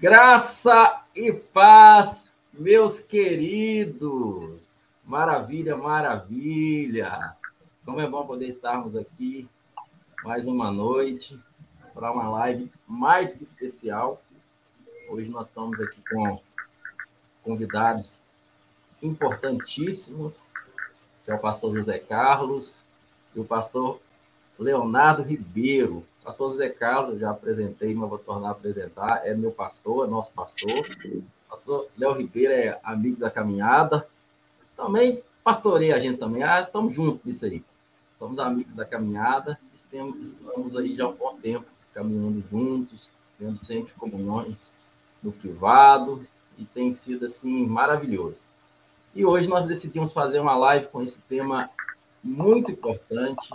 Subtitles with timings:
[0.00, 4.84] Graça e paz, meus queridos.
[5.04, 7.36] Maravilha, maravilha.
[7.84, 9.48] Como é bom poder estarmos aqui
[10.22, 11.36] mais uma noite
[11.92, 14.22] para uma live mais que especial.
[15.10, 16.40] Hoje nós estamos aqui com
[17.42, 18.22] convidados
[19.02, 20.46] importantíssimos,
[21.24, 22.76] que é o pastor José Carlos
[23.34, 23.98] e o pastor
[24.56, 26.06] Leonardo Ribeiro.
[26.28, 30.10] Pastor José Carlos, eu já apresentei, mas vou tornar a apresentar, é meu pastor, é
[30.10, 30.82] nosso pastor.
[31.48, 34.06] Pastor Léo Ribeiro é amigo da caminhada.
[34.76, 36.42] Também pastoreia a gente também.
[36.42, 37.64] Ah, estamos juntos nisso aí.
[38.18, 39.58] Somos amigos da caminhada.
[39.74, 41.64] Estamos aí já há um bom tempo
[41.94, 44.70] caminhando juntos, tendo sempre comunhões
[45.22, 46.26] no privado
[46.58, 48.42] e tem sido assim maravilhoso.
[49.14, 51.70] E hoje nós decidimos fazer uma live com esse tema
[52.22, 53.48] muito importante,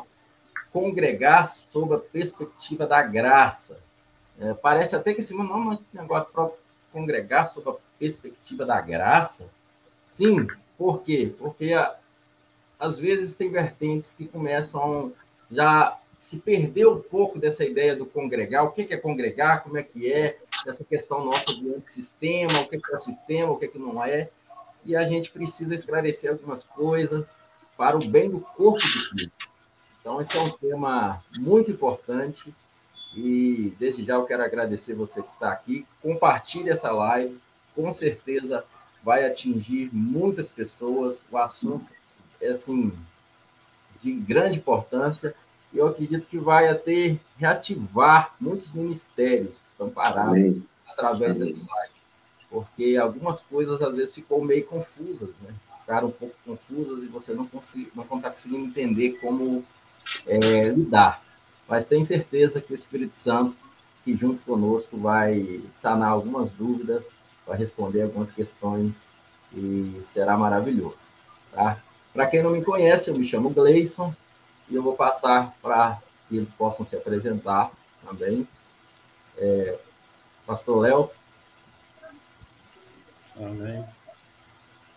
[0.73, 3.79] congregar sob a perspectiva da graça.
[4.39, 6.49] É, parece até que esse não é negócio para
[6.91, 9.47] congregar sob a perspectiva da graça.
[10.05, 11.33] Sim, por quê?
[11.37, 11.95] Porque a,
[12.79, 15.13] às vezes tem vertentes que começam
[15.49, 19.83] já se perder um pouco dessa ideia do congregar, o que é congregar, como é
[19.83, 23.67] que é, essa questão nossa do sistema, o que é o sistema, o que é
[23.67, 24.29] que não é,
[24.85, 27.41] e a gente precisa esclarecer algumas coisas
[27.77, 29.52] para o bem do corpo de Cristo.
[30.03, 32.53] Então, esse é um tema muito importante
[33.15, 35.85] e desde já eu quero agradecer você que está aqui.
[36.01, 37.39] Compartilhe essa live,
[37.73, 38.65] com certeza
[39.01, 41.23] vai atingir muitas pessoas.
[41.31, 41.85] O assunto
[42.41, 42.91] é assim
[44.01, 45.33] de grande importância.
[45.71, 50.67] e Eu acredito que vai até reativar muitos ministérios que estão parados Amém.
[50.85, 51.39] através Amém.
[51.39, 51.93] dessa live,
[52.49, 55.53] porque algumas coisas às vezes ficou meio confusas, né?
[55.79, 59.63] Ficaram um pouco confusas e você não consegue, não está conseguindo entender como
[60.27, 61.23] é, lidar.
[61.67, 63.55] Mas tenho certeza que o Espírito Santo,
[64.03, 67.09] que junto conosco vai sanar algumas dúvidas,
[67.45, 69.07] vai responder algumas questões
[69.53, 71.09] e será maravilhoso.
[71.51, 71.81] Tá?
[72.13, 74.13] Para quem não me conhece, eu me chamo Gleison
[74.69, 77.71] e eu vou passar para que eles possam se apresentar
[78.05, 78.47] também.
[79.37, 79.77] É,
[80.45, 81.09] pastor Léo.
[83.37, 83.83] Amém.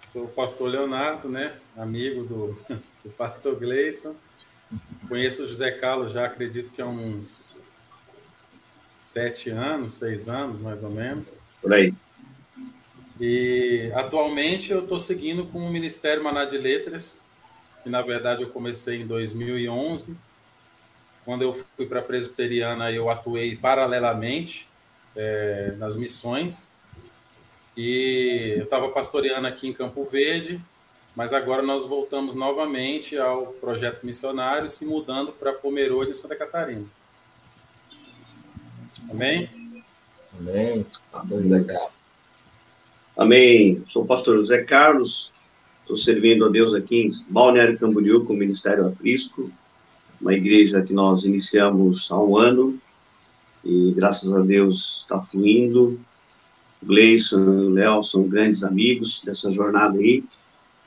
[0.07, 1.59] Sou o pastor Leonardo, né?
[1.77, 2.59] Amigo do,
[3.05, 4.17] do pastor Gleison.
[5.09, 7.65] Conheço o José Carlos já acredito que há uns
[8.97, 11.41] sete anos, seis anos, mais ou menos.
[11.63, 11.95] Por aí.
[13.21, 17.23] E atualmente eu estou seguindo com o Ministério Maná de Letras,
[17.83, 20.17] que na verdade eu comecei em 2011.
[21.25, 24.69] Quando eu fui para a Presbiteriana, eu atuei paralelamente
[25.15, 26.71] é, nas missões.
[27.77, 30.61] E eu estava pastoreando aqui em Campo Verde,
[31.17, 36.85] mas agora nós voltamos novamente ao projeto missionário, se mudando para Pomerode, Santa Catarina.
[39.11, 39.49] Amém?
[40.39, 40.87] Amém.
[41.11, 41.93] Pastor José Carlos.
[43.17, 43.85] Amém.
[43.89, 45.33] Sou o pastor José Carlos,
[45.81, 49.51] estou servindo a Deus aqui em Balneário Camboriú com o Ministério Aprisco,
[50.21, 52.79] uma igreja que nós iniciamos há um ano
[53.65, 55.99] e graças a Deus está fluindo.
[56.83, 60.23] O Gleison e o Léo são grandes amigos dessa jornada aí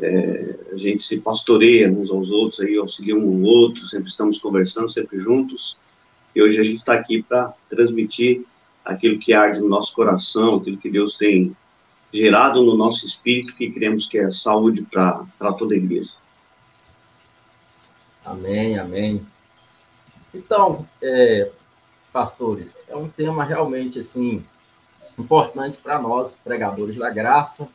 [0.02, 4.40] é, a gente se pastoreia uns aos outros, aí auxilia um ao outro, sempre estamos
[4.40, 5.78] conversando, sempre juntos.
[6.36, 8.46] E hoje a gente está aqui para transmitir
[8.86, 11.56] aquilo que arde no nosso coração, aquilo que Deus tem
[12.14, 16.12] gerado no nosso espírito, que cremos que é saúde para toda a igreja.
[18.26, 19.26] Amém, amém.
[20.34, 21.52] Então, é,
[22.14, 24.44] pastores, é um tema realmente assim
[25.18, 27.68] importante para nós, pregadores da graça,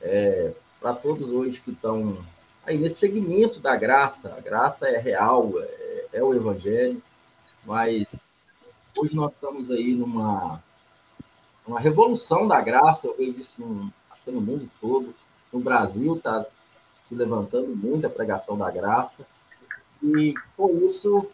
[0.00, 2.18] é, para todos hoje que estão
[2.66, 4.34] aí nesse segmento da graça.
[4.36, 7.00] A graça é real, é, é o evangelho,
[7.64, 8.26] mas
[8.98, 10.60] hoje nós estamos aí numa
[11.64, 15.14] uma revolução da graça, eu vejo isso no, acho que no mundo todo.
[15.52, 16.44] No Brasil está
[17.04, 19.24] se levantando muito a pregação da graça.
[20.02, 21.28] E por isso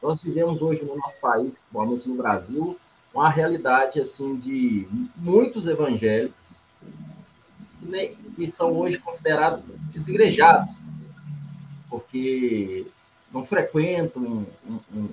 [0.00, 2.78] nós vivemos hoje no nosso país, principalmente no Brasil,
[3.12, 6.42] uma realidade assim de muitos evangélicos
[8.36, 10.74] que são hoje considerados desigrejados,
[11.88, 12.86] porque
[13.32, 14.46] não frequentam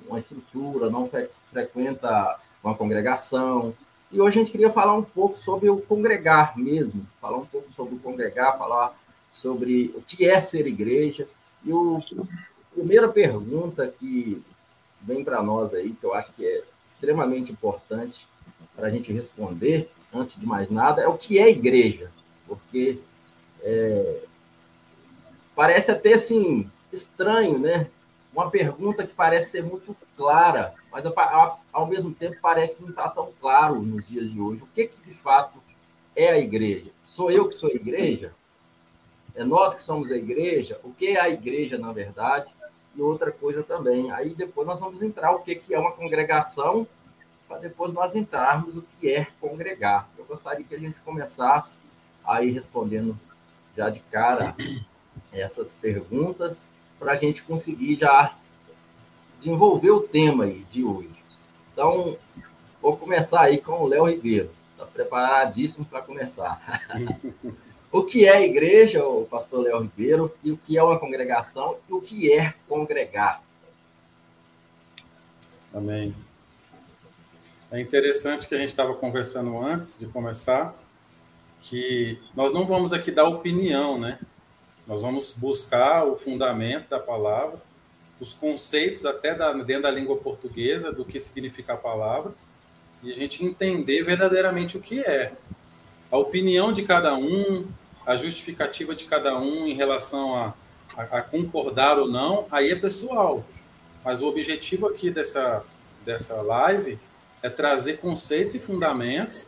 [0.07, 1.10] uma estrutura, não
[1.51, 3.74] frequenta uma congregação.
[4.12, 7.71] E hoje a gente queria falar um pouco sobre o congregar mesmo, falar um pouco
[7.74, 8.98] sobre o congregar, falar
[9.31, 11.27] sobre o que é ser igreja.
[11.63, 14.42] E o, a primeira pergunta que
[15.01, 18.27] vem para nós aí, que eu acho que é extremamente importante
[18.75, 22.10] para a gente responder, antes de mais nada, é o que é igreja
[22.50, 23.00] porque
[23.62, 24.24] é,
[25.56, 27.90] parece até assim estranho, né?
[28.34, 31.04] uma pergunta que parece ser muito clara, mas
[31.74, 34.63] ao mesmo tempo parece que não está tão claro nos dias de hoje.
[34.63, 35.60] O que, que de fato
[36.16, 36.92] é a igreja?
[37.04, 38.34] Sou eu que sou a igreja?
[39.36, 40.80] É nós que somos a igreja?
[40.84, 42.54] O que é a igreja, na verdade?
[42.96, 44.12] E outra coisa também.
[44.12, 46.88] Aí depois nós vamos entrar o que, que é uma congregação,
[47.48, 50.10] para depois nós entrarmos o que é congregar.
[50.18, 51.78] Eu gostaria que a gente começasse
[52.25, 53.18] aí respondendo
[53.75, 54.56] já de cara
[55.31, 58.36] essas perguntas para a gente conseguir já
[59.38, 61.24] desenvolver o tema aí de hoje.
[61.71, 62.18] Então,
[62.81, 64.51] vou começar aí com o Léo Ribeiro.
[64.74, 66.83] Está preparadíssimo para começar.
[67.92, 71.94] o que é igreja, o pastor Léo Ribeiro, e o que é uma congregação e
[71.94, 73.42] o que é congregar?
[75.74, 76.13] Amém.
[77.72, 80.74] É interessante que a gente estava conversando antes de começar,
[81.62, 84.20] que nós não vamos aqui dar opinião, né?
[84.88, 87.60] Nós vamos buscar o fundamento da palavra,
[88.20, 92.34] os conceitos até da, dentro da língua portuguesa do que significa a palavra
[93.04, 95.34] e a gente entender verdadeiramente o que é.
[96.12, 97.68] A opinião de cada um,
[98.06, 100.54] a justificativa de cada um em relação a,
[100.98, 103.46] a, a concordar ou não, aí é pessoal.
[104.04, 105.64] Mas o objetivo aqui dessa,
[106.04, 107.00] dessa live
[107.42, 109.48] é trazer conceitos e fundamentos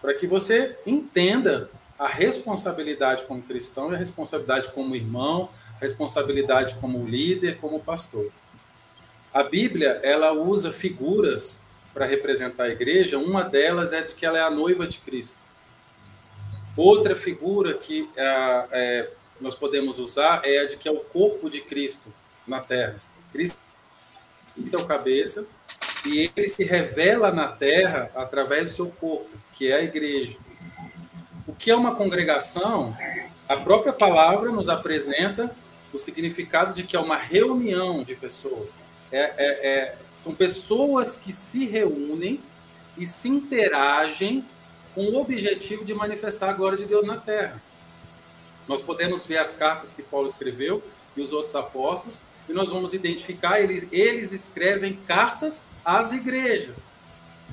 [0.00, 6.76] para que você entenda a responsabilidade como cristão e a responsabilidade como irmão, a responsabilidade
[6.76, 8.30] como líder, como pastor.
[9.32, 11.60] A Bíblia, ela usa figuras
[11.92, 15.44] para representar a igreja, uma delas é de que ela é a noiva de Cristo.
[16.76, 19.10] Outra figura que é, é,
[19.40, 22.12] nós podemos usar é a de que é o corpo de Cristo
[22.46, 23.02] na terra.
[23.32, 23.58] Cristo
[24.72, 25.48] é o cabeça
[26.08, 30.36] e ele se revela na terra através do seu corpo, que é a igreja.
[31.46, 32.96] O que é uma congregação?
[33.48, 35.54] A própria palavra nos apresenta
[35.92, 38.78] o significado de que é uma reunião de pessoas.
[39.10, 42.40] É, é, é, são pessoas que se reúnem
[42.96, 44.44] e se interagem
[44.94, 47.62] com o objetivo de manifestar a glória de Deus na terra.
[48.66, 50.82] Nós podemos ver as cartas que Paulo escreveu
[51.16, 56.92] e os outros apóstolos, e nós vamos identificar, eles, eles escrevem cartas às igrejas.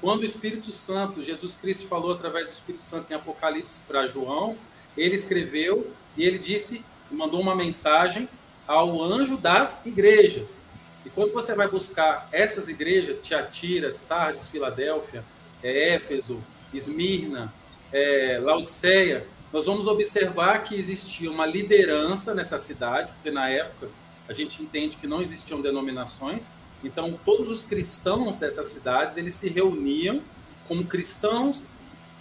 [0.01, 4.57] Quando o Espírito Santo, Jesus Cristo falou através do Espírito Santo em Apocalipse para João,
[4.98, 8.27] ele escreveu e ele disse, mandou uma mensagem
[8.68, 10.60] ao anjo das igrejas.
[11.06, 15.24] E quando você vai buscar essas igrejas, Tiatira, Sardes, Filadélfia,
[15.62, 16.44] é, Éfeso,
[16.74, 17.54] Esmirna,
[17.92, 23.89] é, Laodiceia, nós vamos observar que existia uma liderança nessa cidade, porque na época
[24.28, 26.50] a gente entende que não existiam denominações,
[26.85, 30.21] então, todos os cristãos dessas cidades, eles se reuniam
[30.67, 31.65] como cristãos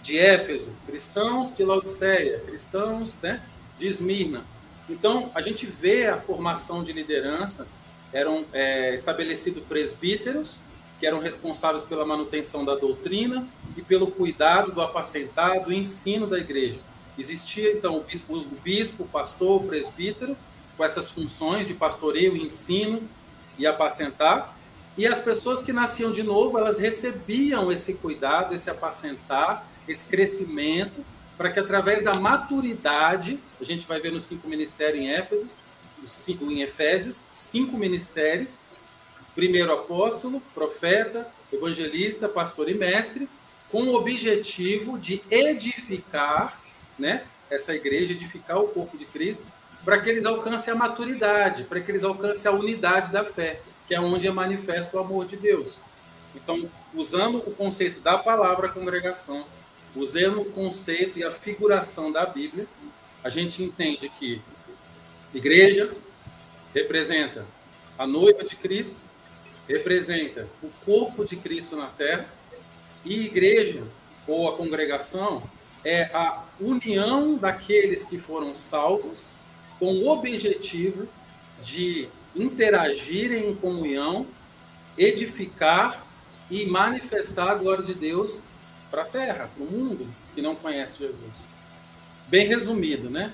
[0.01, 3.43] de Éfeso, cristãos de Laodiceia, cristãos né,
[3.77, 4.45] de Esmirna.
[4.89, 7.67] Então, a gente vê a formação de liderança,
[8.13, 10.61] eram é, estabelecidos presbíteros,
[10.99, 16.37] que eram responsáveis pela manutenção da doutrina e pelo cuidado do apacentado, do ensino da
[16.37, 16.79] igreja.
[17.17, 20.37] Existia, então, o bispo, o bispo, o pastor, o presbítero,
[20.77, 23.01] com essas funções de pastoreio, ensino
[23.57, 24.57] e apacentar.
[24.97, 31.05] E as pessoas que nasciam de novo, elas recebiam esse cuidado, esse apacentar, esse crescimento,
[31.37, 35.57] para que através da maturidade, a gente vai ver nos cinco ministérios em Éfeso,
[36.41, 38.61] em Efésios, cinco ministérios,
[39.33, 43.27] primeiro apóstolo, profeta, evangelista, pastor e mestre,
[43.71, 46.61] com o objetivo de edificar,
[46.97, 49.45] né, essa igreja, edificar o corpo de Cristo,
[49.85, 53.93] para que eles alcancem a maturidade, para que eles alcancem a unidade da fé, que
[53.93, 55.79] é onde é manifesto o amor de Deus.
[56.33, 59.45] Então, usando o conceito da palavra congregação,
[59.95, 62.67] usando o conceito e a figuração da Bíblia,
[63.23, 64.41] a gente entende que
[65.33, 65.93] igreja
[66.73, 67.45] representa
[67.97, 69.05] a noiva de Cristo,
[69.67, 72.27] representa o corpo de Cristo na terra,
[73.05, 73.83] e igreja
[74.27, 75.43] ou a congregação
[75.83, 79.37] é a união daqueles que foram salvos
[79.79, 81.07] com o objetivo
[81.61, 84.27] de interagirem em comunhão,
[84.97, 86.05] edificar
[86.49, 88.41] e manifestar a glória de Deus
[88.91, 91.49] para a terra, para o mundo que não conhece Jesus.
[92.27, 93.33] Bem resumido, né?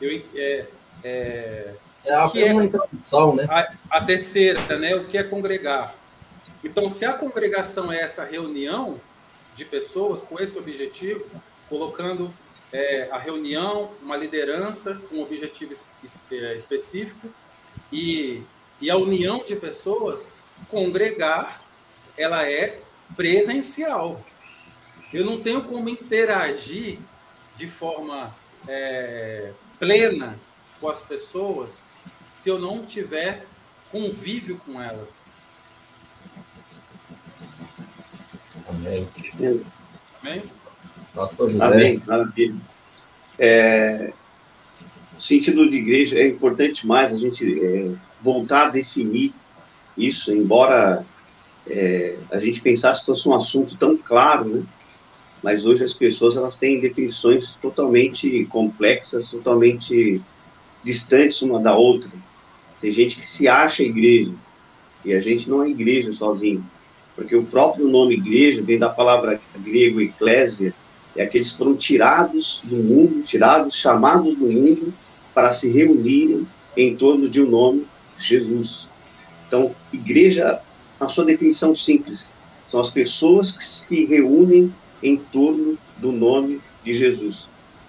[0.00, 0.66] Eu, é,
[1.02, 3.46] é, é a, é uma introdução, né?
[3.48, 4.94] A, a terceira, né?
[4.96, 5.94] O que é congregar?
[6.62, 9.00] Então, se a congregação é essa reunião
[9.54, 11.24] de pessoas com esse objetivo,
[11.68, 12.32] colocando
[12.74, 15.72] é, a reunião, uma liderança com um objetivo
[16.32, 17.32] é, específico
[17.92, 18.42] e,
[18.80, 20.28] e a união de pessoas,
[20.68, 21.60] congregar,
[22.18, 22.80] ela é
[23.14, 24.26] presencial.
[25.12, 26.98] Eu não tenho como interagir
[27.54, 28.34] de forma
[28.66, 30.36] é, plena
[30.80, 31.86] com as pessoas
[32.32, 33.46] se eu não tiver
[33.92, 35.24] convívio com elas.
[38.66, 39.08] Amém.
[40.20, 40.63] Amém?
[41.48, 41.64] José.
[41.64, 42.54] Amém, maravilha.
[43.38, 44.12] É,
[45.16, 47.90] o sentido de igreja é importante mais a gente é,
[48.20, 49.32] voltar a definir
[49.96, 51.04] isso, embora
[51.66, 54.62] é, a gente pensasse que fosse um assunto tão claro, né?
[55.42, 60.20] mas hoje as pessoas elas têm definições totalmente complexas, totalmente
[60.82, 62.10] distantes uma da outra.
[62.80, 64.32] Tem gente que se acha igreja,
[65.04, 66.64] e a gente não é igreja sozinho,
[67.14, 70.74] porque o próprio nome igreja vem da palavra grego eclésia,
[71.16, 74.92] é aqueles que foram tirados do mundo, tirados, chamados do mundo,
[75.32, 77.86] para se reunirem em torno de um nome,
[78.18, 78.88] Jesus.
[79.46, 80.60] Então, igreja,
[80.98, 82.32] a sua definição simples,
[82.68, 87.46] são as pessoas que se reúnem em torno do nome de Jesus.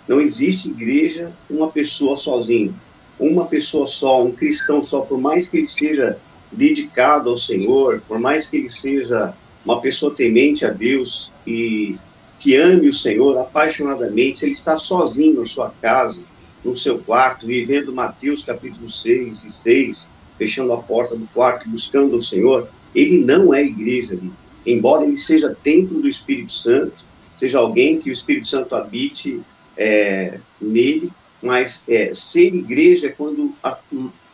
[0.07, 2.73] Não existe igreja uma pessoa sozinha,
[3.19, 6.19] uma pessoa só, um cristão só, por mais que ele seja
[6.51, 11.95] dedicado ao Senhor, por mais que ele seja uma pessoa temente a Deus e
[12.39, 16.21] que ame o Senhor apaixonadamente, se ele está sozinho na sua casa,
[16.63, 22.17] no seu quarto, vivendo Mateus capítulo 6 e 6, fechando a porta do quarto, buscando
[22.17, 24.17] o Senhor, ele não é igreja.
[24.65, 26.95] Embora ele seja templo do Espírito Santo,
[27.37, 29.41] seja alguém que o Espírito Santo habite
[29.77, 31.11] é, nele,
[31.41, 33.53] mas é, ser igreja é quando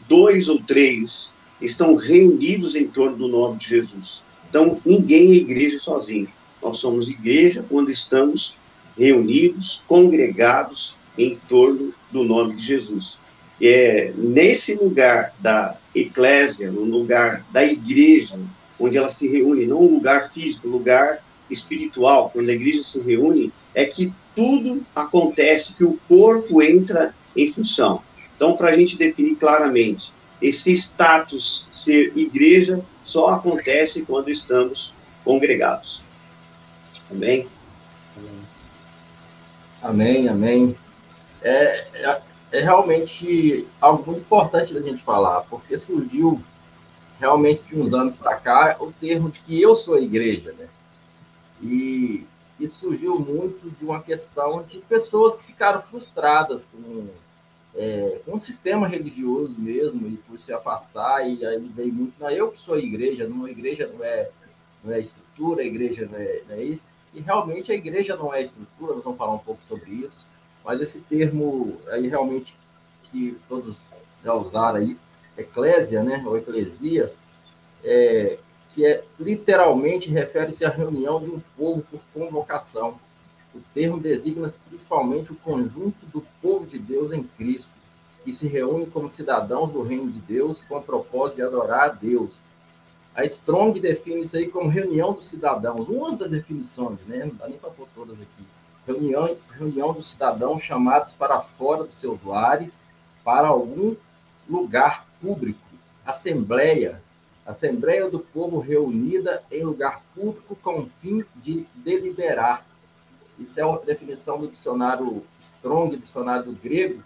[0.07, 4.23] dois ou três estão reunidos em torno do nome de Jesus.
[4.49, 6.27] Então, ninguém é igreja sozinho.
[6.61, 8.55] Nós somos igreja quando estamos
[8.97, 13.17] reunidos, congregados em torno do nome de Jesus.
[13.61, 18.39] É nesse lugar da eclésia, no lugar da igreja,
[18.79, 22.99] onde ela se reúne, não um lugar físico, um lugar espiritual, quando a igreja se
[23.01, 28.01] reúne, é que tudo acontece, que o corpo entra em função.
[28.35, 36.01] Então, para a gente definir claramente, esse status ser igreja só acontece quando estamos congregados.
[37.11, 37.47] Amém?
[39.81, 40.75] Amém, amém.
[41.41, 46.41] É, é, é, realmente algo muito importante da gente falar, porque surgiu
[47.19, 50.67] realmente de uns anos para cá o termo de que eu sou igreja, né?
[51.61, 52.25] E
[52.59, 57.07] isso surgiu muito de uma questão de pessoas que ficaram frustradas com,
[57.75, 62.29] é, com o sistema religioso mesmo, e por se afastar, e aí veio muito, não,
[62.29, 64.29] eu que sou igreja, não, a igreja não é,
[64.83, 66.90] não é estrutura, a igreja não é, não é isso.
[67.13, 70.25] E realmente a igreja não é estrutura, nós vamos falar um pouco sobre isso,
[70.63, 72.57] mas esse termo aí realmente
[73.03, 73.89] que todos
[74.23, 74.97] já usaram aí,
[75.37, 77.13] eclésia, né, ou eclesia,
[77.83, 78.37] é,
[78.69, 82.99] que é literalmente refere-se à reunião de um povo por convocação.
[83.53, 87.75] O termo designa principalmente o conjunto do povo de Deus em Cristo,
[88.23, 91.93] que se reúne como cidadãos do reino de Deus com o propósito de adorar a
[91.93, 92.31] Deus
[93.13, 95.87] a Strong define isso aí como reunião dos cidadãos.
[95.89, 97.25] Uma das definições, né?
[97.25, 98.45] Não dá nem para pôr todas aqui.
[98.87, 102.79] Reunião, reunião dos cidadãos chamados para fora dos seus lares,
[103.23, 103.95] para algum
[104.49, 105.59] lugar público.
[106.05, 107.01] Assembleia.
[107.45, 112.65] Assembleia do povo reunida em lugar público com o fim de deliberar.
[113.37, 117.03] Isso é uma definição do dicionário Strong, dicionário grego,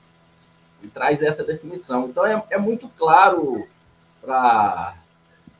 [0.83, 2.07] e traz essa definição.
[2.09, 3.65] Então é, é muito claro
[4.21, 4.95] para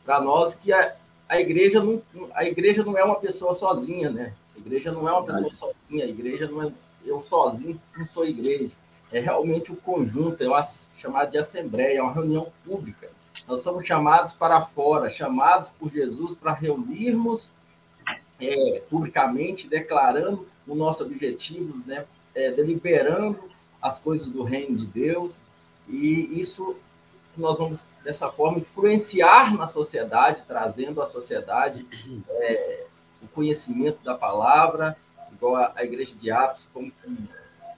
[0.05, 0.95] para nós que a,
[1.27, 2.01] a igreja não
[2.33, 4.33] a igreja não é uma pessoa sozinha, né?
[4.55, 6.71] A igreja não é uma pessoa sozinha, a igreja não é
[7.03, 8.71] eu sozinho não sou igreja.
[9.13, 10.63] É realmente o um conjunto, é uma
[10.97, 13.09] chamada de assembleia, é uma reunião pública.
[13.47, 17.53] Nós somos chamados para fora, chamados por Jesus para reunirmos
[18.39, 22.05] é, publicamente, declarando o nosso objetivo, né?
[22.33, 23.39] É, deliberando
[23.81, 25.41] as coisas do reino de Deus.
[25.87, 26.75] E isso
[27.35, 31.85] que nós vamos, dessa forma, influenciar na sociedade, trazendo à sociedade
[32.29, 32.85] é,
[33.21, 34.97] o conhecimento da palavra,
[35.31, 37.29] igual a, a igreja de Atos, como que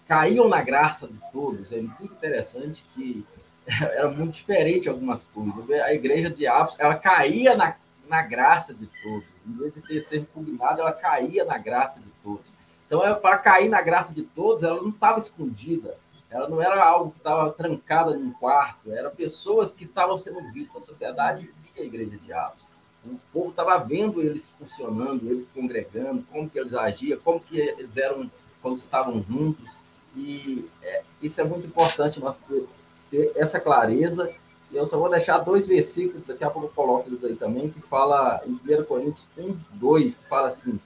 [0.08, 1.74] caíam na graça de todos.
[1.74, 3.26] É muito interessante que
[3.68, 5.70] era muito diferente algumas coisas.
[5.82, 7.76] A igreja de Atos, ela caía na,
[8.08, 9.26] na graça de todos.
[9.46, 12.54] Em vez de ter sido impugnada, ela caía na graça de todos.
[12.86, 15.98] Então, para cair na graça de todos, ela não estava escondida
[16.30, 20.84] ela não era algo que estava trancada num quarto, eram pessoas que estavam sendo vistas.
[20.84, 22.66] A sociedade via a igreja de Atos.
[23.06, 27.96] O povo estava vendo eles funcionando, eles congregando, como que eles agiam, como que eles
[27.96, 28.30] eram
[28.62, 29.78] quando estavam juntos.
[30.16, 32.68] E é, isso é muito importante nós ter,
[33.10, 34.30] ter, essa clareza.
[34.70, 37.70] E eu só vou deixar dois versículos, daqui a pouco eu coloco eles aí também,
[37.70, 40.78] que fala em 1 Coríntios 1, 2, que fala assim: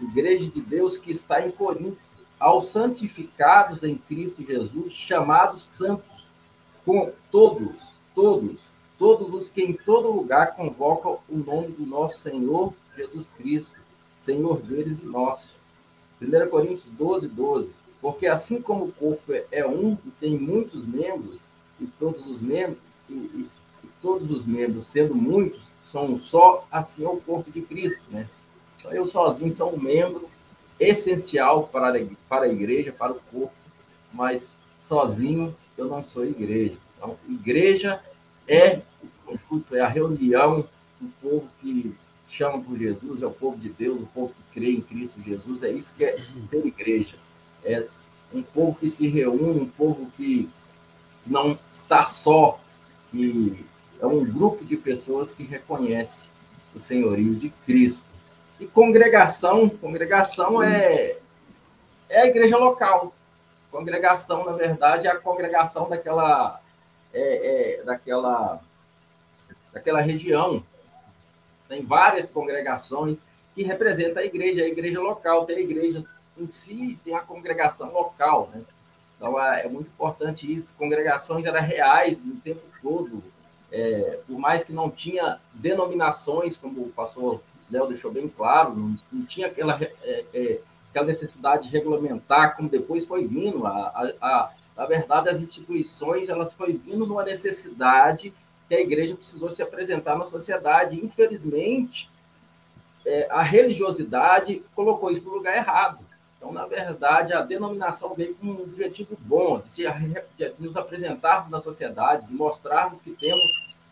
[0.00, 2.07] Igreja de Deus que está em Corinto
[2.38, 6.28] aos santificados em Cristo Jesus, chamados santos,
[6.84, 8.62] com todos, todos,
[8.98, 13.78] todos os que em todo lugar convocam o nome do nosso Senhor Jesus Cristo,
[14.18, 15.56] Senhor deles e nosso.
[16.20, 17.72] 1 Coríntios 12, 12.
[18.00, 21.46] Porque assim como o corpo é um e tem muitos membros,
[21.80, 22.78] e todos os membros,
[23.08, 23.50] e, e,
[23.84, 28.02] e todos os membros, sendo muitos, são um só, assim é o corpo de Cristo,
[28.10, 28.28] né?
[28.76, 30.28] Então, eu sozinho sou um membro
[30.78, 33.54] essencial para a, para a igreja, para o corpo,
[34.12, 36.76] mas sozinho eu não sou igreja.
[36.96, 38.02] Então, igreja
[38.46, 40.68] é o conjunto, é a reunião
[41.00, 41.94] do povo que
[42.28, 45.62] chama por Jesus, é o povo de Deus, o povo que crê em Cristo Jesus,
[45.62, 47.16] é isso que é ser igreja.
[47.64, 47.86] É
[48.32, 50.48] um povo que se reúne, um povo que
[51.26, 52.60] não está só,
[53.10, 53.64] que
[54.00, 56.28] é um grupo de pessoas que reconhece
[56.74, 58.08] o senhorio de Cristo.
[58.60, 61.16] E congregação, congregação é,
[62.08, 63.14] é a igreja local.
[63.70, 66.60] Congregação, na verdade, é a congregação daquela,
[67.12, 68.60] é, é, daquela,
[69.72, 70.64] daquela região.
[71.68, 73.22] Tem várias congregações
[73.54, 76.04] que representam a igreja, a igreja local, tem a igreja
[76.36, 78.62] em si, tem a congregação local, né?
[79.16, 80.74] Então, é, é muito importante isso.
[80.78, 83.22] Congregações eram reais no tempo todo,
[83.70, 88.96] é, por mais que não tinha denominações, como o pastor Léo deixou bem claro, não,
[89.12, 90.60] não tinha aquela, é, é,
[90.90, 93.66] aquela necessidade de regulamentar, como depois foi vindo.
[93.66, 98.32] A, a, a, na verdade, as instituições elas foi vindo numa necessidade
[98.68, 101.04] que a igreja precisou se apresentar na sociedade.
[101.04, 102.10] Infelizmente,
[103.06, 105.98] é, a religiosidade colocou isso no lugar errado.
[106.36, 109.82] Então, na verdade, a denominação veio com um objetivo bom, de, se,
[110.36, 113.42] de nos apresentarmos na sociedade, de mostrarmos que temos,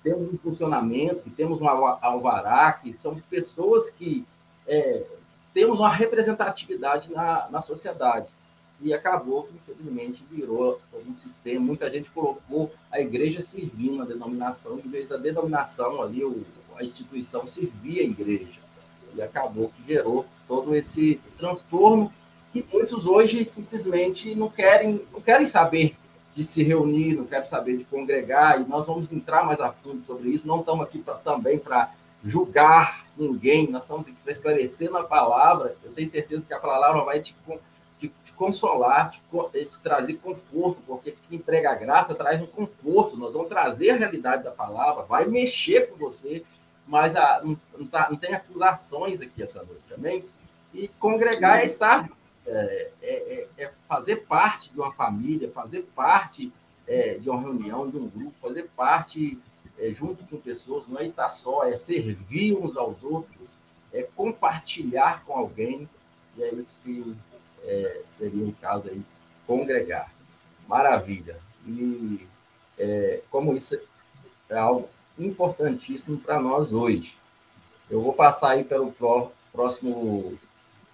[0.06, 4.24] temos um funcionamento, que temos um alvará, que somos pessoas que
[4.64, 5.04] é,
[5.52, 8.28] temos uma representatividade na, na sociedade.
[8.80, 11.58] E acabou que, infelizmente, virou um sistema.
[11.58, 16.44] Muita gente colocou a igreja servindo a denominação, em vez da denominação ali, o,
[16.76, 18.60] a instituição servia a igreja.
[19.12, 22.12] E acabou que gerou todo esse transtorno
[22.52, 25.96] que muitos hoje simplesmente não querem, não querem saber
[26.36, 30.04] de se reunir, não querem saber de congregar, e nós vamos entrar mais a fundo
[30.04, 30.46] sobre isso.
[30.46, 35.74] Não estamos aqui pra, também para julgar ninguém, nós estamos aqui para esclarecer na palavra.
[35.82, 37.34] Eu tenho certeza que a palavra vai te,
[37.98, 39.22] te, te consolar, te,
[39.64, 43.16] te, trazer conforto, porque quem prega a graça traz um conforto.
[43.16, 46.44] Nós vamos trazer a realidade da palavra, vai mexer com você,
[46.86, 50.22] mas a, não, não, tá, não tem acusações aqui essa noite, amém?
[50.74, 52.06] E congregar é estar
[52.46, 56.52] é, é, é, é, fazer parte de uma família, fazer parte
[56.86, 59.36] é, de uma reunião, de um grupo, fazer parte
[59.76, 63.50] é, junto com pessoas, não é estar só, é servir uns aos outros,
[63.92, 65.88] é compartilhar com alguém,
[66.36, 67.16] e é isso que
[68.06, 69.02] seria o caso aí,
[69.44, 70.12] congregar.
[70.68, 71.40] Maravilha.
[71.66, 72.28] E
[73.28, 73.76] como isso
[74.48, 77.16] é algo importantíssimo para nós hoje.
[77.90, 78.94] Eu vou passar aí pelo
[79.52, 80.38] próximo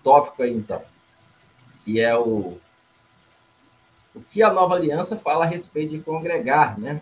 [0.03, 0.83] tópico aí, então
[1.85, 2.59] que é o,
[4.15, 7.01] o que a nova aliança fala a respeito de congregar, né?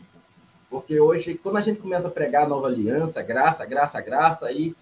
[0.68, 4.74] Porque hoje, quando a gente começa a pregar a nova aliança, graça, graça, graça, aí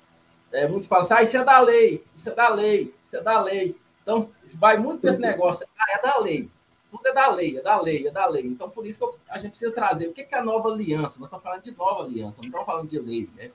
[0.52, 3.22] é, muitos falam assim, ah, isso é da lei, isso é da lei, isso é
[3.22, 3.76] da lei.
[4.02, 6.50] Então, vai muito esse negócio, ah, é da lei.
[6.90, 8.46] Tudo é da lei, é da lei, é da lei.
[8.46, 11.18] Então, por isso que a gente precisa trazer o que é a nova aliança.
[11.18, 13.50] Nós estamos falando de nova aliança, não estamos falando de lei, né?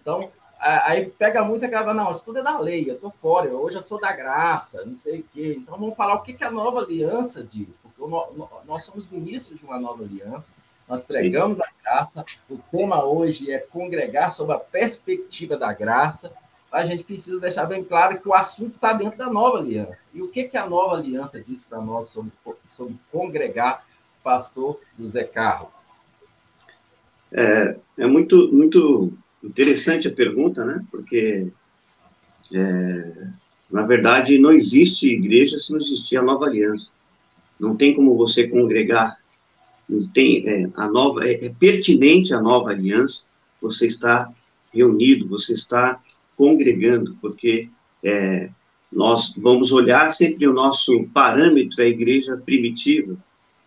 [0.00, 0.20] Então,
[0.60, 3.82] Aí pega muito aquela, não, isso tudo é da lei, eu tô fora, hoje eu
[3.82, 5.56] sou da graça, não sei o quê.
[5.56, 8.02] Então vamos falar o que, que a nova aliança diz, porque
[8.66, 10.52] nós somos ministros de uma nova aliança,
[10.88, 11.64] nós pregamos Sim.
[11.64, 16.32] a graça, o tema hoje é congregar sob a perspectiva da graça,
[16.72, 20.06] a gente precisa deixar bem claro que o assunto está dentro da nova aliança.
[20.12, 22.32] E o que, que a nova aliança diz para nós sobre,
[22.66, 23.86] sobre congregar,
[24.22, 25.88] pastor José Carlos?
[27.32, 30.84] É, é muito, muito Interessante a pergunta, né?
[30.90, 31.48] Porque,
[32.52, 33.28] é,
[33.70, 36.92] na verdade, não existe igreja se não existir a nova aliança.
[37.58, 39.18] Não tem como você congregar.
[40.12, 43.26] Tem, é, a nova, é, é pertinente a nova aliança,
[43.60, 44.30] você está
[44.72, 46.00] reunido, você está
[46.36, 47.68] congregando, porque
[48.04, 48.50] é,
[48.92, 53.16] nós vamos olhar sempre o nosso parâmetro, a igreja primitiva.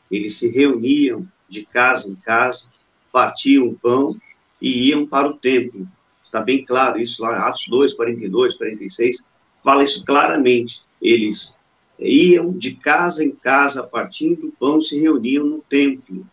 [0.10, 2.67] Eles se reuniam de casa em casa,
[3.12, 4.15] partiam o pão
[4.62, 5.88] e iam para o templo.
[6.24, 9.26] Está bem claro isso lá, Atos 2, 42, 46,
[9.63, 10.84] fala isso claramente.
[11.02, 11.58] Eles
[12.00, 16.26] iam de casa em casa, partindo o pão, se reuniam no templo.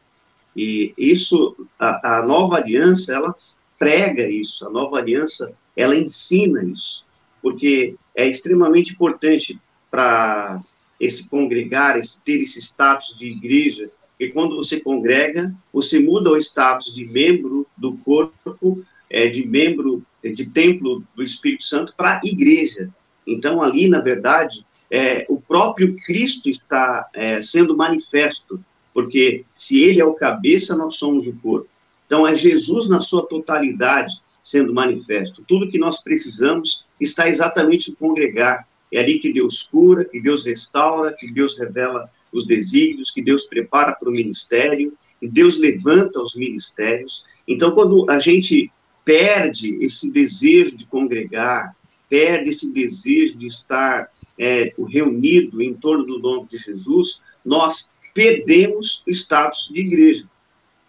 [0.56, 3.34] E isso, a, a nova aliança, ela
[3.78, 7.04] prega isso, a nova aliança, ela ensina isso,
[7.40, 9.58] porque é extremamente importante
[9.90, 10.60] para
[10.98, 16.36] esse congregar, esse, ter esse status de igreja, Porque quando você congrega, você muda o
[16.36, 22.90] status de membro do corpo, é, de membro de templo do Espírito Santo para igreja.
[23.24, 28.60] Então, ali, na verdade, é, o próprio Cristo está é, sendo manifesto,
[28.92, 31.68] porque se ele é o cabeça, nós somos o corpo.
[32.04, 35.44] Então, é Jesus na sua totalidade sendo manifesto.
[35.46, 38.66] Tudo que nós precisamos está exatamente em congregar.
[38.92, 43.44] É ali que Deus cura, que Deus restaura, que Deus revela os desígnios, que Deus
[43.44, 47.24] prepara para o ministério, que Deus levanta os ministérios.
[47.46, 48.70] Então, quando a gente
[49.04, 51.74] perde esse desejo de congregar,
[52.08, 59.02] perde esse desejo de estar é, reunido em torno do nome de Jesus, nós perdemos
[59.06, 60.24] o status de igreja,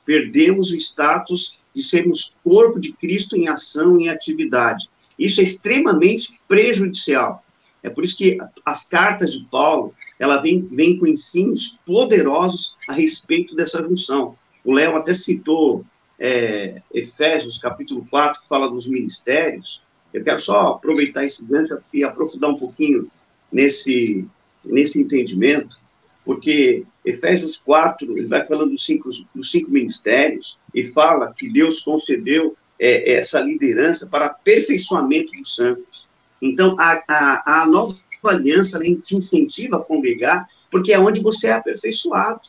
[0.05, 4.89] perdemos o status de sermos corpo de Cristo em ação, em atividade.
[5.17, 7.43] Isso é extremamente prejudicial.
[7.81, 12.93] É por isso que as cartas de Paulo, ela vem, vem com ensinos poderosos a
[12.93, 14.35] respeito dessa junção.
[14.63, 15.85] O Léo até citou
[16.19, 19.81] é, Efésios, capítulo 4, que fala dos ministérios.
[20.13, 23.09] Eu quero só aproveitar esse gancho e aprofundar um pouquinho
[23.51, 24.27] nesse,
[24.65, 25.79] nesse entendimento,
[26.25, 31.79] porque Efésios 4, ele vai falando dos cinco, dos cinco ministérios e fala que Deus
[31.79, 36.08] concedeu é, essa liderança para aperfeiçoamento dos santos.
[36.41, 41.53] Então, a, a, a nova aliança te incentiva a congregar, porque é onde você é
[41.53, 42.41] aperfeiçoado.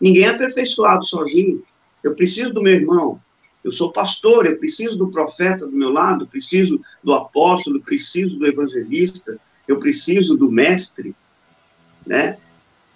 [0.00, 1.62] Ninguém é aperfeiçoado sozinho.
[2.02, 3.20] Eu preciso do meu irmão.
[3.62, 8.46] Eu sou pastor, eu preciso do profeta do meu lado, preciso do apóstolo, preciso do
[8.46, 11.14] evangelista, eu preciso do mestre,
[12.06, 12.36] né?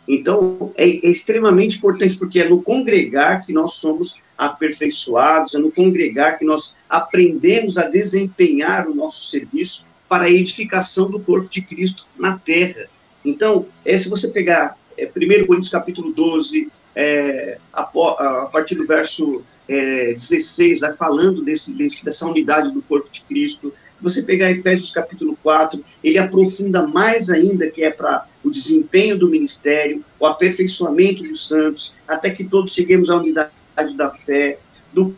[0.06, 5.72] Então, é, é, extremamente importante, porque é no congregar que nós somos aperfeiçoados, é no
[5.72, 11.60] congregar que nós aprendemos a desempenhar o nosso serviço para a edificação do corpo de
[11.62, 12.86] Cristo na terra.
[13.24, 18.86] Então, é, se você pegar é, 1 Coríntios capítulo 12, é, a, a, partir do
[18.86, 24.50] verso é, 16, vai falando desse, desse, dessa unidade do corpo de Cristo, você pegar
[24.50, 30.26] Efésios capítulo 4, ele aprofunda mais ainda que é para o desempenho do ministério, o
[30.26, 33.50] aperfeiçoamento dos santos, até que todos cheguemos à unidade
[33.96, 34.58] da fé,
[34.92, 35.16] do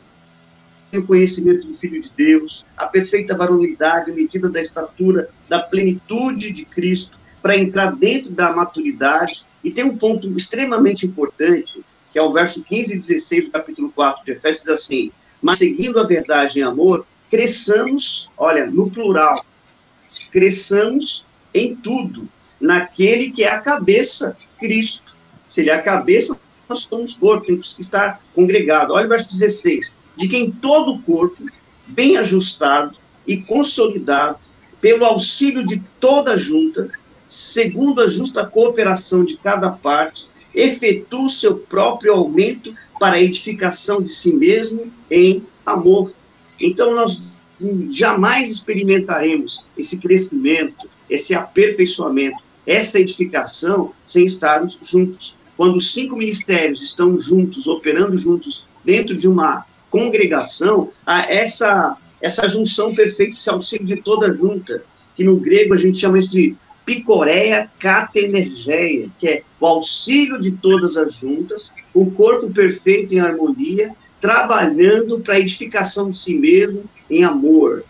[1.07, 6.65] conhecimento do Filho de Deus, a perfeita varonilidade, a medida da estatura, da plenitude de
[6.65, 9.45] Cristo, para entrar dentro da maturidade.
[9.63, 13.93] E tem um ponto extremamente importante, que é o verso 15 e 16 do capítulo
[13.93, 19.45] 4 de Efésios, diz assim: Mas seguindo a verdade em amor, cresçamos, olha, no plural,
[20.33, 21.25] cresçamos
[21.55, 22.29] em tudo,
[22.61, 25.15] naquele que é a cabeça, Cristo.
[25.47, 28.93] Se ele é a cabeça, nós somos corpo, temos que estar congregado.
[28.93, 31.45] Olha o verso 16: de quem todo o corpo,
[31.87, 32.97] bem ajustado
[33.27, 34.39] e consolidado,
[34.81, 36.91] pelo auxílio de toda a junta,
[37.29, 44.03] segundo a justa cooperação de cada parte, efetua o seu próprio aumento para a edificação
[44.03, 46.13] de si mesmo em amor.
[46.59, 47.23] Então, nós
[47.91, 55.37] jamais experimentaremos esse crescimento, esse aperfeiçoamento, essa edificação sem estarmos juntos.
[55.57, 62.49] Quando os cinco ministérios estão juntos, operando juntos dentro de uma congregação, há essa, essa
[62.49, 64.83] junção perfeita, esse auxílio de toda junta,
[65.17, 70.53] que no grego a gente chama isso de picoreia catenergeia, que é o auxílio de
[70.53, 76.85] todas as juntas, o corpo perfeito em harmonia, trabalhando para a edificação de si mesmo
[77.09, 77.85] em amor.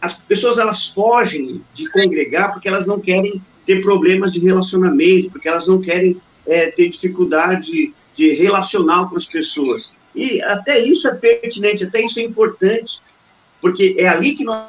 [0.00, 5.48] As pessoas elas fogem de congregar porque elas não querem ter problemas de relacionamento, porque
[5.48, 9.92] elas não querem é, ter dificuldade de relacionar com as pessoas.
[10.14, 13.00] E até isso é pertinente, até isso é importante,
[13.60, 14.66] porque é ali que nós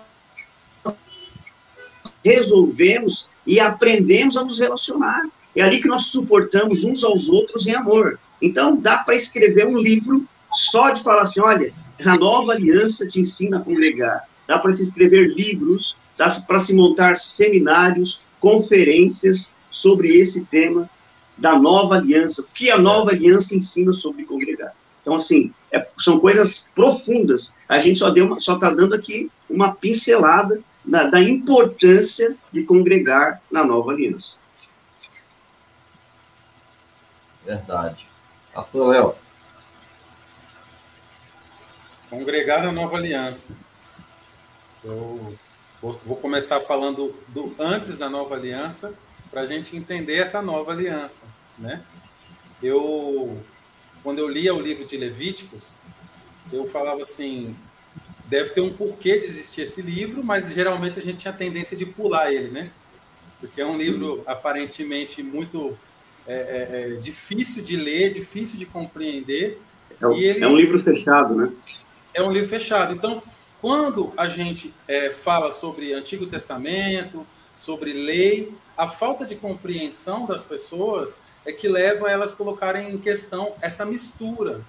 [2.23, 5.23] resolvemos e aprendemos a nos relacionar.
[5.55, 8.19] É ali que nós suportamos uns aos outros em amor.
[8.41, 11.73] Então, dá para escrever um livro só de falar assim, olha,
[12.05, 14.27] a nova aliança te ensina a congregar.
[14.47, 20.89] Dá para se escrever livros, dá para se montar seminários, conferências sobre esse tema
[21.37, 22.41] da nova aliança.
[22.41, 24.73] O que a nova aliança ensina sobre congregar?
[25.01, 27.53] Então, assim, é, são coisas profundas.
[27.67, 33.41] A gente só deu só está dando aqui uma pincelada da, da importância de congregar
[33.51, 34.37] na nova aliança.
[37.45, 38.07] Verdade.
[38.53, 39.15] Pastor Léo.
[42.09, 43.57] Congregar na nova aliança.
[44.83, 45.37] Eu
[45.81, 48.93] vou, vou começar falando do antes da nova aliança,
[49.29, 51.25] para a gente entender essa nova aliança.
[51.57, 51.81] Né?
[52.61, 53.41] Eu,
[54.03, 55.79] quando eu lia o livro de Levíticos,
[56.51, 57.55] eu falava assim:
[58.25, 61.75] deve ter um porquê de existir esse livro, mas geralmente a gente tinha a tendência
[61.75, 62.71] de pular ele, né?
[63.39, 65.77] Porque é um livro aparentemente muito
[66.27, 69.59] é, é, é difícil de ler, difícil de compreender.
[69.99, 71.51] É, um, ele, é um livro fechado, né?
[72.13, 72.93] É um livro fechado.
[72.93, 73.21] Então,
[73.59, 80.43] quando a gente é, fala sobre Antigo Testamento, sobre lei, a falta de compreensão das
[80.43, 84.61] pessoas é que leva elas a colocarem em questão essa mistura.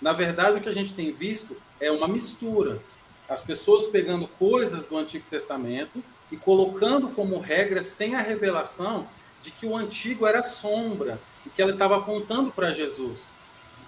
[0.00, 2.80] Na verdade, o que a gente tem visto é uma mistura.
[3.28, 9.08] As pessoas pegando coisas do Antigo Testamento e colocando como regra, sem a revelação,
[9.42, 13.32] de que o antigo era sombra e que ela estava apontando para Jesus.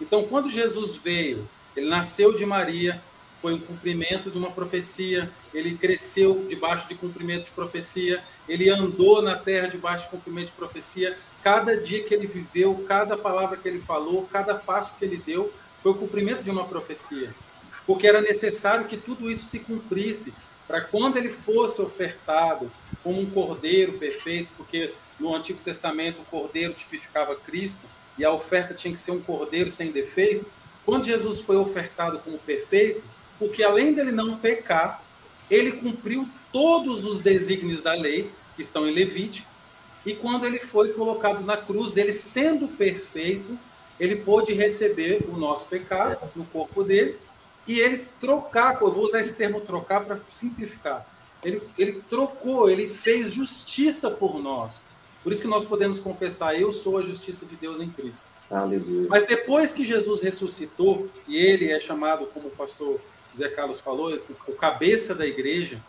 [0.01, 3.03] Então, quando Jesus veio, ele nasceu de Maria,
[3.44, 9.20] foi um cumprimento de uma profecia, ele cresceu debaixo de cumprimento de profecia, ele andou
[9.20, 11.18] na terra debaixo de cumprimento de profecia.
[11.42, 15.52] Cada dia que ele viveu, cada palavra que ele falou, cada passo que ele deu,
[15.78, 17.35] foi o cumprimento de uma profecia.
[17.87, 20.33] Porque era necessário que tudo isso se cumprisse,
[20.66, 26.72] para quando ele fosse ofertado como um cordeiro perfeito, porque no Antigo Testamento o cordeiro
[26.72, 27.83] tipificava Cristo
[28.16, 30.46] e a oferta tinha que ser um cordeiro sem defeito.
[30.87, 35.03] Quando Jesus foi ofertado como perfeito, porque além dele não pecar,
[35.51, 39.49] ele cumpriu todos os desígnios da lei que estão em Levítico,
[40.07, 43.59] e quando ele foi colocado na cruz, ele sendo perfeito,
[43.99, 47.16] ele pôde receber o nosso pecado no corpo dele
[47.66, 51.07] e ele trocar, eu vou usar esse termo trocar para simplificar.
[51.42, 54.85] Ele, ele trocou, ele fez justiça por nós.
[55.23, 58.27] Por isso que nós podemos confessar: Eu sou a justiça de Deus em Cristo.
[58.51, 59.07] Aleluia.
[59.09, 63.01] Mas depois que Jesus ressuscitou, e ele é chamado, como o pastor
[63.37, 65.83] Zé Carlos falou, o cabeça da igreja,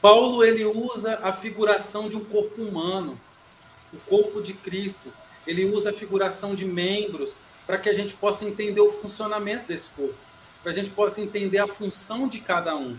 [0.00, 3.20] Paulo ele usa a figuração de um corpo humano,
[3.92, 5.12] o corpo de Cristo.
[5.46, 9.90] Ele usa a figuração de membros para que a gente possa entender o funcionamento desse
[9.90, 10.30] corpo
[10.62, 12.96] para a gente possa entender a função de cada um.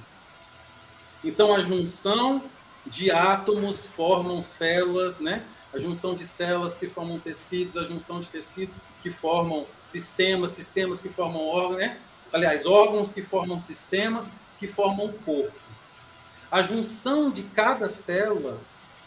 [1.24, 2.44] Então, a junção
[2.86, 5.46] de átomos formam células, né?
[5.74, 11.00] A junção de células que formam tecidos, a junção de tecidos que formam sistemas, sistemas
[11.00, 12.00] que formam órgãos, né?
[12.32, 15.60] Aliás, órgãos que formam sistemas que formam o corpo.
[16.52, 18.60] A junção de cada célula,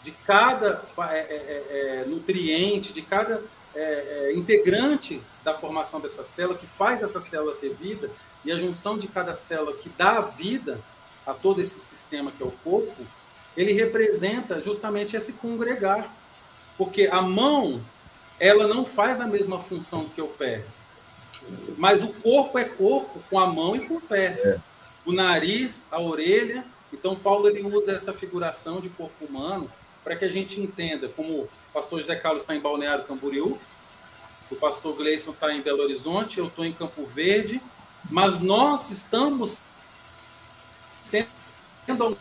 [0.03, 3.41] de cada é, é, é, é nutriente, de cada
[3.73, 8.11] é, integrante da formação dessa célula, que faz essa célula ter vida,
[8.43, 10.79] e a junção de cada célula que dá vida
[11.25, 13.03] a todo esse sistema que é o corpo,
[13.55, 16.13] ele representa justamente esse congregar.
[16.77, 17.81] Porque a mão,
[18.39, 20.65] ela não faz a mesma função que o pé.
[21.77, 24.39] Mas o corpo é corpo com a mão e com o pé.
[24.43, 24.59] É.
[25.05, 26.65] O nariz, a orelha.
[26.91, 29.71] Então, Paulo ele usa essa figuração de corpo humano
[30.03, 33.59] para que a gente entenda, como o pastor José Carlos está em Balneário Camboriú,
[34.51, 37.59] o pastor Gleison está em Belo Horizonte, eu estou em Campo Verde,
[38.09, 39.61] mas nós estamos
[41.03, 41.27] sendo
[42.03, 42.17] ao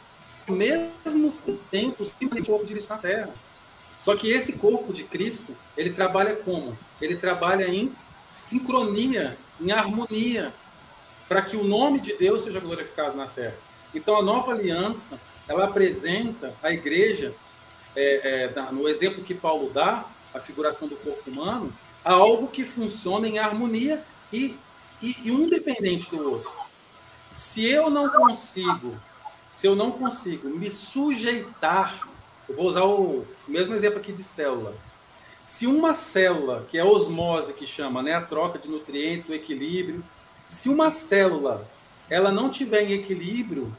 [0.54, 1.32] mesmo
[1.70, 3.34] tempo o corpo de Cristo na Terra.
[3.98, 6.76] Só que esse corpo de Cristo, ele trabalha como?
[7.00, 7.94] Ele trabalha em
[8.34, 10.52] sincronia, em harmonia,
[11.28, 13.56] para que o nome de Deus seja glorificado na Terra.
[13.94, 17.34] Então, a nova aliança, ela apresenta a igreja,
[17.94, 21.72] é, é, no exemplo que Paulo dá, a figuração do corpo humano,
[22.04, 24.58] algo que funciona em harmonia e
[25.04, 26.50] e, e um dependente do outro.
[27.32, 28.96] Se eu não consigo,
[29.50, 32.08] se eu não consigo me sujeitar,
[32.48, 34.74] eu vou usar o mesmo exemplo aqui de célula.
[35.44, 39.34] Se uma célula, que é a osmose que chama, né, a troca de nutrientes, o
[39.34, 40.02] equilíbrio,
[40.48, 41.68] se uma célula
[42.08, 43.76] ela não tiver em equilíbrio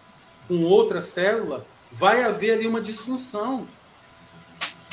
[0.47, 3.67] com outra célula, vai haver ali uma disfunção.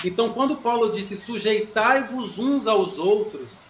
[0.02, 3.66] Então, quando Paulo disse sujeitai-vos uns aos outros,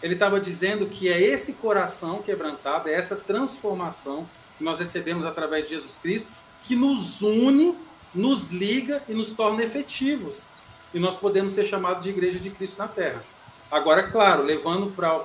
[0.00, 5.64] ele estava dizendo que é esse coração quebrantado, é essa transformação que nós recebemos através
[5.64, 6.30] de Jesus Cristo,
[6.62, 7.76] que nos une,
[8.14, 10.48] nos liga e nos torna efetivos.
[10.92, 13.22] E nós podemos ser chamados de igreja de Cristo na Terra.
[13.70, 15.24] Agora, claro, levando para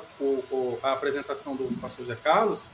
[0.84, 2.66] a apresentação do pastor Zé Carlos,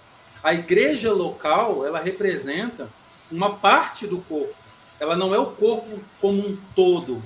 [0.43, 2.89] a igreja local, ela representa
[3.32, 4.53] uma parte do corpo.
[4.99, 7.23] Ela não é o corpo como um todo,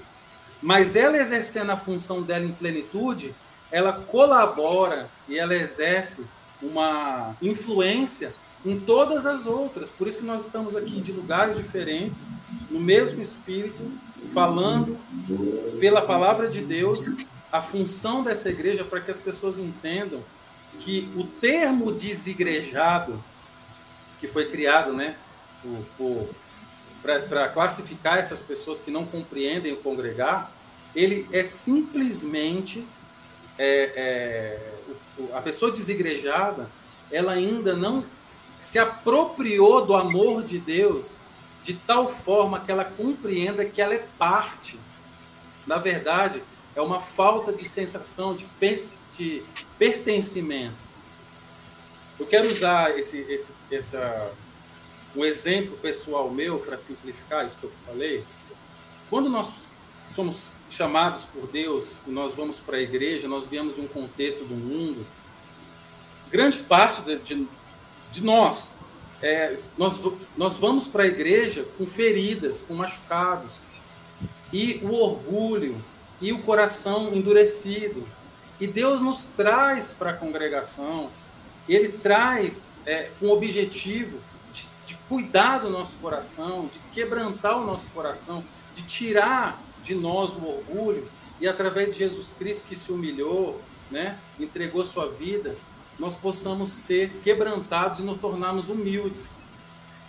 [0.61, 3.35] mas ela exercendo a função dela em plenitude,
[3.71, 6.25] ela colabora e ela exerce
[6.61, 8.33] uma influência
[8.65, 9.89] em todas as outras.
[9.89, 12.27] Por isso que nós estamos aqui de lugares diferentes,
[12.69, 13.83] no mesmo espírito,
[14.33, 14.97] falando
[15.79, 17.15] pela palavra de Deus
[17.51, 20.23] a função dessa igreja para que as pessoas entendam
[20.79, 23.23] que o termo desigrejado
[24.19, 25.15] que foi criado, né,
[27.01, 30.51] para classificar essas pessoas que não compreendem o congregar,
[30.95, 32.85] ele é simplesmente
[33.57, 36.69] é, é, a pessoa desigrejada,
[37.11, 38.03] ela ainda não
[38.57, 41.17] se apropriou do amor de Deus
[41.63, 44.79] de tal forma que ela compreenda que ela é parte.
[45.65, 46.41] Na verdade,
[46.75, 48.47] é uma falta de sensação de,
[49.17, 49.43] de
[49.77, 50.87] pertencimento.
[52.19, 54.31] Eu quero usar esse, esse, essa,
[55.15, 58.23] um exemplo pessoal meu para simplificar isso que eu falei.
[59.09, 59.67] Quando nós
[60.05, 64.45] somos chamados por Deus e nós vamos para a igreja, nós viemos de um contexto
[64.45, 65.05] do mundo,
[66.31, 67.47] grande parte de, de,
[68.11, 68.76] de nós,
[69.21, 70.01] é, nós,
[70.35, 73.67] nós vamos para a igreja com feridas, com machucados,
[74.51, 75.83] e o orgulho,
[76.21, 78.07] e o coração endurecido.
[78.59, 81.11] E Deus nos traz para a congregação,
[81.67, 84.19] Ele traz é, um objetivo
[84.51, 90.35] de, de cuidar do nosso coração, de quebrantar o nosso coração, de tirar de nós
[90.35, 91.07] o orgulho.
[91.39, 95.55] E através de Jesus Cristo que se humilhou, né, entregou sua vida,
[95.99, 99.45] nós possamos ser quebrantados e nos tornarmos humildes.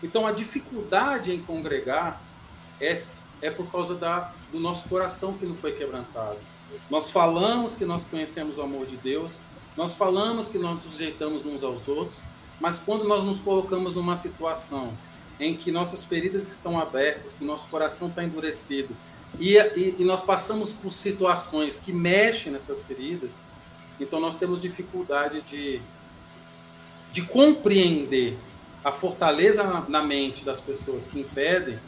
[0.03, 2.23] Então a dificuldade em congregar
[2.81, 3.03] é,
[3.41, 6.39] é por causa da, do nosso coração que não foi quebrantado.
[6.91, 9.41] Nós falamos que nós conhecemos o amor de Deus,
[9.77, 12.25] nós falamos que nós nos sujeitamos uns aos outros,
[12.61, 14.93] mas quando nós nos colocamos numa situação
[15.41, 18.95] em que nossas feridas estão abertas, que nosso coração está endurecido,
[19.39, 23.41] e, e, e nós passamos por situações que mexem nessas feridas,
[24.01, 25.81] então nós temos dificuldade de,
[27.13, 28.39] de compreender
[28.85, 31.79] a fortaleza na, na mente das pessoas que impedem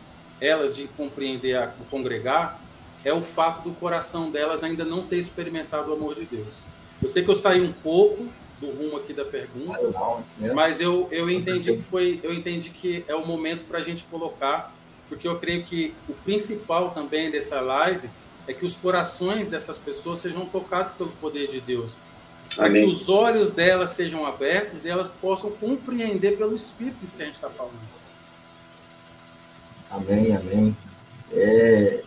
[0.40, 2.60] elas de compreender a, o congregar
[3.04, 6.66] é o fato do coração delas ainda não ter experimentado o amor de Deus.
[7.02, 8.28] Eu sei que eu saí um pouco
[8.60, 9.80] do rumo aqui da pergunta,
[10.54, 14.04] mas eu, eu entendi que foi, eu entendi que é o momento para a gente
[14.04, 14.74] colocar
[15.10, 18.08] porque eu creio que o principal também dessa live
[18.46, 21.96] é que os corações dessas pessoas sejam tocados pelo poder de Deus.
[22.54, 27.22] Para que os olhos delas sejam abertos e elas possam compreender pelo Espírito isso que
[27.22, 27.78] a gente está falando.
[29.90, 30.76] Amém, amém.
[31.32, 32.02] É,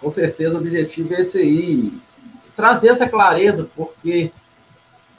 [0.00, 1.92] com certeza o objetivo é esse aí,
[2.54, 4.30] trazer essa clareza, porque,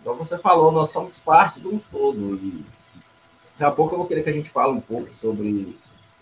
[0.04, 2.36] como você falou, nós somos parte de um todo.
[2.36, 2.64] E
[3.54, 5.76] daqui a pouco eu vou querer que a gente fale um pouco sobre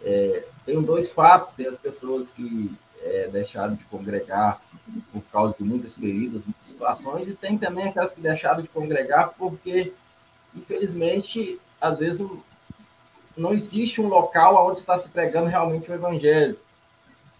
[0.03, 2.71] é, tem dois fatos, tem as pessoas que
[3.03, 4.61] é, deixaram de congregar
[5.11, 9.33] por causa de muitas feridas, muitas situações, e tem também aquelas que deixaram de congregar
[9.37, 9.93] porque,
[10.55, 12.25] infelizmente, às vezes
[13.35, 16.57] não existe um local onde está se pregando realmente o evangelho.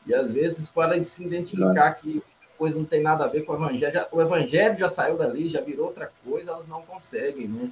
[0.06, 2.22] E às vezes, para se identificar que
[2.58, 5.50] coisa não tem nada a ver com o evangelho, já, o evangelho já saiu dali,
[5.50, 7.72] já virou outra coisa, elas não conseguem, né?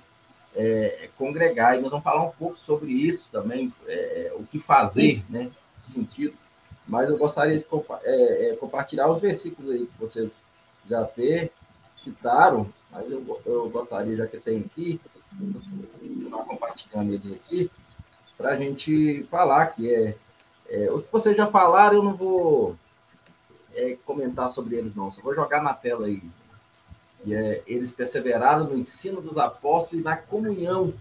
[0.56, 1.78] é, congregar.
[1.78, 5.50] E nós vamos falar um pouco sobre isso também, é, o que fazer, né,
[5.82, 6.36] sentido.
[6.92, 10.42] Mas eu gostaria de compa é, é, compartilhar os versículos aí que vocês
[10.86, 11.50] já até
[11.96, 15.00] citaram, mas eu, eu gostaria, já que tem aqui,
[15.40, 17.72] continuar compartilhando eles aqui,
[18.38, 20.18] para a gente falar que é,
[20.68, 20.92] é.
[20.92, 22.76] Os que vocês já falaram, eu não vou
[23.74, 26.22] é, comentar sobre eles, não, só vou jogar na tela aí.
[27.24, 30.94] E é, eles perseveraram no ensino dos apóstolos e na comunhão,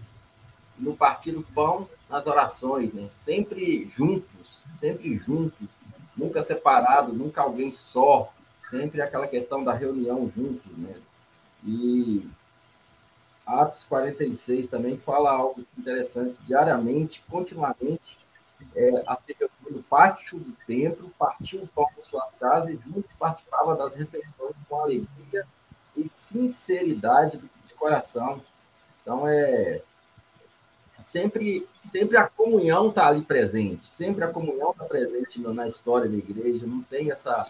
[0.79, 3.09] no partir do pão, nas orações, né?
[3.09, 5.67] Sempre juntos, sempre juntos,
[6.21, 8.31] nunca separado, nunca alguém só,
[8.61, 10.95] sempre aquela questão da reunião juntos, né?
[11.65, 12.29] E
[13.45, 18.19] Atos 46 também fala algo interessante, diariamente, continuamente,
[18.75, 23.75] é, a reunido parte do templo, partiu o pão das suas casas e juntos participava
[23.75, 25.47] das refeições com alegria
[25.95, 28.41] e sinceridade de coração.
[29.01, 29.81] Então, é
[31.01, 36.17] sempre, sempre a comunhão está ali presente, sempre a comunhão está presente na história da
[36.17, 37.43] igreja, não tem essa.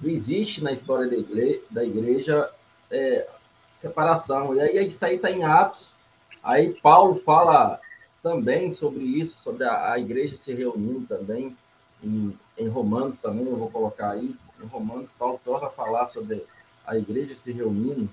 [0.00, 2.50] Não existe na história da igreja, da igreja
[2.90, 3.28] é,
[3.74, 4.54] separação.
[4.54, 5.94] E aí isso aí está em Atos.
[6.42, 7.80] Aí Paulo fala
[8.22, 11.56] também sobre isso, sobre a, a igreja se reunindo também,
[12.02, 14.34] em, em Romanos também, eu vou colocar aí.
[14.62, 16.44] Em Romanos, Paulo torna a falar sobre
[16.86, 18.08] a igreja se reunindo,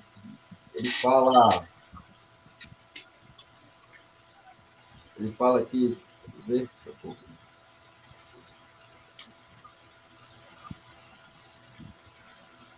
[0.74, 1.66] ele fala.
[5.20, 5.98] Ele fala aqui.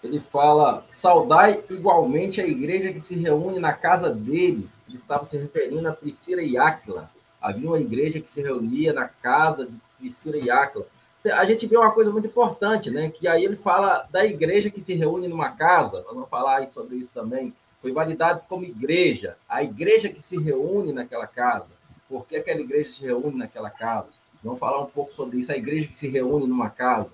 [0.04, 4.80] Ele fala: saudai igualmente a igreja que se reúne na casa deles.
[4.88, 7.12] Ele estava se referindo a Priscila e Áquila.
[7.42, 10.86] Havia uma igreja que se reunia na casa de Priscila e Áquila
[11.34, 13.10] a gente vê uma coisa muito importante, né?
[13.10, 16.96] Que aí ele fala da igreja que se reúne numa casa, nós vamos falar sobre
[16.96, 17.54] isso também.
[17.82, 21.74] Foi validado como igreja, a igreja que se reúne naquela casa.
[22.10, 24.10] Por que aquela igreja se reúne naquela casa?
[24.44, 27.14] Vamos falar um pouco sobre isso, a igreja que se reúne numa casa.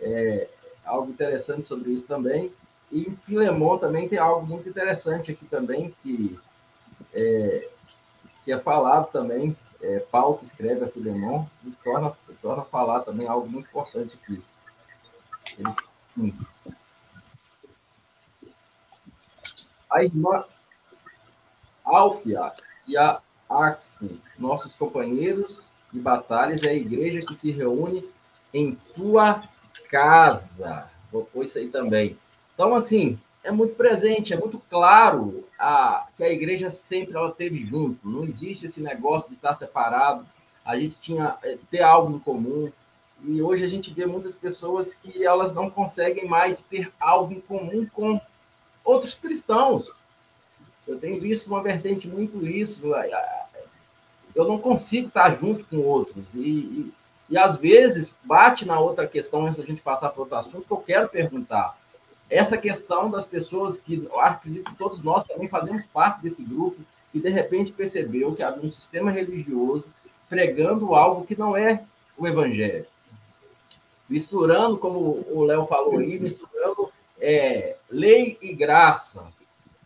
[0.00, 0.48] É
[0.84, 2.52] algo interessante sobre isso também.
[2.90, 6.38] E em Filemon também tem algo muito interessante aqui também, que
[7.14, 7.70] é,
[8.44, 13.00] que é falado também é, Paulo que escreve a Filemon, e torna, torna a falar
[13.00, 14.42] também algo muito importante aqui.
[15.58, 15.74] Ele,
[16.06, 16.34] sim,
[19.90, 20.44] a irmã
[21.84, 22.52] Alfia
[22.86, 23.91] e a Acto,
[24.38, 28.04] nossos companheiros de batalhas, é a igreja que se reúne
[28.52, 29.42] em tua
[29.90, 30.90] casa.
[31.10, 32.16] Vou pôr isso aí também.
[32.54, 37.64] Então, assim, é muito presente, é muito claro a, que a igreja sempre ela teve
[37.64, 38.08] junto.
[38.08, 40.26] Não existe esse negócio de estar separado.
[40.64, 42.70] A gente tinha é, ter algo em comum.
[43.24, 47.40] E hoje a gente vê muitas pessoas que elas não conseguem mais ter algo em
[47.40, 48.20] comum com
[48.84, 49.92] outros cristãos.
[50.86, 52.82] Eu tenho visto uma vertente muito isso.
[54.34, 56.34] Eu não consigo estar junto com outros.
[56.34, 56.92] E, e,
[57.30, 60.72] e às vezes bate na outra questão, antes da gente passar para outro assunto, que
[60.72, 61.76] eu quero perguntar
[62.32, 66.80] essa questão das pessoas que, eu acredito que todos nós também fazemos parte desse grupo,
[67.12, 69.84] e de repente percebeu que havia um sistema religioso
[70.30, 71.84] pregando algo que não é
[72.16, 72.86] o evangelho.
[74.08, 79.26] Misturando, como o Léo falou aí, misturando é, lei e graça.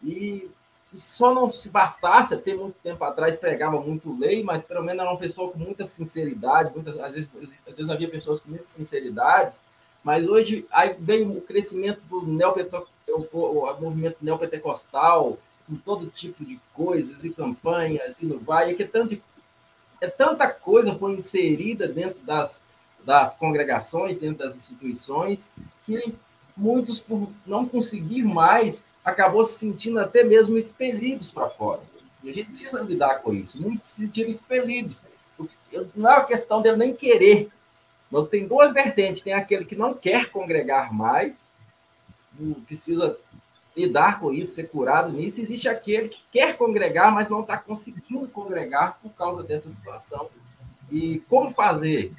[0.02, 0.48] E,
[0.96, 5.10] só não se bastasse, até muito tempo atrás pregava muito lei, mas pelo menos era
[5.10, 7.30] uma pessoa com muita sinceridade, muitas, às, vezes,
[7.68, 9.58] às vezes havia pessoas com muita sinceridade,
[10.02, 12.20] mas hoje aí veio o crescimento do
[13.08, 18.82] o movimento neopentecostal, com todo tipo de coisas e campanhas, e no vai, é que
[18.82, 19.20] é, tanto,
[20.00, 22.60] é tanta coisa foi inserida dentro das,
[23.04, 25.48] das congregações, dentro das instituições,
[25.84, 26.14] que
[26.56, 31.80] muitos, por não conseguir mais, acabou se sentindo até mesmo expelidos para fora.
[32.24, 33.62] E a gente precisa lidar com isso.
[33.62, 34.96] Muitos se sentiram expelidos.
[35.94, 37.48] Não é uma questão dele nem querer,
[38.10, 39.22] nós tem duas vertentes.
[39.22, 41.52] Tem aquele que não quer congregar mais,
[42.66, 43.16] precisa
[43.76, 45.40] lidar com isso, ser curado nisso.
[45.40, 50.28] Existe aquele que quer congregar, mas não está conseguindo congregar por causa dessa situação.
[50.90, 52.12] E como fazer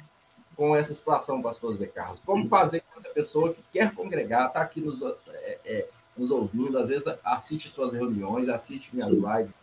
[0.56, 2.20] com essa situação, pastor Zé Carlos?
[2.24, 5.88] Como fazer com essa pessoa que quer congregar, está aqui nos, é, é,
[6.18, 9.22] nos ouvindo, às vezes assiste suas reuniões, assiste minhas Sim.
[9.24, 9.54] lives,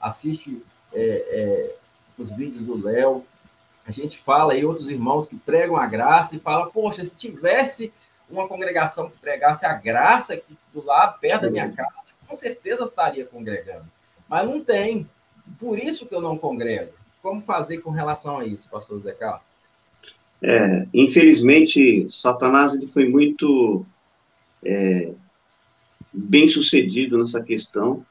[0.00, 0.62] assiste
[0.92, 1.76] é, é,
[2.18, 3.24] os vídeos do Léo,
[3.86, 7.92] a gente fala aí, outros irmãos que pregam a graça e fala, poxa, se tivesse
[8.28, 11.94] uma congregação que pregasse a graça aqui do lado, perto da minha casa,
[12.26, 13.86] com certeza eu estaria congregando.
[14.28, 15.08] Mas não tem.
[15.58, 16.92] Por isso que eu não congrego.
[17.20, 19.42] Como fazer com relação a isso, pastor Zé Carlos?
[20.42, 23.84] É, infelizmente, Satanás ele foi muito
[24.64, 25.12] é,
[26.12, 28.04] bem sucedido nessa questão,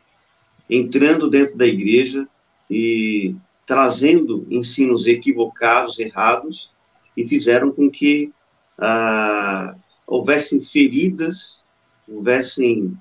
[0.69, 2.27] entrando dentro da igreja
[2.69, 3.35] e
[3.65, 6.71] trazendo ensinos equivocados, errados,
[7.15, 8.31] e fizeram com que
[8.77, 9.75] ah,
[10.07, 11.63] houvessem feridas,
[12.07, 12.97] houvessem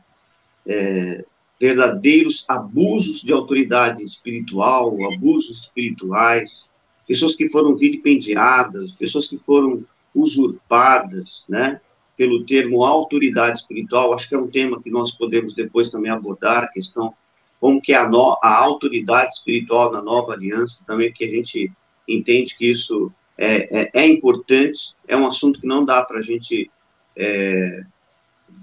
[0.66, 1.24] é,
[1.58, 6.64] verdadeiros abusos de autoridade espiritual, abusos espirituais,
[7.06, 9.84] pessoas que foram vilipendiadas, pessoas que foram
[10.14, 11.80] usurpadas, né,
[12.18, 14.12] pelo termo autoridade espiritual.
[14.12, 17.14] Acho que é um tema que nós podemos depois também abordar, a questão
[17.60, 21.72] como que a, no, a autoridade espiritual na nova aliança, também que a gente
[22.06, 26.22] entende que isso é, é, é importante, é um assunto que não dá para a
[26.22, 26.70] gente
[27.16, 27.82] é,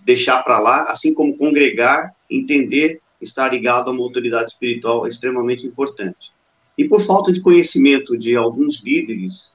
[0.06, 5.66] deixar para lá, assim como congregar, entender, estar ligado a uma autoridade espiritual é extremamente
[5.66, 6.32] importante.
[6.78, 9.51] E por falta de conhecimento de alguns líderes,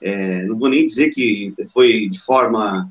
[0.00, 2.90] é, não vou nem dizer que foi de forma,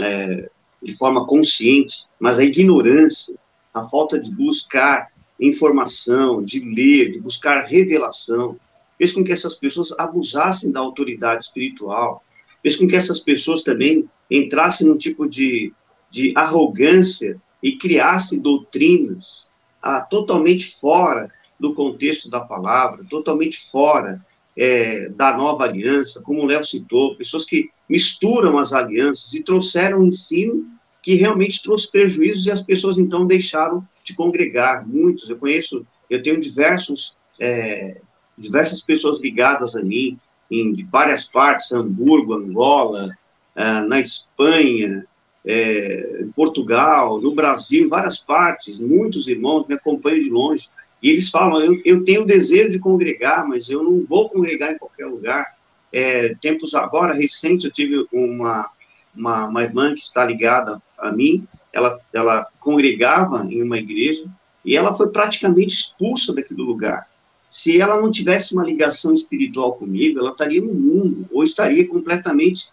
[0.00, 0.50] é,
[0.82, 3.34] de forma consciente, mas a ignorância,
[3.72, 5.10] a falta de buscar
[5.40, 8.56] informação, de ler, de buscar revelação,
[8.96, 12.22] fez com que essas pessoas abusassem da autoridade espiritual,
[12.62, 15.72] fez com que essas pessoas também entrassem num tipo de,
[16.10, 19.48] de arrogância e criassem doutrinas
[19.80, 24.24] ah, totalmente fora do contexto da palavra, totalmente fora
[24.58, 30.04] é, da nova aliança, como o Léo citou, pessoas que misturam as alianças e trouxeram
[30.04, 30.66] ensino
[31.00, 34.86] que realmente trouxe prejuízos e as pessoas então deixaram de congregar.
[34.86, 38.00] Muitos, eu conheço, eu tenho diversos, é,
[38.36, 40.18] diversas pessoas ligadas a mim,
[40.50, 43.16] em de várias partes, Hamburgo, Angola,
[43.54, 45.06] é, na Espanha,
[45.46, 50.68] é, em Portugal, no Brasil, em várias partes, muitos irmãos me acompanham de longe,
[51.02, 54.72] e eles falam, eu, eu tenho o desejo de congregar, mas eu não vou congregar
[54.72, 55.56] em qualquer lugar.
[55.92, 58.68] É, tempos agora, recente, eu tive uma,
[59.14, 64.24] uma, uma irmã que está ligada a mim, ela, ela congregava em uma igreja
[64.64, 67.08] e ela foi praticamente expulsa daquele lugar.
[67.48, 72.68] Se ela não tivesse uma ligação espiritual comigo, ela estaria no mundo, ou estaria completamente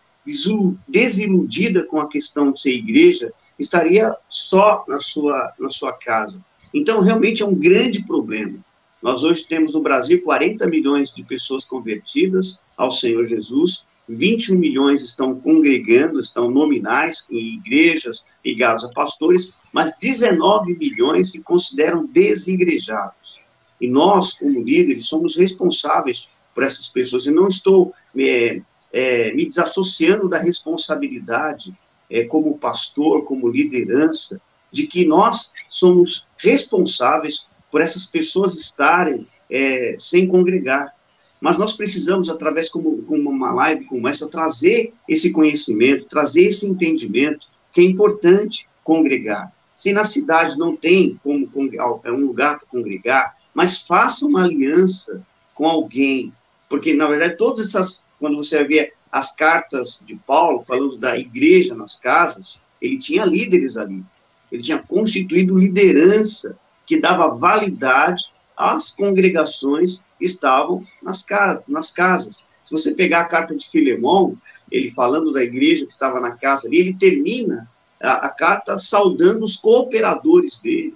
[0.87, 6.41] desiludida com a questão de ser igreja, estaria só na sua, na sua casa.
[6.75, 8.59] Então, realmente é um grande problema.
[9.01, 15.01] Nós hoje temos no Brasil 40 milhões de pessoas convertidas ao Senhor Jesus, 21 milhões
[15.01, 23.39] estão congregando, estão nominais em igrejas ligadas a pastores, mas 19 milhões se consideram desigrejados.
[23.79, 27.25] E nós, como líderes, somos responsáveis por essas pessoas.
[27.25, 28.61] E não estou é,
[28.91, 31.73] é, me desassociando da responsabilidade
[32.09, 34.41] é, como pastor, como liderança,
[34.75, 40.93] de que nós somos responsáveis por essas pessoas estarem é, sem congregar.
[41.39, 46.67] Mas nós precisamos, através como, como uma live como essa, trazer esse conhecimento, trazer esse
[46.67, 49.49] entendimento que é importante congregar.
[49.73, 51.49] Se na cidade não tem como
[52.03, 56.33] é um lugar para congregar, mas faça uma aliança com alguém,
[56.67, 61.73] porque na verdade todas essas, quando você vê as cartas de Paulo falando da igreja
[61.73, 64.03] nas casas, ele tinha líderes ali.
[64.55, 68.25] Ele tinha constituído liderança que dava validade
[68.55, 72.45] às congregações que estavam nas, casas, nas casas.
[72.63, 74.37] Se você pegar a carta de Filemão,
[74.71, 77.69] ele falando da igreja que estava na casa ali, ele termina
[78.01, 80.95] a, a carta saudando os cooperadores dele.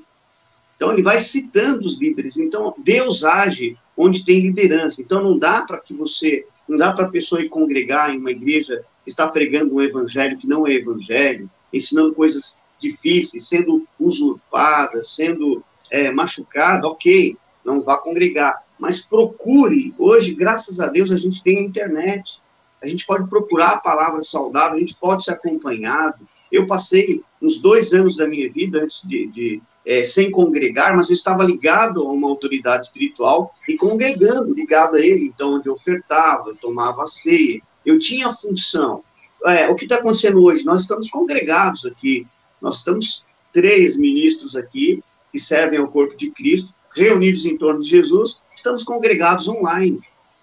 [0.78, 2.38] Então, ele vai citando os líderes.
[2.38, 5.02] Então, Deus age onde tem liderança.
[5.02, 8.32] Então, não dá para que você, não dá para a pessoa ir congregar em uma
[8.32, 15.04] igreja que está pregando um evangelho que não é evangelho, ensinando coisas difíceis, sendo usurpada,
[15.04, 18.64] sendo é, machucada, ok, não vá congregar.
[18.78, 22.40] Mas procure, hoje, graças a Deus, a gente tem internet.
[22.82, 26.28] A gente pode procurar a palavra saudável, a gente pode ser acompanhado.
[26.52, 31.10] Eu passei uns dois anos da minha vida antes de, de é, sem congregar, mas
[31.10, 35.26] eu estava ligado a uma autoridade espiritual e congregando, ligado a ele.
[35.26, 39.04] Então, onde eu ofertava, eu tomava ceia, eu tinha função.
[39.46, 40.66] É, o que está acontecendo hoje?
[40.66, 42.26] Nós estamos congregados aqui
[42.62, 47.90] nós estamos três ministros aqui que servem ao corpo de Cristo, reunidos em torno de
[47.90, 50.00] Jesus, estamos congregados online.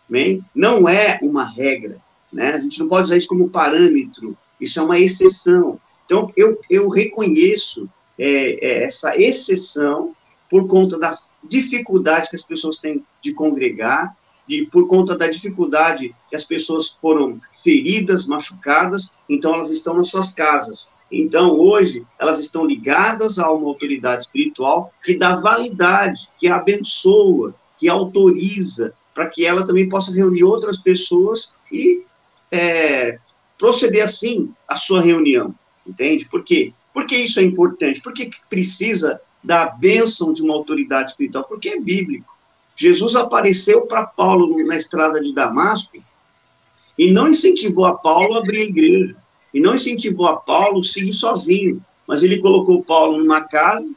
[0.09, 0.45] Bem?
[0.55, 2.01] Não é uma regra,
[2.33, 2.53] né?
[2.53, 5.81] A gente não pode usar isso como parâmetro, isso é uma exceção.
[6.05, 7.89] Então, eu, eu reconheço
[8.19, 10.15] é, é, essa exceção
[10.49, 14.17] por conta da dificuldade que as pessoas têm de congregar,
[14.49, 20.09] de, por conta da dificuldade que as pessoas foram feridas, machucadas, então elas estão nas
[20.09, 20.93] suas casas.
[21.11, 27.89] Então, hoje, elas estão ligadas a uma autoridade espiritual que dá validade, que abençoa, que
[27.89, 32.03] autoriza, para que ela também possa reunir outras pessoas e
[32.51, 33.19] é,
[33.59, 35.55] proceder assim a sua reunião,
[35.87, 36.25] entende?
[36.27, 36.73] Por quê?
[36.93, 38.01] Por que isso é importante?
[38.01, 41.45] Por que precisa da bênção de uma autoridade espiritual?
[41.45, 42.35] Porque é bíblico.
[42.75, 45.97] Jesus apareceu para Paulo na estrada de Damasco
[46.99, 49.17] e não incentivou a Paulo a abrir a igreja
[49.53, 53.91] e não incentivou a Paulo a seguir sozinho, mas ele colocou Paulo numa casa,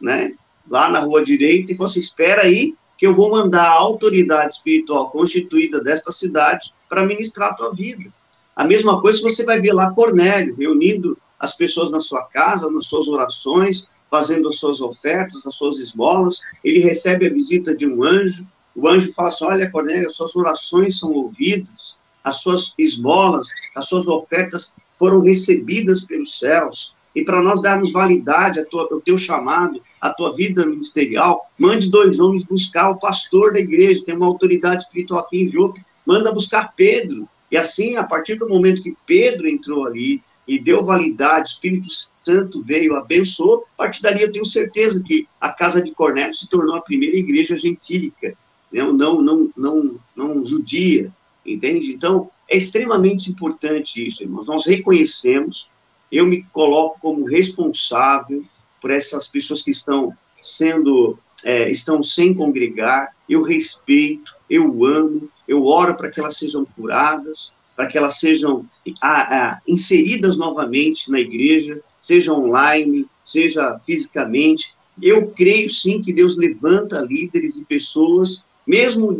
[0.00, 0.34] né,
[0.68, 4.54] lá na rua direita, e falou assim: espera aí, que eu vou mandar a autoridade
[4.54, 8.12] espiritual constituída desta cidade para ministrar a tua vida.
[8.56, 12.86] A mesma coisa você vai ver lá Cornélio, reunindo as pessoas na sua casa, nas
[12.86, 16.40] suas orações, fazendo as suas ofertas, as suas esmolas.
[16.64, 18.44] Ele recebe a visita de um anjo.
[18.74, 23.88] O anjo fala assim: Olha, Cornélio, as suas orações são ouvidas, as suas esmolas, as
[23.88, 26.92] suas ofertas foram recebidas pelos céus.
[27.14, 32.44] E para nós darmos validade ao teu chamado, à tua vida ministerial, mande dois homens
[32.44, 37.28] buscar o pastor da igreja, tem uma autoridade espiritual aqui em Jope, manda buscar Pedro.
[37.50, 41.88] E assim, a partir do momento que Pedro entrou ali e deu validade, o Espírito
[42.24, 46.48] Santo veio, abençoou, a partir dali eu tenho certeza que a casa de Cornélio se
[46.48, 48.36] tornou a primeira igreja gentílica,
[48.72, 48.82] né?
[48.82, 51.12] não, não, não, não judia,
[51.52, 51.92] entende?
[51.92, 54.46] Então, é extremamente importante isso, irmãos.
[54.46, 55.68] Nós reconhecemos,
[56.10, 58.44] eu me coloco como responsável
[58.80, 65.64] por essas pessoas que estão sendo, é, estão sem congregar, eu respeito, eu amo, eu
[65.66, 68.66] oro para que elas sejam curadas, para que elas sejam
[69.00, 74.74] a, a, inseridas novamente na igreja, seja online, seja fisicamente.
[75.00, 79.16] Eu creio sim que Deus levanta líderes e pessoas, mesmo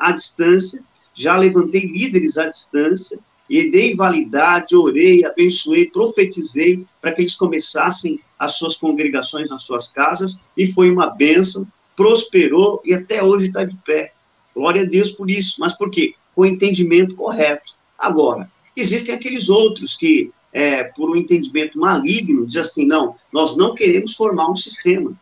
[0.00, 0.82] à distância,
[1.14, 8.18] já levantei líderes à distância e dei validade, orei, abençoei, profetizei para que eles começassem
[8.38, 13.64] as suas congregações nas suas casas e foi uma bênção, prosperou e até hoje está
[13.64, 14.12] de pé.
[14.54, 15.56] Glória a Deus por isso.
[15.60, 16.14] Mas por quê?
[16.34, 17.74] Com o entendimento correto.
[17.98, 23.74] Agora, existem aqueles outros que, é, por um entendimento maligno, dizem assim: não, nós não
[23.74, 25.12] queremos formar um sistema.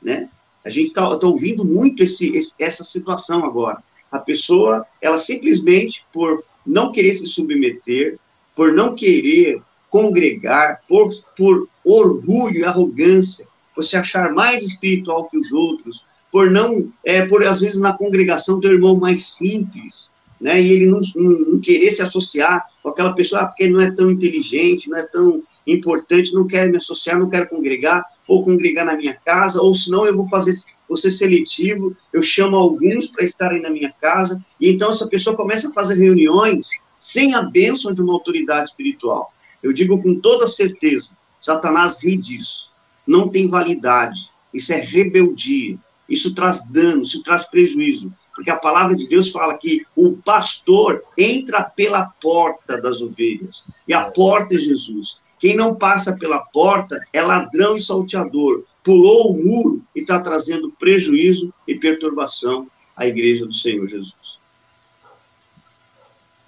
[0.00, 0.28] Né?
[0.64, 3.82] A gente está tá ouvindo muito esse, esse, essa situação agora.
[4.12, 8.18] A pessoa, ela simplesmente, por não querer se submeter,
[8.54, 9.60] por não querer
[9.90, 16.50] congregar, por, por orgulho e arrogância, por se achar mais espiritual que os outros, por
[16.50, 20.60] não, é, por às vezes na congregação ter um irmão mais simples, né?
[20.60, 23.80] E ele não, não, não, querer se associar com aquela pessoa, ah, porque ele não
[23.80, 28.42] é tão inteligente, não é tão importante, não quero me associar, não quero congregar, ou
[28.42, 30.52] congregar na minha casa, ou senão eu vou fazer,
[30.92, 35.34] vou ser seletivo, eu chamo alguns para estarem na minha casa, e então essa pessoa
[35.34, 36.68] começa a fazer reuniões
[37.00, 39.32] sem a bênção de uma autoridade espiritual.
[39.62, 42.70] Eu digo com toda certeza, Satanás ri disso.
[43.06, 44.28] Não tem validade.
[44.52, 45.78] Isso é rebeldia.
[46.08, 48.12] Isso traz dano, isso traz prejuízo.
[48.34, 53.66] Porque a palavra de Deus fala que o pastor entra pela porta das ovelhas.
[53.88, 55.18] E a porta é Jesus.
[55.40, 58.64] Quem não passa pela porta é ladrão e salteador.
[58.82, 64.38] Pulou o muro e está trazendo prejuízo e perturbação à igreja do Senhor Jesus.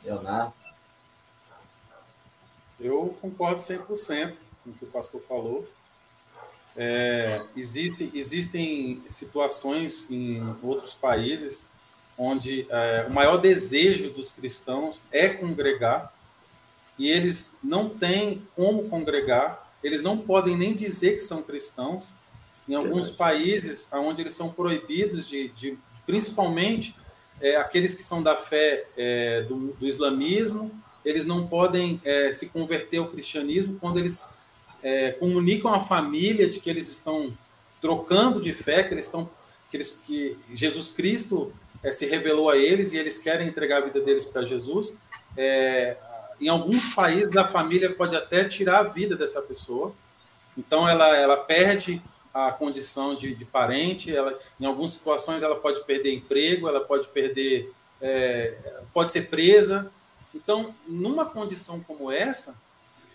[0.04, 0.52] Leonardo?
[2.80, 5.68] Eu concordo 100% com o que o pastor falou.
[6.76, 11.70] É, existe, existem situações em outros países
[12.18, 16.12] onde é, o maior desejo dos cristãos é congregar
[16.98, 22.14] e eles não têm como congregar, eles não podem nem dizer que são cristãos.
[22.68, 26.96] Em alguns países, onde eles são proibidos de, de principalmente
[27.40, 30.70] é, aqueles que são da fé é, do, do, islamismo,
[31.04, 34.30] eles não podem é, se converter ao cristianismo quando eles
[34.82, 37.36] é, comunicam à família de que eles estão
[37.80, 39.28] trocando de fé, que eles estão
[39.70, 41.52] que, eles, que Jesus Cristo
[41.82, 44.96] é, se revelou a eles e eles querem entregar a vida deles para Jesus.
[45.36, 45.96] É,
[46.40, 49.94] em alguns países, a família pode até tirar a vida dessa pessoa.
[50.56, 52.00] Então, ela, ela perde
[52.34, 54.14] a condição de, de parente.
[54.14, 57.72] Ela, em algumas situações, ela pode perder emprego, ela pode perder,
[58.02, 59.90] é, pode ser presa.
[60.34, 62.56] Então, numa condição como essa,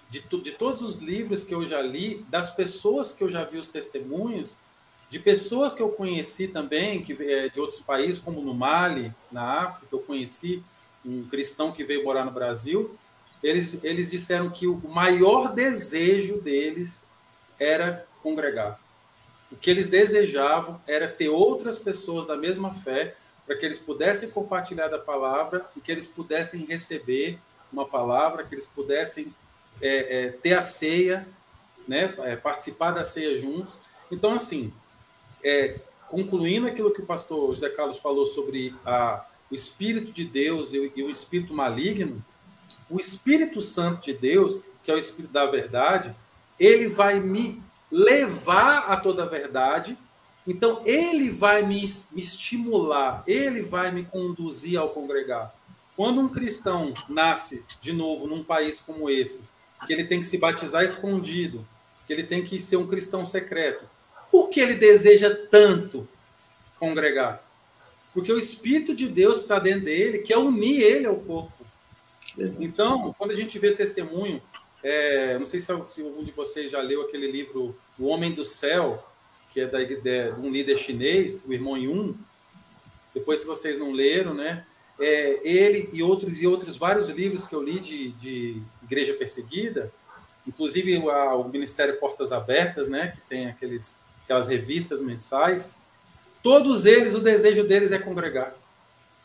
[0.10, 3.58] de, de todos os livros que eu já li, das pessoas que eu já vi
[3.58, 4.58] os testemunhos,
[5.10, 9.64] de pessoas que eu conheci também, que é, de outros países, como no Mali, na
[9.64, 10.64] África, eu conheci
[11.04, 12.98] um cristão que veio morar no Brasil,
[13.42, 17.08] eles, eles disseram que o maior desejo deles
[17.60, 18.80] era congregar.
[19.52, 24.30] O que eles desejavam era ter outras pessoas da mesma fé, para que eles pudessem
[24.30, 27.40] compartilhar da palavra e que eles pudessem receber
[27.74, 29.34] uma palavra, que eles pudessem
[29.82, 31.28] é, é, ter a ceia,
[31.88, 33.80] né, é, participar da ceia juntos.
[34.12, 34.72] Então, assim,
[35.44, 40.74] é, concluindo aquilo que o pastor José Carlos falou sobre a, o Espírito de Deus
[40.74, 42.24] e, e o Espírito maligno,
[42.90, 46.16] o Espírito Santo de Deus, que é o Espírito da verdade,
[46.60, 49.98] ele vai me levar a toda a verdade.
[50.48, 51.82] Então, ele vai me,
[52.12, 55.54] me estimular, ele vai me conduzir ao congregar.
[55.96, 59.44] Quando um cristão nasce de novo num país como esse,
[59.86, 61.68] que ele tem que se batizar escondido,
[62.08, 63.86] que ele tem que ser um cristão secreto,
[64.32, 66.08] por que ele deseja tanto
[66.80, 67.44] congregar?
[68.14, 71.66] Porque o Espírito de Deus está dentro dele, quer unir ele ao corpo.
[72.60, 74.42] Então, quando a gente vê testemunho,
[74.84, 78.46] é, não sei se, se algum de vocês já leu aquele livro O Homem do
[78.46, 79.06] Céu,
[79.52, 82.16] que é da, de, um líder chinês, o irmão Yun.
[83.14, 84.66] Depois, se vocês não leram, né?
[85.00, 89.92] É, ele e outros e outros vários livros que eu li de, de igreja perseguida,
[90.46, 93.14] inclusive a, o Ministério Portas Abertas, né?
[93.16, 95.74] Que tem aqueles aquelas revistas mensais,
[96.44, 98.56] todos eles, o desejo deles é congregar.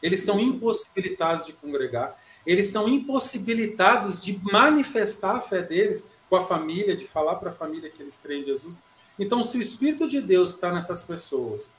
[0.02, 6.44] Eles são impossibilitados de congregar, eles são impossibilitados de manifestar a fé deles com a
[6.44, 8.80] família, de falar para a família que eles creem em Jesus.
[9.18, 11.72] Então, se o Espírito de Deus está nessas pessoas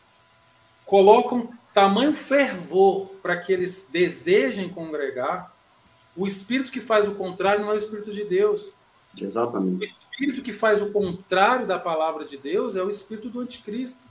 [0.85, 5.53] colocam tamanho fervor para que eles desejem congregar,
[6.15, 8.75] o Espírito que faz o contrário não é o Espírito de Deus.
[9.19, 9.81] Exatamente.
[9.81, 14.01] O espírito que faz o contrário da palavra de Deus é o espírito do anticristo.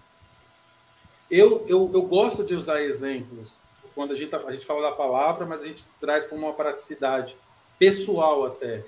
[1.30, 3.60] Eu, eu, eu gosto de usar exemplos.
[3.94, 6.52] Quando a gente, tá, a gente fala da palavra, mas a gente traz para uma
[6.52, 7.36] praticidade
[7.78, 8.84] pessoal até.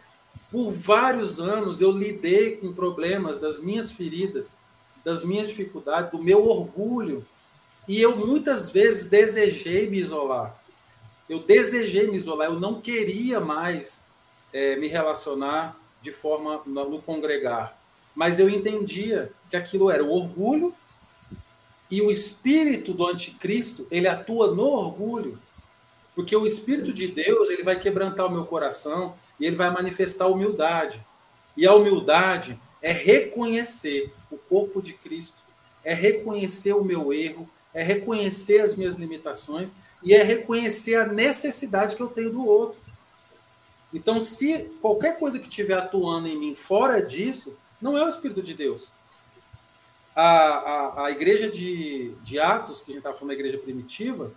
[0.50, 4.58] Por vários anos eu lidei com problemas das minhas feridas,
[5.04, 7.26] das minhas dificuldades, do meu orgulho.
[7.86, 10.60] E eu muitas vezes desejei me isolar.
[11.28, 14.04] Eu desejei me isolar, eu não queria mais
[14.52, 17.78] é, me relacionar de forma no congregar.
[18.14, 20.74] Mas eu entendia que aquilo era o orgulho
[21.90, 25.38] e o espírito do anticristo, ele atua no orgulho.
[26.14, 30.26] Porque o espírito de Deus, ele vai quebrantar o meu coração e ele vai manifestar
[30.26, 31.04] humildade.
[31.56, 35.42] E a humildade é reconhecer o corpo de Cristo,
[35.84, 41.94] é reconhecer o meu erro, é reconhecer as minhas limitações e é reconhecer a necessidade
[41.94, 42.78] que eu tenho do outro.
[43.92, 48.42] Então, se qualquer coisa que estiver atuando em mim fora disso, não é o Espírito
[48.42, 48.92] de Deus.
[50.16, 54.32] A, a, a igreja de, de Atos, que a gente estava falando da igreja primitiva,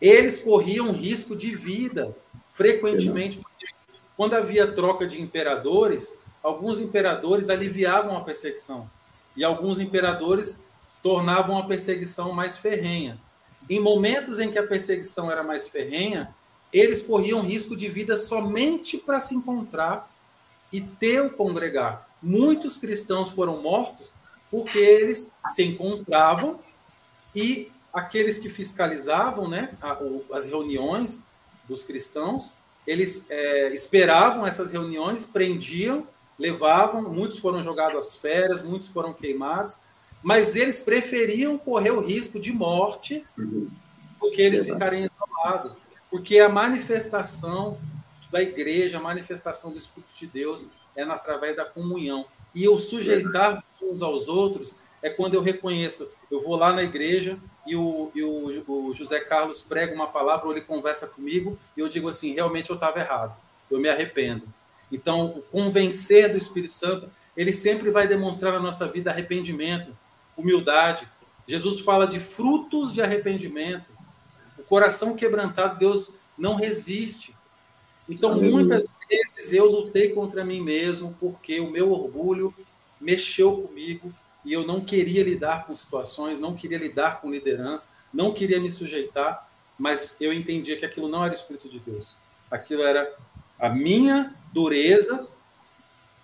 [0.00, 2.14] eles corriam risco de vida
[2.52, 3.40] frequentemente.
[4.14, 8.90] Quando havia troca de imperadores, alguns imperadores aliviavam a perseguição
[9.36, 10.62] e alguns imperadores
[11.02, 13.18] tornavam a perseguição mais ferrenha.
[13.68, 16.34] Em momentos em que a perseguição era mais ferrenha,
[16.72, 20.10] eles corriam risco de vida somente para se encontrar
[20.72, 22.08] e ter o congregar.
[22.22, 24.12] Muitos cristãos foram mortos
[24.50, 26.60] porque eles se encontravam
[27.34, 29.76] e aqueles que fiscalizavam né,
[30.32, 31.22] as reuniões
[31.68, 32.52] dos cristãos,
[32.86, 36.06] eles é, esperavam essas reuniões, prendiam,
[36.38, 39.78] levavam, muitos foram jogados às feras, muitos foram queimados,
[40.22, 45.72] mas eles preferiam correr o risco de morte do que eles ficarem isolados,
[46.10, 47.78] porque a manifestação
[48.30, 52.26] da igreja, a manifestação do Espírito de Deus é através da comunhão.
[52.56, 57.38] E o sujeitar uns aos outros é quando eu reconheço, eu vou lá na igreja
[57.66, 61.80] e o, e o, o José Carlos prega uma palavra ou ele conversa comigo e
[61.80, 63.36] eu digo assim, realmente eu estava errado,
[63.70, 64.44] eu me arrependo.
[64.90, 69.94] Então, o convencer do Espírito Santo, ele sempre vai demonstrar na nossa vida arrependimento,
[70.34, 71.06] humildade.
[71.46, 73.90] Jesus fala de frutos de arrependimento.
[74.56, 77.35] O coração quebrantado, Deus não resiste.
[78.08, 82.54] Então, muitas vezes eu lutei contra mim mesmo porque o meu orgulho
[83.00, 84.12] mexeu comigo
[84.44, 88.70] e eu não queria lidar com situações, não queria lidar com liderança, não queria me
[88.70, 92.16] sujeitar, mas eu entendia que aquilo não era o Espírito de Deus.
[92.50, 93.12] Aquilo era
[93.58, 95.26] a minha dureza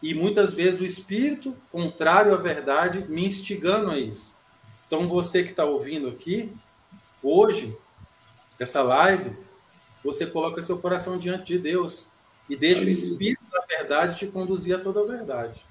[0.00, 4.36] e muitas vezes o Espírito, contrário à verdade, me instigando a isso.
[4.86, 6.52] Então, você que está ouvindo aqui,
[7.22, 7.76] hoje,
[8.58, 9.36] essa live,
[10.02, 12.08] você coloca seu coração diante de Deus
[12.48, 15.64] e deixa o Espírito da verdade te conduzir a toda a verdade.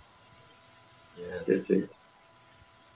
[1.17, 2.13] Yes.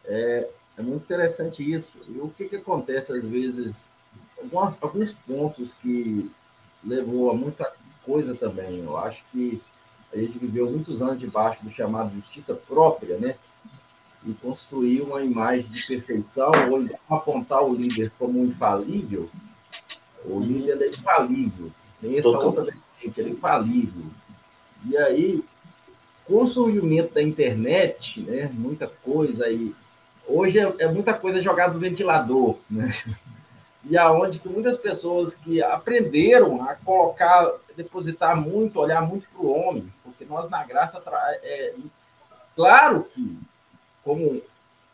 [0.05, 1.99] É, é muito interessante isso.
[2.07, 3.89] E o que, que acontece às vezes?
[4.37, 6.31] Alguns, alguns pontos que
[6.83, 7.73] levou a muita
[8.03, 8.79] coisa também.
[8.79, 9.61] Eu acho que
[10.13, 13.35] a gente viveu muitos anos debaixo do chamado justiça própria, né?
[14.25, 19.29] E construir uma imagem de perfeição, ou então apontar o líder como infalível.
[20.27, 21.71] O líder é infalível.
[22.01, 24.03] Tem essa outra vertente, ele é infalível.
[24.87, 25.43] E aí,
[26.25, 29.73] com o surgimento da internet, né, muita coisa aí
[30.27, 32.89] Hoje é, é muita coisa jogada no ventilador, né?
[33.87, 37.47] E aonde que muitas pessoas que aprenderam a colocar,
[37.77, 40.99] depositar muito, olhar muito para o homem, porque nós na graça
[41.43, 41.75] é,
[42.55, 43.37] claro que
[44.03, 44.41] como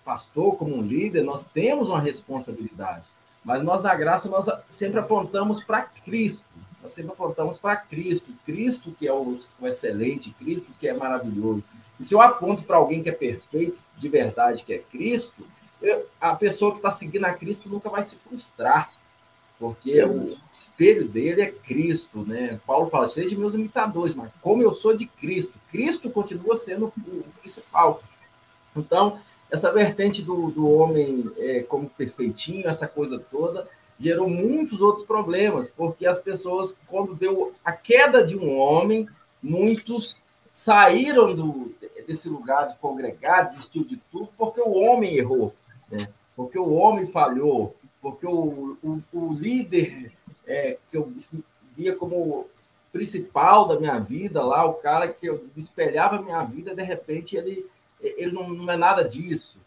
[0.04, 3.06] pastor, como um líder, nós temos uma responsabilidade,
[3.44, 6.46] mas nós na graça nós sempre apontamos para Cristo.
[6.82, 11.64] Nós sempre apontamos para Cristo, Cristo que é o, o excelente, Cristo que é maravilhoso.
[12.00, 15.46] E se eu aponto para alguém que é perfeito, de verdade, que é Cristo,
[15.82, 18.92] eu, a pessoa que está seguindo a Cristo nunca vai se frustrar,
[19.60, 22.60] porque o espelho dele é Cristo, né?
[22.66, 27.24] Paulo fala, seja meus imitadores, mas como eu sou de Cristo, Cristo continua sendo o
[27.40, 28.02] principal.
[28.76, 29.20] Então,
[29.52, 33.68] essa vertente do, do homem é, como perfeitinho, essa coisa toda,
[34.00, 39.08] gerou muitos outros problemas, porque as pessoas, quando deu a queda de um homem,
[39.44, 40.22] muitos
[40.54, 41.74] saíram do,
[42.08, 45.54] desse lugar de congregar, desistiu de tudo, porque o homem errou,
[45.90, 46.08] né?
[46.36, 50.12] porque o homem falhou, porque o, o, o líder
[50.48, 51.14] é, que eu
[51.76, 52.48] via como
[52.92, 57.38] principal da minha vida lá, o cara que eu espelhava a minha vida, de repente
[57.38, 57.66] ele,
[58.02, 59.60] ele não, não é nada disso.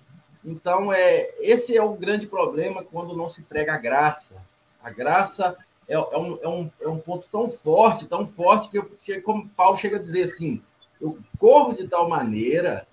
[0.45, 4.45] Então, é, esse é o grande problema quando não se prega a graça.
[4.83, 5.57] A graça
[5.89, 9.49] é, é, um, é, um, é um ponto tão forte, tão forte, que, eu, como
[9.51, 10.63] Paulo chega a dizer assim,
[11.01, 12.87] eu corro de tal maneira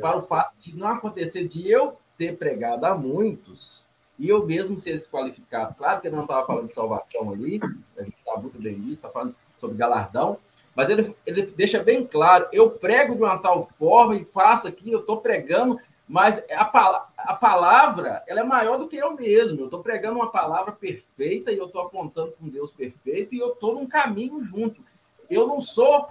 [0.00, 3.84] para o fato de não acontecer de eu ter pregado a muitos
[4.18, 5.74] e eu mesmo ser desqualificado.
[5.74, 7.60] Claro que ele não estava falando de salvação ali,
[7.96, 10.38] a gente está muito bem nisso, está falando sobre galardão,
[10.74, 14.90] mas ele, ele deixa bem claro: eu prego de uma tal forma e faço aqui,
[14.90, 19.60] eu estou pregando, mas a, a palavra ela é maior do que eu mesmo.
[19.60, 23.38] Eu estou pregando uma palavra perfeita e eu estou apontando para um Deus perfeito e
[23.38, 24.82] eu estou num caminho junto.
[25.30, 26.08] Eu não sou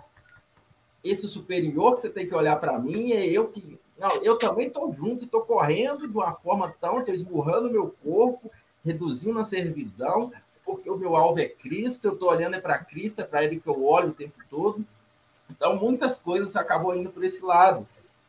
[1.04, 3.80] esse superior que você tem que olhar para mim, é eu que.
[3.98, 8.52] Não, eu também estou junto, estou correndo de uma forma tão, estou esmurrando meu corpo,
[8.84, 10.32] reduzindo a servidão,
[10.72, 13.60] porque o meu alvo é Cristo, eu estou olhando é para Cristo, é para Ele
[13.60, 14.86] que eu olho o tempo todo.
[15.50, 17.88] Então, muitas coisas acabam indo por esse lado.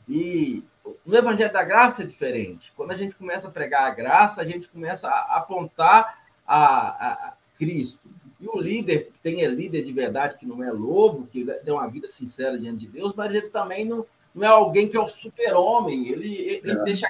[0.08, 0.64] E
[1.06, 2.72] no Evangelho da Graça é diferente.
[2.76, 7.12] Quando a gente começa a pregar a graça, a gente começa a apontar a, a,
[7.28, 8.00] a Cristo.
[8.40, 11.72] E o líder, que tem é líder de verdade, que não é lobo, que tem
[11.72, 15.00] uma vida sincera diante de Deus, mas ele também não, não é alguém que é
[15.00, 16.08] o super-homem.
[16.08, 16.82] Ele, ele, é.
[16.82, 17.06] deixa,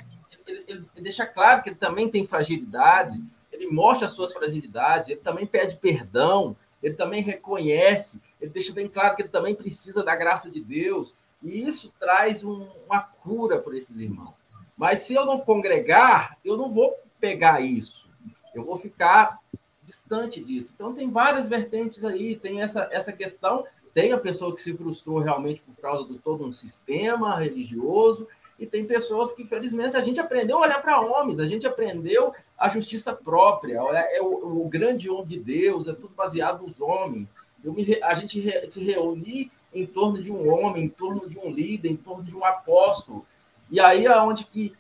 [0.47, 3.25] ele, ele, deixa claro que ele também tem fragilidades,
[3.63, 8.89] ele mostra as suas fragilidades, ele também pede perdão, ele também reconhece, ele deixa bem
[8.89, 13.59] claro que ele também precisa da graça de Deus, e isso traz um, uma cura
[13.59, 14.35] para esses irmãos.
[14.77, 18.09] Mas se eu não congregar, eu não vou pegar isso,
[18.55, 19.39] eu vou ficar
[19.83, 20.73] distante disso.
[20.75, 25.19] Então, tem várias vertentes aí, tem essa, essa questão, tem a pessoa que se frustrou
[25.19, 28.27] realmente por causa de todo um sistema religioso,
[28.59, 32.33] e tem pessoas que, infelizmente, a gente aprendeu a olhar para homens, a gente aprendeu
[32.63, 33.81] a justiça própria,
[34.13, 37.35] é o, o, grande homem de Deus, é tudo baseado nos homens.
[37.65, 41.51] Me, a gente re, se reunir em torno de um homem, em torno de um
[41.51, 43.27] líder, em torno de um apóstolo.
[43.69, 44.73] E aí é onde que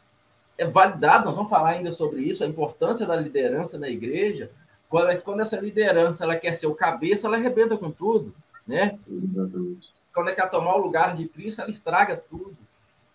[0.57, 4.49] é validado, nós vamos falar ainda sobre isso, a importância da liderança na igreja,
[4.89, 8.33] mas quando essa liderança ela quer ser o cabeça, ela arrebenta com tudo,
[8.65, 8.97] né?
[9.09, 9.93] Exatamente.
[10.15, 12.57] Quando ela quer tomar o lugar de Cristo, ela estraga tudo.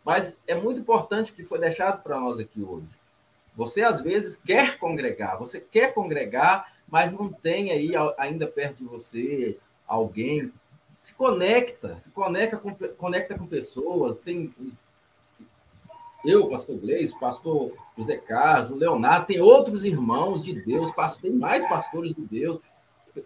[0.03, 2.96] Mas é muito importante o que foi deixado para nós aqui hoje.
[3.57, 8.85] Você, às vezes, quer congregar, você quer congregar, mas não tem aí ainda perto de
[8.85, 10.53] você alguém.
[10.99, 14.17] Se conecta, se conecta com, conecta com pessoas.
[14.17, 14.53] Tem
[16.23, 20.91] eu, pastor Gleis, pastor José Carlos, Leonardo, tem outros irmãos de Deus,
[21.21, 22.59] tem mais pastores de Deus,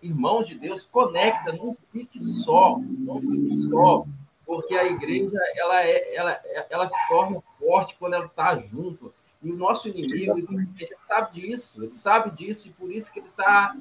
[0.01, 4.05] irmãos de Deus, conecta, não fique só, não fique só
[4.51, 9.13] porque a igreja ela, é, ela, ela se torna forte quando ela está junto.
[9.41, 13.27] E o nosso inimigo, ele sabe disso, ele sabe disso, e por isso que ele
[13.27, 13.75] está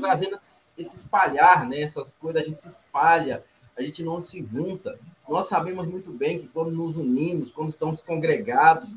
[0.00, 1.80] trazendo esse, esse, espalhar, né?
[1.80, 3.42] essas coisas, a gente se espalha,
[3.76, 4.98] a gente não se junta.
[5.26, 8.92] Nós sabemos muito bem que quando nos unimos, quando estamos congregados,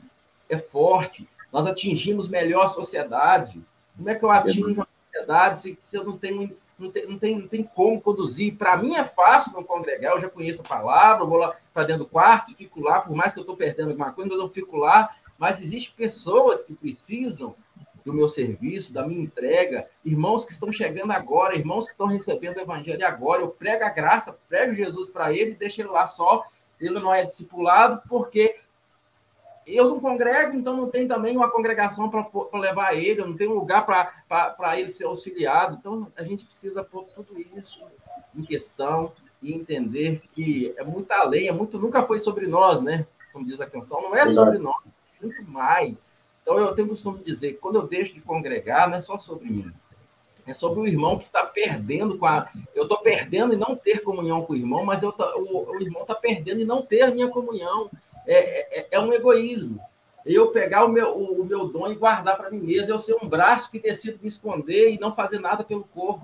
[0.50, 1.28] é forte.
[1.52, 3.64] Nós atingimos melhor a sociedade.
[3.96, 7.18] Como é que eu atingo uma sociedade se, se eu não tenho não tem, não
[7.18, 8.56] tem, não tem como conduzir.
[8.56, 11.86] Para mim é fácil não congregar, eu já conheço a palavra, eu vou lá para
[11.86, 14.50] dentro do quarto, fico lá, por mais que eu estou perdendo alguma coisa, mas eu
[14.50, 15.16] fico lá.
[15.38, 17.56] Mas existem pessoas que precisam
[18.04, 22.58] do meu serviço, da minha entrega, irmãos que estão chegando agora, irmãos que estão recebendo
[22.58, 23.42] o evangelho agora.
[23.42, 26.44] Eu prego a graça, prego Jesus para ele e deixo ele lá só.
[26.80, 28.60] Ele não é discipulado porque
[29.66, 32.30] eu não congrego, então não tem também uma congregação para
[32.60, 35.78] levar ele, eu não tenho um lugar para ele ser auxiliado.
[35.80, 37.84] Então, a gente precisa pôr tudo isso
[38.36, 39.12] em questão
[39.42, 43.08] e entender que é muita lei, é muito, nunca foi sobre nós, né?
[43.34, 44.76] Como diz a canção, não é sobre nós,
[45.22, 46.02] muito mais.
[46.42, 49.50] Então, eu tenho costume dizer que quando eu deixo de congregar, não é só sobre
[49.50, 49.72] mim.
[50.48, 52.48] É sobre o irmão que está perdendo com a.
[52.76, 55.24] Eu estou perdendo e não ter comunhão com o irmão, mas eu tô...
[55.40, 57.90] o, o irmão está perdendo e não ter a minha comunhão
[58.28, 59.80] é, é, é um egoísmo.
[60.26, 63.30] Eu pegar o meu, o, meu dom e guardar para mim mesmo, eu ser um
[63.30, 66.24] braço que decido me esconder e não fazer nada pelo corpo.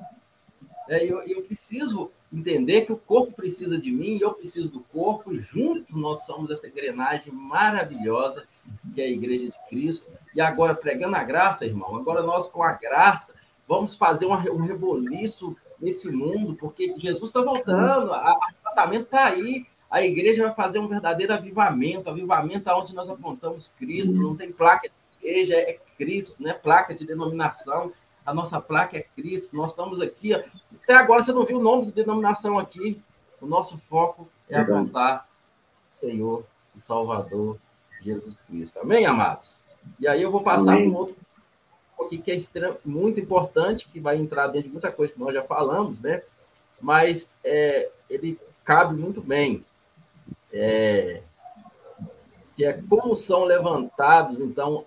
[0.90, 5.34] É, eu, eu preciso entender que o corpo precisa de mim, eu preciso do corpo,
[5.34, 8.46] e juntos nós somos essa engrenagem maravilhosa
[8.94, 10.10] que é a Igreja de Cristo.
[10.34, 13.34] E agora, pregando a graça, irmão, agora nós, com a graça,
[13.68, 20.04] vamos fazer um, reboliço nesse mundo, porque Jesus está voltando, o tratamento está aí, a
[20.04, 25.28] igreja vai fazer um verdadeiro avivamento, avivamento onde nós apontamos Cristo, não tem placa de
[25.28, 27.92] igreja, é Cristo, não é placa de denominação,
[28.26, 31.86] a nossa placa é Cristo, nós estamos aqui, até agora você não viu o nome
[31.86, 33.02] de denominação aqui,
[33.40, 35.28] o nosso foco é apontar
[35.90, 36.46] Senhor
[36.76, 37.58] e Salvador
[38.02, 38.80] Jesus Cristo.
[38.80, 39.62] Amém, amados?
[40.00, 41.16] E aí eu vou passar para um outro
[42.02, 45.44] aqui que é muito importante, que vai entrar dentro de muita coisa que nós já
[45.44, 46.24] falamos, né?
[46.80, 49.64] Mas é, ele cabe muito bem
[50.52, 51.22] é,
[52.56, 54.86] que é como são levantados, então,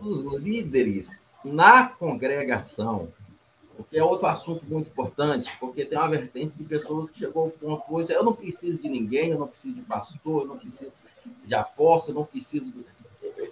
[0.00, 3.08] os líderes na congregação,
[3.76, 7.50] porque é outro assunto muito importante, porque tem uma vertente de pessoas que chegou ao
[7.50, 10.92] ponto hoje, eu não preciso de ninguém, eu não preciso de pastor, eu não preciso
[11.44, 12.70] de apóstolo, eu não preciso...
[12.70, 12.84] De...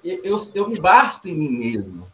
[0.04, 2.06] Eu, eu, eu me basto em mim mesmo.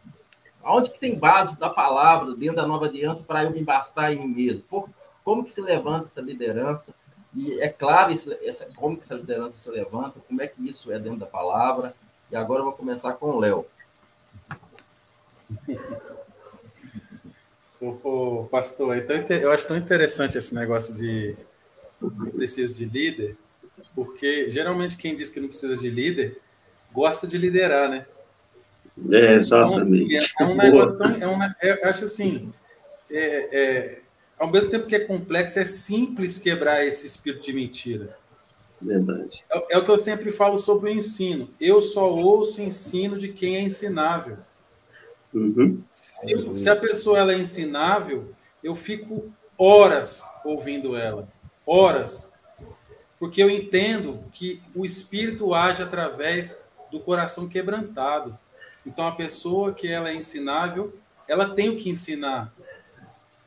[0.63, 4.19] Onde que tem base da palavra dentro da nova aliança para eu me bastar em
[4.19, 4.61] mim mesmo?
[4.61, 4.89] Por,
[5.23, 6.93] como que se levanta essa liderança?
[7.35, 10.91] E é claro esse, essa, como que essa liderança se levanta, como é que isso
[10.91, 11.93] é dentro da palavra.
[12.31, 13.65] E agora eu vou começar com o Léo.
[17.81, 21.35] Ô, pastor, então, eu acho tão interessante esse negócio de
[22.01, 23.37] não preciso de líder,
[23.93, 26.39] porque geralmente quem diz que não precisa de líder
[26.91, 28.05] gosta de liderar, né?
[29.11, 29.77] É, exatamente.
[29.77, 31.11] Então, assim, é, é um negócio tão.
[31.15, 32.51] É um, é, eu acho assim.
[33.11, 33.99] É, é,
[34.39, 38.17] ao mesmo tempo que é complexo, é simples quebrar esse espírito de mentira.
[38.81, 39.43] Verdade.
[39.51, 41.49] É, é, o que eu sempre falo sobre o ensino.
[41.59, 44.37] Eu só ouço ensino de quem é ensinável.
[45.35, 45.83] Uhum.
[45.89, 48.31] Se, se, a pessoa ela é ensinável,
[48.63, 51.27] eu fico horas ouvindo ela.
[51.65, 52.33] Horas.
[53.19, 56.57] Porque eu entendo que o espírito age através
[56.89, 58.37] do coração quebrantado.
[58.85, 62.53] Então, a pessoa que ela é ensinável, ela tem o que ensinar.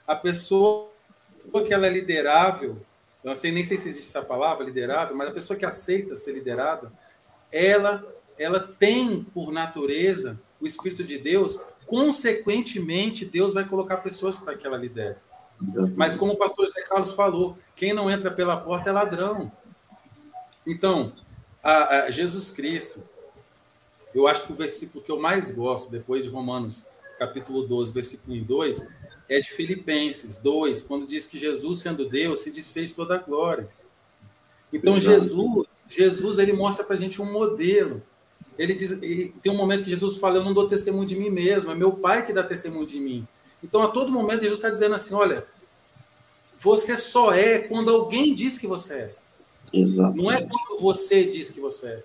[0.07, 0.91] A pessoa
[1.67, 2.77] que ela é liderável,
[3.25, 6.17] eu não sei nem sei se existe essa palavra, liderável, mas a pessoa que aceita
[6.17, 6.93] ser liderada,
[7.51, 8.05] ela,
[8.39, 14.67] ela tem por natureza o Espírito de Deus, consequentemente, Deus vai colocar pessoas para que
[14.67, 15.17] ela lidere.
[15.97, 19.51] Mas como o pastor José Carlos falou, quem não entra pela porta é ladrão.
[20.67, 21.15] Então,
[21.63, 23.03] a, a Jesus Cristo,
[24.15, 26.87] eu acho que o versículo que eu mais gosto, depois de Romanos
[27.19, 28.87] capítulo 12, versículo 1 e 2,
[29.29, 33.69] é de Filipenses 2, quando diz que Jesus, sendo Deus, se desfez toda a glória.
[34.71, 35.21] Então, Exato.
[35.21, 38.03] Jesus, Jesus, ele mostra para a gente um modelo.
[38.59, 38.99] Ele diz,
[39.41, 41.93] tem um momento que Jesus fala: Eu não dou testemunho de mim mesmo, é meu
[41.93, 43.27] Pai que dá testemunho de mim.
[43.63, 45.47] Então, a todo momento, Jesus está dizendo assim: Olha,
[46.59, 49.15] você só é quando alguém diz que você é.
[49.73, 50.17] Exato.
[50.17, 52.03] Não é quando você diz que você é.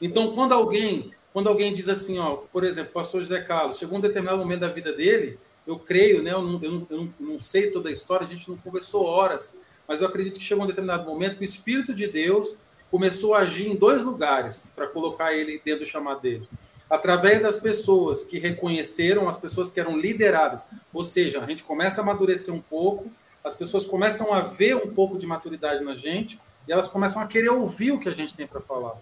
[0.00, 3.98] Então, quando alguém, quando alguém diz assim, ó, por exemplo, o pastor José Carlos, chegou
[3.98, 7.38] um determinado momento da vida dele, eu creio, né, eu não, eu não, eu não
[7.38, 9.56] sei toda a história, a gente não conversou horas,
[9.86, 12.56] mas eu acredito que chegou um determinado momento que o Espírito de Deus
[12.92, 16.46] começou a agir em dois lugares para colocar ele dentro do chamado dele.
[16.90, 20.68] Através das pessoas que reconheceram, as pessoas que eram lideradas.
[20.92, 23.10] Ou seja, a gente começa a amadurecer um pouco,
[23.42, 26.38] as pessoas começam a ver um pouco de maturidade na gente
[26.68, 28.98] e elas começam a querer ouvir o que a gente tem para falar.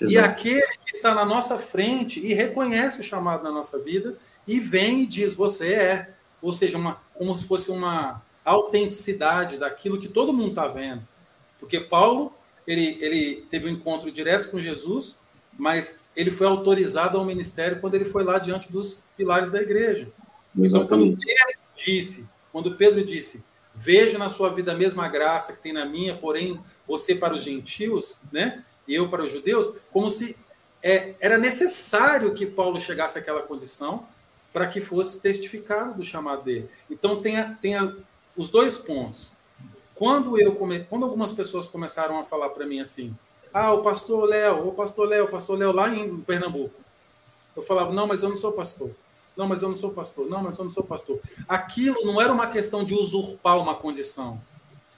[0.00, 0.10] Exato.
[0.10, 4.16] E aquele que está na nossa frente e reconhece o chamado na nossa vida
[4.48, 6.10] e vem e diz: Você é.
[6.40, 11.06] Ou seja, uma, como se fosse uma autenticidade daquilo que todo mundo está vendo.
[11.58, 12.39] Porque Paulo
[12.72, 15.20] ele, ele teve um encontro direto com Jesus,
[15.58, 20.08] mas ele foi autorizado ao ministério quando ele foi lá diante dos pilares da igreja.
[20.56, 23.44] Então, quando Pedro disse, quando Pedro disse,
[23.74, 27.42] vejo na sua vida a mesma graça que tem na minha, porém você para os
[27.42, 28.64] gentios, né?
[28.86, 30.36] E eu para os judeus, como se
[30.82, 34.06] é, era necessário que Paulo chegasse àquela condição
[34.52, 36.68] para que fosse testificado do chamado dele.
[36.90, 37.96] Então tenha, tenha
[38.36, 39.32] os dois pontos.
[40.00, 40.80] Quando eu come...
[40.84, 43.14] quando algumas pessoas começaram a falar para mim assim,
[43.52, 46.80] ah, o pastor Léo, o pastor Léo, o pastor Léo lá em Pernambuco.
[47.54, 48.92] Eu falava, não, mas eu não sou pastor.
[49.36, 50.26] Não, mas eu não sou pastor.
[50.26, 51.20] Não, mas eu não sou pastor.
[51.46, 54.40] Aquilo não era uma questão de usurpar uma condição,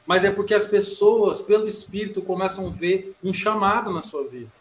[0.06, 4.52] mas é porque as pessoas, pelo Espírito, começam a ver um chamado na sua vida.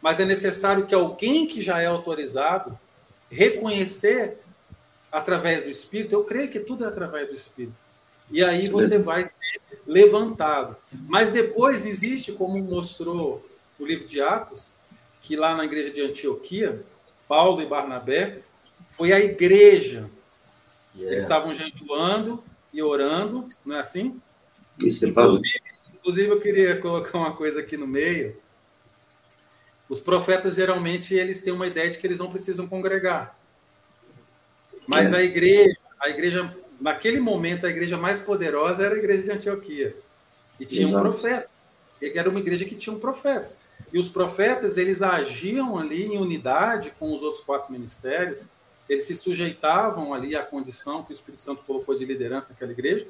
[0.00, 2.76] Mas é necessário que alguém que já é autorizado
[3.30, 4.38] reconhecer
[5.12, 6.16] através do Espírito.
[6.16, 7.81] Eu creio que tudo é através do Espírito.
[8.32, 10.76] E aí você vai ser levantado.
[11.06, 13.46] Mas depois existe, como mostrou
[13.78, 14.72] o livro de Atos,
[15.20, 16.82] que lá na igreja de Antioquia,
[17.28, 18.40] Paulo e Barnabé,
[18.88, 20.10] foi a igreja.
[20.96, 21.10] Yes.
[21.10, 24.20] Eles estavam jejuando e orando, não é assim?
[24.78, 25.60] Isso, é inclusive,
[25.94, 28.36] inclusive, eu queria colocar uma coisa aqui no meio.
[29.88, 33.38] Os profetas, geralmente, eles têm uma ideia de que eles não precisam congregar.
[34.86, 35.18] Mas é.
[35.18, 39.96] a igreja, a igreja, naquele momento, a igreja mais poderosa era a igreja de Antioquia.
[40.58, 41.48] E tinha um profeta.
[42.02, 43.58] Era uma igreja que tinha um profetas.
[43.92, 48.48] E os profetas, eles agiam ali em unidade com os outros quatro ministérios,
[48.88, 53.06] eles se sujeitavam ali à condição que o Espírito Santo colocou de liderança naquela igreja,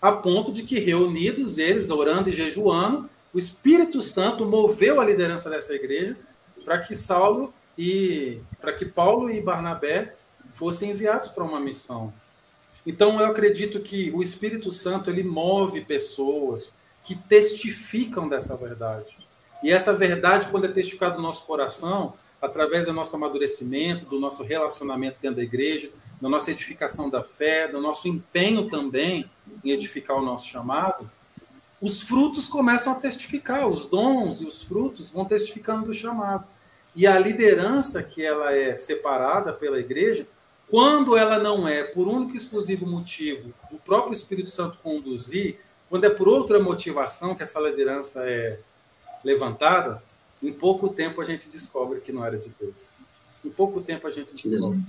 [0.00, 5.48] a ponto de que, reunidos eles, orando e jejuando, o Espírito Santo moveu a liderança
[5.48, 6.16] dessa igreja
[6.64, 10.14] para que Saulo e para que Paulo e Barnabé
[10.54, 12.12] fossem enviados para uma missão.
[12.86, 16.74] Então eu acredito que o Espírito Santo ele move pessoas
[17.04, 19.16] que testificam dessa verdade.
[19.62, 24.42] E essa verdade, quando é testificada no nosso coração, através do nosso amadurecimento, do nosso
[24.42, 29.30] relacionamento dentro da igreja, da nossa edificação da fé, do nosso empenho também
[29.64, 31.08] em edificar o nosso chamado,
[31.80, 36.46] os frutos começam a testificar, os dons e os frutos vão testificando do chamado.
[36.94, 40.26] E a liderança que ela é separada pela igreja,
[40.72, 45.60] quando ela não é por único e exclusivo motivo o próprio Espírito Santo conduzir,
[45.90, 48.58] quando é por outra motivação que essa liderança é
[49.22, 50.02] levantada,
[50.42, 52.90] em pouco tempo a gente descobre que não era de Deus.
[53.44, 54.80] Em pouco tempo a gente descobre.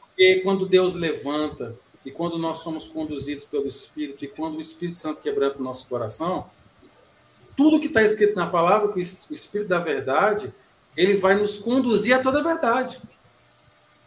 [0.00, 4.98] Porque quando Deus levanta e quando nós somos conduzidos pelo Espírito, e quando o Espírito
[4.98, 6.50] Santo quebranta o nosso coração,
[7.56, 9.02] tudo que está escrito na palavra, que o
[9.32, 10.52] Espírito da verdade,
[10.96, 13.00] ele vai nos conduzir a toda a verdade.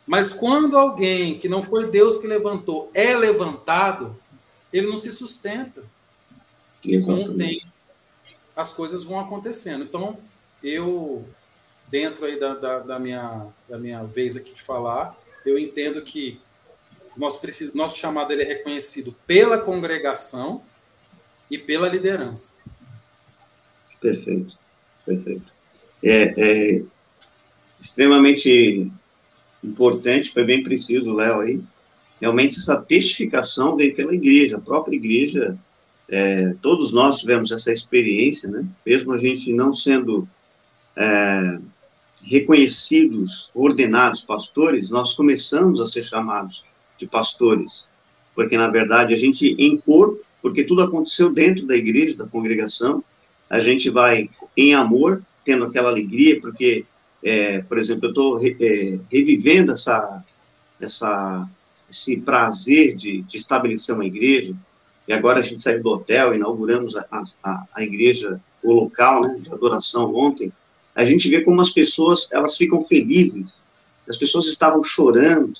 [0.06, 4.16] Mas quando alguém que não foi Deus que levantou é levantado,
[4.72, 5.84] ele não se sustenta.
[6.84, 7.28] Exatamente.
[7.28, 7.66] Com o tempo,
[8.56, 9.84] as coisas vão acontecendo.
[9.84, 10.18] Então,
[10.64, 11.26] eu,
[11.90, 16.40] dentro aí da, da, da, minha, da minha vez aqui de falar, eu entendo que
[17.18, 20.62] nosso, preciso, nosso chamado ele é reconhecido pela congregação
[21.50, 22.56] e pela liderança.
[24.00, 24.58] Perfeito,
[25.06, 25.52] perfeito.
[26.04, 26.82] É, é
[27.82, 28.92] extremamente
[29.66, 31.62] importante, foi bem preciso, Léo, aí.
[32.22, 35.58] Realmente, essa testificação veio pela igreja, a própria igreja,
[36.08, 38.66] é, todos nós tivemos essa experiência, né?
[38.86, 40.28] Mesmo a gente não sendo
[40.96, 41.60] é,
[42.24, 46.64] reconhecidos, ordenados pastores, nós começamos a ser chamados
[46.98, 47.86] de pastores,
[48.34, 53.04] porque, na verdade, a gente, em corpo, porque tudo aconteceu dentro da igreja, da congregação,
[53.50, 56.86] a gente vai em amor, tendo aquela alegria, porque
[57.26, 60.24] é, por exemplo, eu estou re, é, revivendo essa,
[60.80, 61.50] essa,
[61.90, 64.54] esse prazer de, de, estabelecer uma igreja,
[65.08, 69.40] e agora a gente saiu do hotel, inauguramos a, a, a igreja, o local né,
[69.42, 70.54] de adoração ontem,
[70.94, 73.64] a gente vê como as pessoas, elas ficam felizes,
[74.08, 75.60] as pessoas estavam chorando,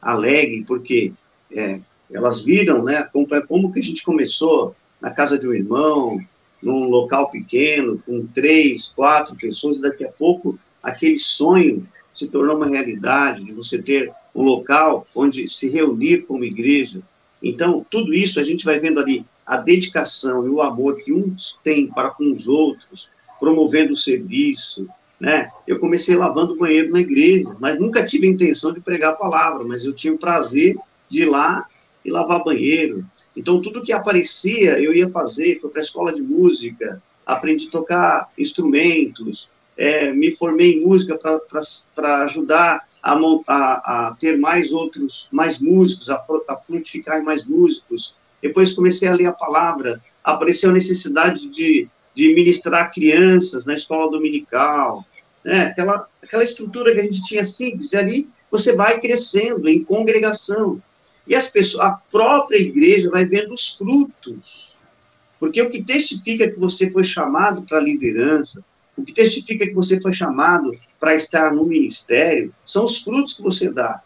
[0.00, 1.12] alegres, porque
[1.50, 1.80] é,
[2.12, 6.20] elas viram, né, como, como que a gente começou na casa de um irmão,
[6.62, 12.56] num local pequeno, com três, quatro pessoas, e daqui a pouco aquele sonho se tornou
[12.56, 17.00] uma realidade, de você ter um local onde se reunir como igreja.
[17.42, 21.58] Então, tudo isso a gente vai vendo ali a dedicação e o amor que uns
[21.64, 23.08] têm para com os outros,
[23.38, 24.86] promovendo o serviço,
[25.18, 25.50] né?
[25.66, 29.64] Eu comecei lavando banheiro na igreja, mas nunca tive a intenção de pregar a palavra,
[29.64, 30.76] mas eu tinha o prazer
[31.08, 31.66] de ir lá
[32.04, 33.04] e lavar banheiro.
[33.36, 35.58] Então, tudo que aparecia, eu ia fazer.
[35.60, 41.18] Fui para a escola de música, aprendi a tocar instrumentos, é, me formei em música
[41.94, 48.14] para ajudar a, a, a, ter mais outros, mais músicos, a, a frutificar mais músicos.
[48.42, 54.10] Depois comecei a ler a palavra, apareceu a necessidade de, de ministrar crianças na escola
[54.10, 55.04] dominical,
[55.44, 55.62] né?
[55.62, 60.82] aquela, aquela estrutura que a gente tinha simples, e ali você vai crescendo em congregação.
[61.26, 64.76] E as pessoas, a própria igreja vai vendo os frutos.
[65.38, 68.62] Porque o que testifica que você foi chamado para a liderança,
[69.00, 73.42] o que testifica que você foi chamado para estar no ministério são os frutos que
[73.42, 74.02] você dá.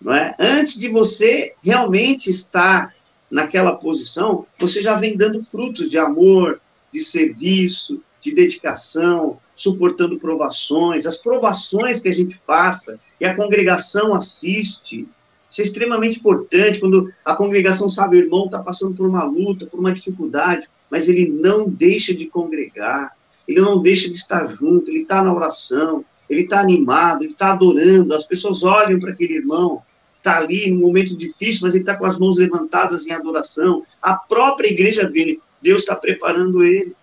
[0.00, 0.34] Não é?
[0.38, 2.94] Antes de você realmente estar
[3.30, 6.60] naquela posição, você já vem dando frutos de amor,
[6.92, 14.14] de serviço, de dedicação, suportando provações, as provações que a gente passa e a congregação
[14.14, 15.08] assiste.
[15.48, 19.66] Isso é extremamente importante quando a congregação sabe o irmão está passando por uma luta,
[19.66, 23.15] por uma dificuldade, mas ele não deixa de congregar
[23.46, 27.52] ele não deixa de estar junto, ele está na oração, ele está animado, ele está
[27.52, 29.82] adorando, as pessoas olham para aquele irmão,
[30.18, 34.14] está ali num momento difícil, mas ele está com as mãos levantadas em adoração, a
[34.14, 36.94] própria igreja vê, Deus está preparando ele,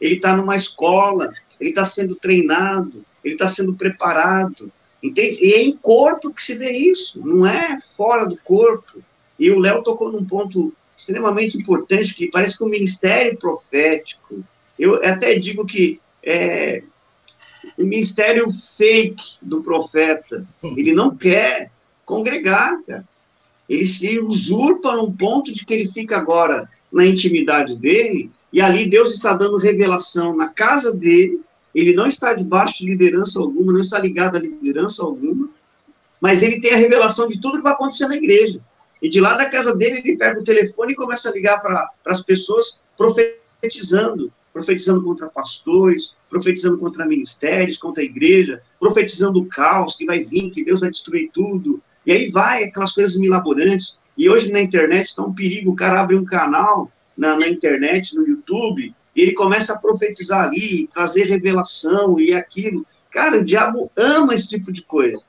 [0.00, 1.30] ele está numa escola,
[1.60, 4.72] ele está sendo treinado, ele está sendo preparado,
[5.02, 5.38] entende?
[5.42, 9.02] E é em corpo que se vê isso, não é fora do corpo.
[9.38, 14.42] E o Léo tocou num ponto extremamente importante, que parece que o ministério profético,
[14.80, 16.82] eu até digo que é,
[17.76, 21.70] o ministério fake do profeta, ele não quer
[22.04, 23.04] congregar, cara.
[23.68, 28.88] Ele se usurpa num ponto de que ele fica agora na intimidade dele, e ali
[28.88, 31.40] Deus está dando revelação na casa dele,
[31.72, 35.48] ele não está debaixo de liderança alguma, não está ligado a liderança alguma,
[36.20, 38.60] mas ele tem a revelação de tudo que vai acontecer na igreja.
[39.00, 41.90] E de lá da casa dele, ele pega o telefone e começa a ligar para
[42.06, 49.96] as pessoas profetizando profetizando contra pastores, profetizando contra ministérios, contra a igreja, profetizando o caos
[49.96, 51.82] que vai vir, que Deus vai destruir tudo.
[52.04, 53.98] E aí vai aquelas coisas milaborantes.
[54.16, 58.14] E hoje na internet está um perigo, o cara abre um canal na, na, internet,
[58.14, 62.86] no YouTube, e ele começa a profetizar ali, trazer revelação e aquilo.
[63.10, 65.22] Cara, o diabo ama esse tipo de coisa.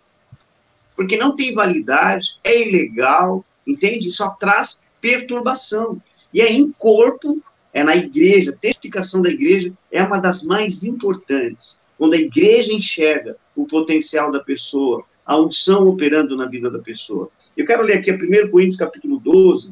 [0.95, 4.09] Porque não tem validade, é ilegal, entende?
[4.11, 6.01] Só traz perturbação.
[6.33, 7.41] E é em corpo
[7.73, 11.79] é na igreja, a testificação da igreja é uma das mais importantes.
[11.97, 17.29] Quando a igreja enxerga o potencial da pessoa, a unção operando na vida da pessoa.
[17.55, 19.71] Eu quero ler aqui a 1 Coríntios capítulo 12,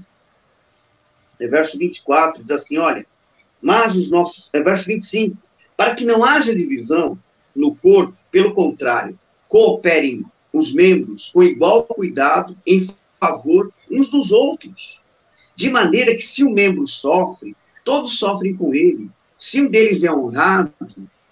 [1.39, 3.05] é verso 24, diz assim, olha,
[3.61, 5.37] mas os nossos, é verso 25,
[5.75, 7.17] para que não haja divisão
[7.55, 9.17] no corpo, pelo contrário,
[9.47, 12.79] cooperem os membros com igual cuidado em
[13.19, 15.01] favor uns dos outros,
[15.55, 19.09] de maneira que se o membro sofre, todos sofrem com ele.
[19.37, 20.73] Se um deles é honrado,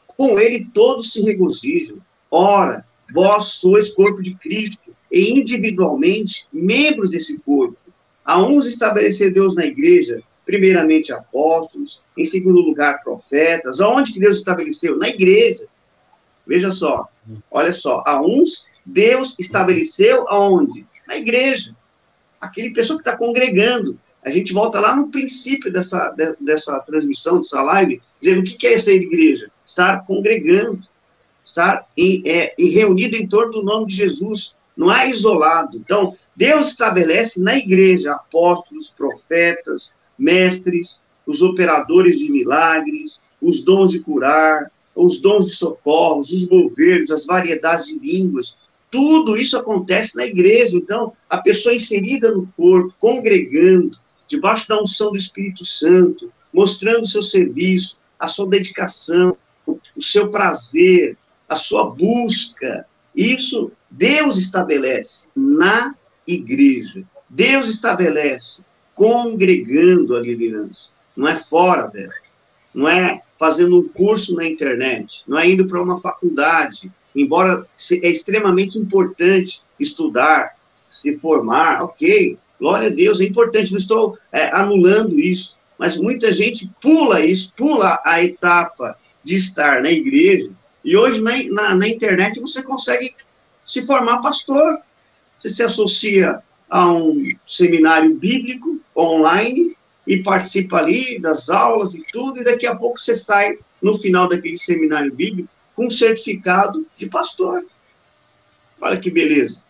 [0.05, 1.97] com ele todos se regozijam.
[2.31, 7.77] Ora, vós sois corpo de Cristo, e individualmente membros desse corpo.
[8.25, 13.79] A uns estabelecer Deus na igreja, primeiramente apóstolos, em segundo lugar profetas.
[13.79, 14.97] Aonde que Deus estabeleceu?
[14.97, 15.65] Na igreja.
[16.45, 17.07] Veja só,
[17.51, 20.85] olha só, a uns Deus estabeleceu aonde?
[21.05, 21.75] Na igreja.
[22.39, 23.99] Aquele pessoa que está congregando.
[24.27, 28.77] A gente volta lá no princípio dessa, dessa transmissão, dessa live, dizendo o que é
[28.77, 29.49] ser igreja?
[29.65, 30.81] Estar congregando,
[31.45, 34.53] estar em, é, reunido em torno do nome de Jesus.
[34.75, 35.77] não é isolado.
[35.77, 44.01] Então, Deus estabelece na igreja apóstolos, profetas, mestres, os operadores de milagres, os dons de
[44.01, 48.57] curar, os dons de socorros, os governos, as variedades de línguas.
[48.91, 50.75] Tudo isso acontece na igreja.
[50.75, 53.97] Então, a pessoa inserida no corpo, congregando,
[54.27, 60.29] debaixo da unção do Espírito Santo, mostrando o seu serviço, a sua dedicação, o seu
[60.29, 61.17] prazer,
[61.47, 62.85] a sua busca.
[63.15, 65.95] Isso Deus estabelece na
[66.27, 67.03] igreja.
[67.29, 68.63] Deus estabelece
[68.95, 70.89] congregando a liderança.
[71.15, 72.13] Não é fora dela.
[72.73, 75.23] Não é fazendo um curso na internet.
[75.27, 76.91] Não é indo para uma faculdade.
[77.15, 80.55] Embora é extremamente importante estudar,
[80.89, 82.37] se formar, ok.
[82.59, 83.71] Glória a Deus, é importante.
[83.71, 85.57] Não estou é, anulando isso.
[85.77, 90.49] Mas muita gente pula isso, pula a etapa de estar na igreja.
[90.83, 93.15] E hoje na, na, na internet você consegue
[93.63, 94.79] se formar pastor.
[95.37, 99.75] Você se associa a um seminário bíblico online
[100.07, 104.27] e participa ali das aulas e tudo, e daqui a pouco você sai, no final
[104.27, 107.65] daquele seminário bíblico, com um certificado de pastor.
[108.81, 109.66] Olha que beleza.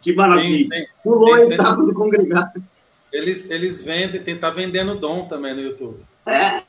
[0.00, 0.68] Que maravilha.
[0.68, 2.62] Tem, tem, Pulou a etapa do congregado.
[3.12, 5.98] Eles, eles vendem, tentar tá vendendo dom também no YouTube.
[6.26, 6.62] É,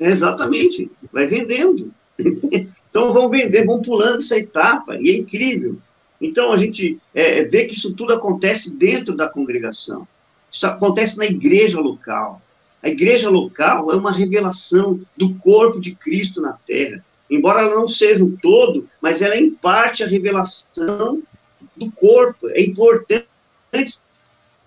[0.00, 0.90] exatamente.
[1.12, 1.92] Vai vendendo.
[2.90, 5.78] Então vão vender, vão pulando essa etapa, e é incrível.
[6.20, 10.06] Então a gente é, vê que isso tudo acontece dentro da congregação.
[10.50, 12.40] Isso acontece na igreja local.
[12.82, 17.04] A igreja local é uma revelação do corpo de Cristo na terra.
[17.30, 21.22] Embora ela não seja o todo, mas ela é em parte a revelação
[21.76, 22.48] do corpo.
[22.50, 23.26] É importante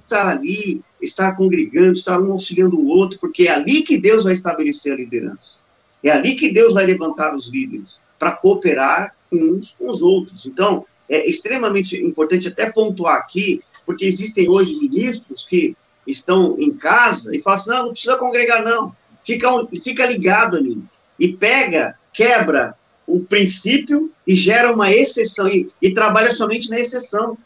[0.03, 4.33] estar ali, estar congregando, estar um auxiliando o outro, porque é ali que Deus vai
[4.33, 5.57] estabelecer a liderança.
[6.03, 10.45] É ali que Deus vai levantar os líderes para cooperar uns com os outros.
[10.45, 15.75] Então, é extremamente importante até pontuar aqui, porque existem hoje ministros que
[16.07, 19.49] estão em casa e falam assim, não, não precisa congregar não, fica,
[19.83, 20.81] fica ligado ali,
[21.19, 22.75] e pega, quebra
[23.07, 27.37] o princípio e gera uma exceção, e, e trabalha somente na exceção.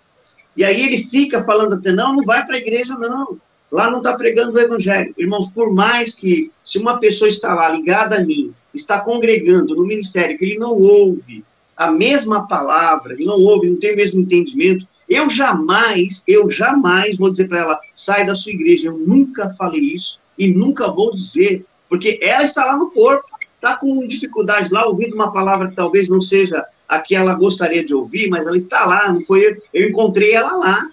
[0.56, 3.40] E aí ele fica falando até, não, não vai para a igreja não,
[3.72, 5.14] Lá não está pregando o evangelho.
[5.18, 9.86] Irmãos, por mais que, se uma pessoa está lá ligada a mim, está congregando no
[9.86, 11.44] ministério, que ele não ouve
[11.78, 17.18] a mesma palavra, ele não ouve, não tem o mesmo entendimento, eu jamais, eu jamais
[17.18, 18.88] vou dizer para ela, sai da sua igreja.
[18.88, 23.29] Eu nunca falei isso e nunca vou dizer, porque ela está lá no corpo,
[23.60, 27.84] está com dificuldade lá, ouvindo uma palavra que talvez não seja a que ela gostaria
[27.84, 30.90] de ouvir, mas ela está lá, não foi eu, eu encontrei ela lá.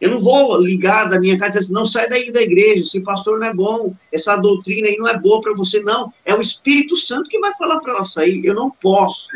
[0.00, 2.80] Eu não vou ligar da minha casa e dizer assim, não, sai daí da igreja,
[2.80, 6.12] esse pastor não é bom, essa doutrina aí não é boa para você, não.
[6.24, 8.44] É o Espírito Santo que vai falar para ela sair.
[8.44, 9.28] Eu não posso,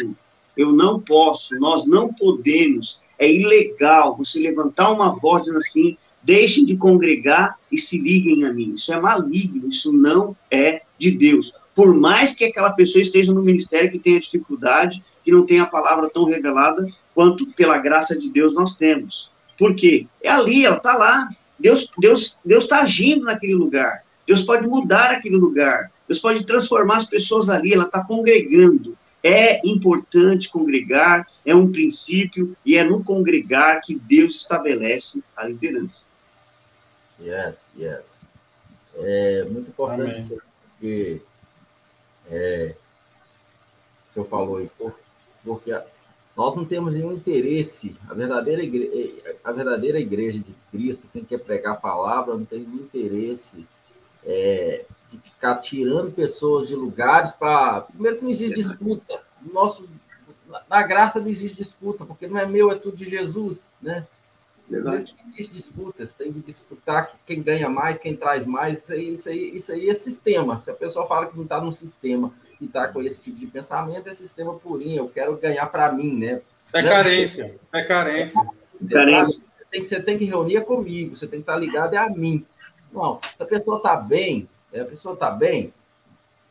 [0.56, 2.98] eu não posso, nós não podemos.
[3.18, 8.52] É ilegal você levantar uma voz dizendo assim, deixem de congregar e se liguem a
[8.52, 8.74] mim.
[8.74, 11.54] Isso é maligno, isso não é de Deus.
[11.74, 15.66] Por mais que aquela pessoa esteja no ministério que tenha dificuldade, que não tenha a
[15.66, 19.30] palavra tão revelada quanto pela graça de Deus nós temos.
[19.58, 20.06] Por quê?
[20.22, 21.28] É ali, ela está lá.
[21.58, 24.04] Deus Deus Deus está agindo naquele lugar.
[24.26, 25.92] Deus pode mudar aquele lugar.
[26.08, 27.74] Deus pode transformar as pessoas ali.
[27.74, 28.96] Ela está congregando.
[29.22, 36.06] É importante congregar, é um princípio, e é no congregar que Deus estabelece a liderança.
[37.20, 38.24] Yes, yes.
[38.96, 40.18] É muito importante Amém.
[40.18, 40.38] isso,
[40.78, 41.20] porque
[42.30, 42.74] é,
[44.08, 44.70] o senhor falou aí,
[45.44, 45.76] porque
[46.36, 51.38] nós não temos nenhum interesse, a verdadeira, igreja, a verdadeira igreja de Cristo, quem quer
[51.38, 53.66] pregar a palavra, não tem nenhum interesse
[54.24, 57.82] é, de ficar tirando pessoas de lugares para.
[57.82, 59.22] Primeiro, que não existe disputa.
[59.52, 59.88] Nosso,
[60.68, 64.06] na graça não existe disputa, porque não é meu, é tudo de Jesus, né?
[64.70, 65.16] Verdade.
[65.18, 69.12] Não existe disputa, você tem que disputar quem ganha mais, quem traz mais, isso aí,
[69.12, 70.56] isso aí, isso aí é sistema.
[70.56, 73.48] Se a pessoa fala que não está num sistema e está com esse tipo de
[73.48, 76.40] pensamento, é sistema purinho, eu quero ganhar para mim, né?
[76.64, 78.40] Isso é carência, isso é carência.
[78.80, 79.40] Você
[79.70, 82.46] tem, que, você tem que reunir comigo, você tem que estar ligado é a mim.
[82.92, 85.74] Não, se a pessoa está bem, a pessoa está bem,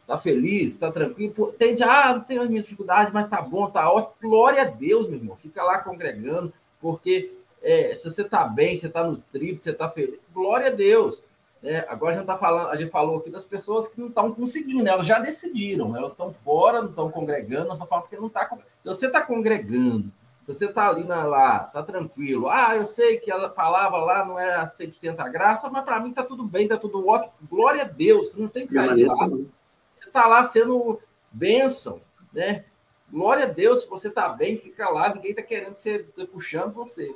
[0.02, 3.90] está feliz, está tranquilo, tende, ah, não tenho as minhas dificuldades, mas tá bom, tá
[3.90, 6.52] ótimo, glória a Deus, meu irmão, fica lá congregando,
[6.82, 11.24] porque é, se você está bem, você está nutrido, você está feliz, glória a Deus.
[11.62, 14.34] É, agora a gente, tá falando, a gente falou aqui das pessoas que não estão
[14.34, 18.50] conseguindo, elas já decidiram, elas estão fora, não estão congregando, só fala porque não está.
[18.80, 20.10] Se você está congregando,
[20.42, 24.26] se você está ali na, lá, está tranquilo, ah, eu sei que a palavra lá
[24.26, 27.82] não é 100% a graça, mas para mim está tudo bem, está tudo ótimo, glória
[27.84, 29.14] a Deus, você não tem que sair de lá.
[29.16, 30.98] Você está lá sendo
[31.30, 32.64] bênção, né?
[33.12, 37.14] glória a Deus, se você está bem, fica lá, ninguém está querendo ser puxando você.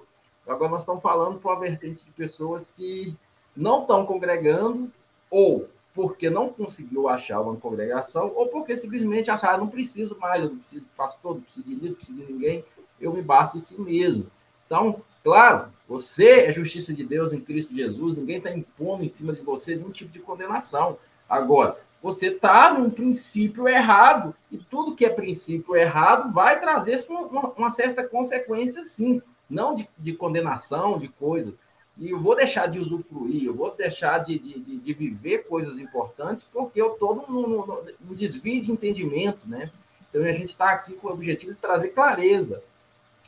[0.47, 3.15] Agora nós estamos falando para uma vertente de pessoas que
[3.55, 4.91] não estão congregando,
[5.29, 10.43] ou porque não conseguiu achar uma congregação, ou porque simplesmente acharam, ah, não preciso mais,
[10.43, 12.65] eu não preciso de pastor, não preciso de líder, não preciso de ninguém,
[12.99, 14.27] eu me basto em si mesmo.
[14.65, 19.33] Então, claro, você é justiça de Deus em Cristo Jesus, ninguém está impondo em cima
[19.33, 20.97] de você nenhum tipo de condenação.
[21.29, 27.49] Agora, você está num princípio errado, e tudo que é princípio errado vai trazer uma,
[27.51, 31.53] uma certa consequência, sim, não de, de condenação, de coisas
[31.97, 36.43] e eu vou deixar de usufruir, eu vou deixar de, de, de viver coisas importantes
[36.43, 39.69] porque eu estou num, desvio de entendimento, né?
[40.09, 42.63] Então a gente está aqui com o objetivo de trazer clareza.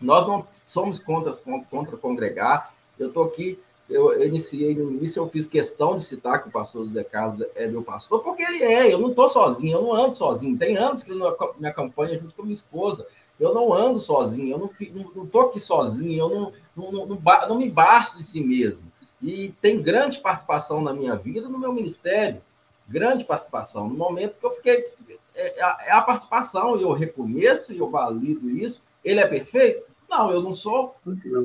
[0.02, 1.34] Nós não somos contra,
[1.70, 2.74] contra congregar.
[2.98, 3.60] Eu estou aqui,
[3.90, 7.44] eu, eu iniciei no início, eu fiz questão de citar que o pastor José Carlos
[7.56, 10.58] é meu pastor, porque ele é, eu não estou sozinho, eu não ando sozinho.
[10.58, 11.22] Tem anos que ele
[11.60, 13.08] me acompanha junto com minha esposa.
[13.40, 14.72] Eu não ando sozinho, eu
[15.16, 18.84] não estou aqui sozinho, eu não, não, não, não, não me basto de si mesmo.
[19.22, 22.42] E tem grande participação na minha vida, no meu ministério,
[22.88, 23.88] grande participação.
[23.88, 24.94] No momento que eu fiquei.
[25.34, 28.82] É, é a participação, e eu reconheço e eu valido isso.
[29.04, 29.84] Ele é perfeito?
[30.10, 30.96] Não, eu não sou.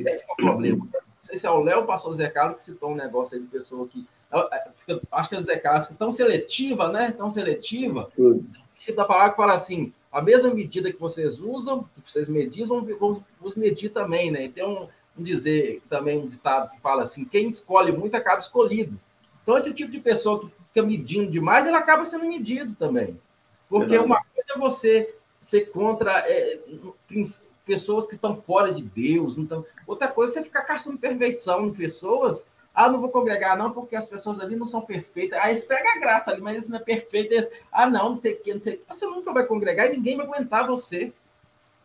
[0.07, 0.87] Esse é o problema.
[0.93, 3.37] Não sei se é o Léo ou o pastor Zé Carlos que citou um negócio
[3.37, 4.07] aí de pessoa que.
[5.11, 7.13] Acho que é o Zé Carlos, que tão seletiva, né?
[7.13, 8.09] Tão seletiva.
[8.15, 8.47] Sim.
[8.77, 12.85] Se da palavra que fala assim: a mesma medida que vocês usam, que vocês medizam,
[12.99, 14.49] vamos, vamos medir também, né?
[14.49, 18.99] Tem um, um dizer também um ditado que fala assim: quem escolhe muito acaba escolhido.
[19.43, 23.19] Então, esse tipo de pessoa que fica medindo demais, ele acaba sendo medido também.
[23.69, 26.61] Porque uma coisa é você ser contra é,
[27.65, 29.39] pessoas que estão fora de Deus.
[29.39, 33.73] Então, outra coisa é você ficar caçando perfeição em pessoas ah, não vou congregar, não,
[33.73, 35.39] porque as pessoas ali não são perfeitas.
[35.41, 37.33] Aí eles pegam a graça ali, mas isso não é perfeito.
[37.33, 38.85] Eles, ah, não, não sei o que, não sei o que.
[38.89, 41.13] Você nunca vai congregar e ninguém vai aguentar você.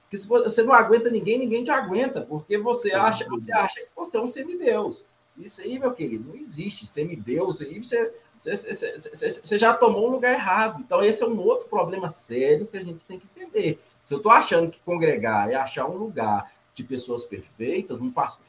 [0.04, 3.90] Porque se você não aguenta ninguém, ninguém te aguenta, porque você acha, você acha que
[3.96, 5.04] você é um semideus.
[5.38, 6.86] Isso aí, meu querido, não existe.
[6.86, 10.82] Semideus aí, você, você, você, você já tomou um lugar errado.
[10.86, 13.82] Então, esse é um outro problema sério que a gente tem que entender.
[14.06, 18.45] Se eu estou achando que congregar é achar um lugar de pessoas perfeitas, um pastor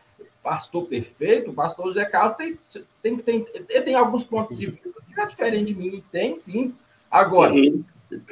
[0.47, 2.57] pastor perfeito, o pastor José Carlos tem,
[3.03, 6.73] tem, tem, tem, tem alguns pontos de vista que é diferente de mim, tem sim.
[7.11, 7.83] Agora, uhum.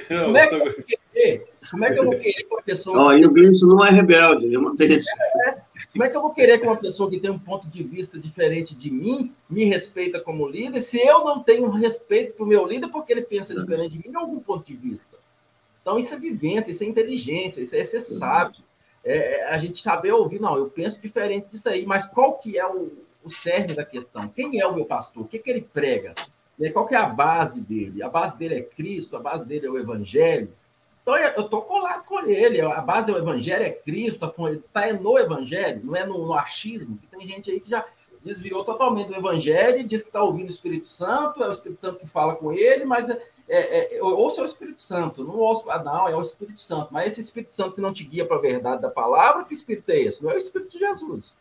[0.06, 1.48] como é que eu vou querer?
[1.68, 2.96] Como é que eu vou querer que uma pessoa.
[2.96, 5.08] Não, aí o Gleison não é rebelde, eu mantenho isso.
[5.48, 5.60] É,
[5.90, 8.16] como é que eu vou querer que uma pessoa que tem um ponto de vista
[8.16, 12.64] diferente de mim me respeita como líder, se eu não tenho respeito para o meu
[12.64, 15.18] líder porque ele pensa diferente de mim em algum ponto de vista?
[15.82, 18.62] Então, isso é vivência, isso é inteligência, isso é ser sábio
[19.04, 22.58] é, é, a gente saber ouvir, não, eu penso diferente disso aí, mas qual que
[22.58, 22.90] é o,
[23.22, 24.26] o cerne da questão?
[24.28, 25.24] Quem é o meu pastor?
[25.24, 26.14] O que, que ele prega?
[26.58, 28.02] E qual que é a base dele?
[28.02, 30.50] A base dele é Cristo, a base dele é o Evangelho.
[31.02, 32.60] Então, eu estou colado com ele.
[32.62, 36.96] A base é o Evangelho, é Cristo, está no Evangelho, não é no, no achismo,
[36.96, 37.84] que tem gente aí que já
[38.24, 41.82] desviou totalmente do Evangelho e diz que está ouvindo o Espírito Santo, é o Espírito
[41.82, 43.18] Santo que fala com ele, mas é,
[43.48, 47.12] é, é, ouça o Espírito Santo, não ouço, ah, não, é o Espírito Santo, mas
[47.12, 50.00] esse Espírito Santo que não te guia para a verdade da palavra, que Espírito é
[50.00, 50.22] esse?
[50.22, 51.34] Não é o Espírito de Jesus.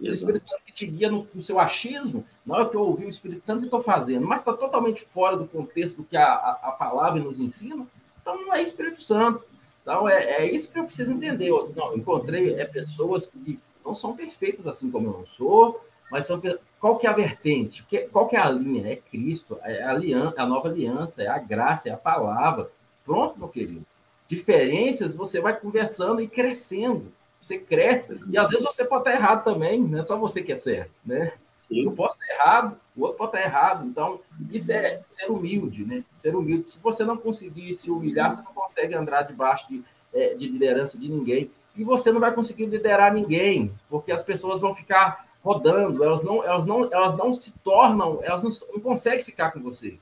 [0.00, 2.80] Esse Espírito Santo que te guia no, no, seu achismo, não é o que eu
[2.80, 6.16] ouvi o Espírito Santo e estou fazendo, mas está totalmente fora do contexto do que
[6.16, 7.86] a, a, a, palavra nos ensina,
[8.20, 9.44] então não é Espírito Santo.
[9.80, 11.48] Então é, é isso que eu preciso entender.
[11.48, 16.26] Eu, não, encontrei é, pessoas que não são perfeitas assim como eu não sou, mas
[16.26, 16.40] são,
[16.78, 17.86] qual que é a vertente?
[18.12, 18.86] Qual que é a linha?
[18.92, 22.70] É Cristo, é a, aliança, a nova aliança, é a graça, é a palavra.
[23.02, 23.82] Pronto, meu querido.
[24.28, 27.10] Diferenças, você vai conversando e crescendo.
[27.40, 28.20] Você cresce.
[28.28, 30.92] E às vezes você pode estar errado também, não é só você que é certo,
[31.02, 31.32] né?
[31.58, 31.86] Sim.
[31.86, 33.86] Eu posso estar errado, o outro pode estar errado.
[33.86, 34.20] Então,
[34.50, 36.04] isso é ser humilde, né?
[36.14, 36.68] Ser humilde.
[36.68, 39.82] Se você não conseguir se humilhar, você não consegue andar debaixo de,
[40.12, 41.50] é, de liderança de ninguém.
[41.74, 46.44] E você não vai conseguir liderar ninguém, porque as pessoas vão ficar rodando, elas não,
[46.44, 49.98] elas não, elas não se tornam, elas não, não conseguem ficar com você,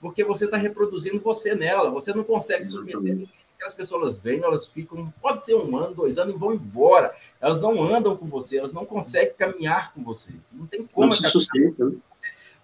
[0.00, 3.28] porque você está reproduzindo você nela, você não consegue submeter.
[3.64, 7.14] As pessoas vêm, elas ficam, pode ser um ano, dois anos e vão embora.
[7.40, 10.32] Elas não andam com você, elas não conseguem caminhar com você.
[10.50, 11.06] Não tem como.
[11.06, 11.84] Não se sustenta.
[11.84, 11.96] Né?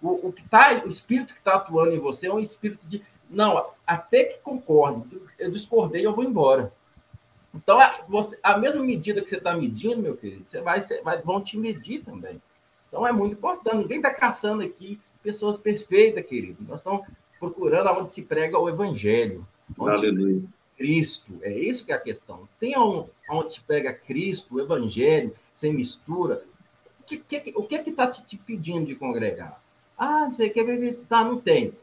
[0.01, 3.01] O, o que tá, o espírito que está atuando em você é um espírito de
[3.29, 5.21] não, até que concorde.
[5.37, 6.73] Eu discordei, eu vou embora.
[7.53, 11.01] Então, a, você, a mesma medida que você está medindo, meu querido, você vai, você
[11.01, 12.41] vai, vão te medir também.
[12.87, 13.77] Então, é muito importante.
[13.77, 16.63] Ninguém está caçando aqui pessoas perfeitas, querido.
[16.67, 17.05] Nós estamos
[17.39, 19.45] procurando onde se prega o evangelho.
[19.79, 20.43] Onde
[20.79, 21.33] Cristo.
[21.41, 22.47] É isso que é a questão.
[22.57, 26.45] Tem onde se prega Cristo, o evangelho, sem mistura.
[27.01, 29.61] O que, que, o que é que está te, te, pedindo de congregar?
[29.97, 31.73] Ah, não sei o que, tá, não tem.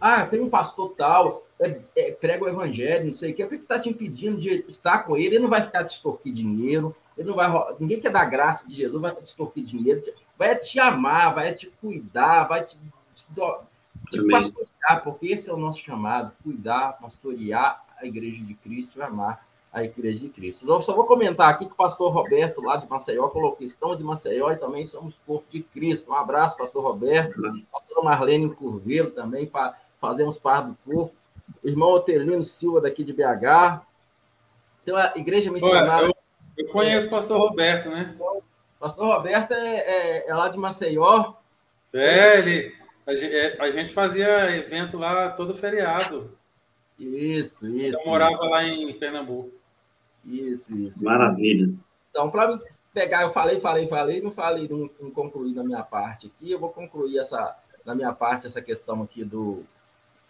[0.00, 3.44] Ah, tem um pastor tal, é, é, prega o evangelho, não sei o que.
[3.44, 5.36] O que está te impedindo de estar com ele?
[5.36, 7.50] Ele não vai ficar te extorquir dinheiro, ele não vai.
[7.78, 10.02] Ninguém quer dar graça de Jesus, vai te extorquir dinheiro,
[10.38, 12.78] vai te amar, vai te cuidar, vai te,
[13.14, 13.34] te,
[14.10, 19.02] te pastorear, porque esse é o nosso chamado: cuidar, pastorear a igreja de Cristo e
[19.02, 20.68] amar a Igreja de Cristo.
[20.68, 24.04] Eu só vou comentar aqui que o pastor Roberto, lá de Maceió, colocou: estamos em
[24.04, 26.10] Maceió e também somos corpo de Cristo.
[26.10, 27.40] Um abraço, pastor Roberto.
[27.70, 31.14] Pastor Marlene Curvelo também, para fazemos parte do corpo.
[31.64, 33.82] Irmão Otelino Silva, daqui de BH.
[34.82, 36.06] Então, a Igreja Missionária.
[36.06, 36.14] Eu,
[36.56, 38.16] eu conheço o pastor Roberto, né?
[38.78, 41.34] Pastor Roberto é, é, é lá de Maceió.
[41.92, 42.74] É, ele,
[43.06, 46.36] a, gente, é, a gente fazia evento lá todo feriado.
[46.98, 47.98] Isso, isso.
[48.00, 48.48] Eu morava isso.
[48.48, 49.50] lá em Pernambuco.
[50.24, 51.04] Isso, isso.
[51.04, 51.72] Maravilha.
[52.10, 52.58] Então, para
[52.92, 56.58] pegar, eu falei, falei, falei, não falei, não, não concluí na minha parte aqui, eu
[56.58, 59.64] vou concluir essa, na minha parte, essa questão aqui do.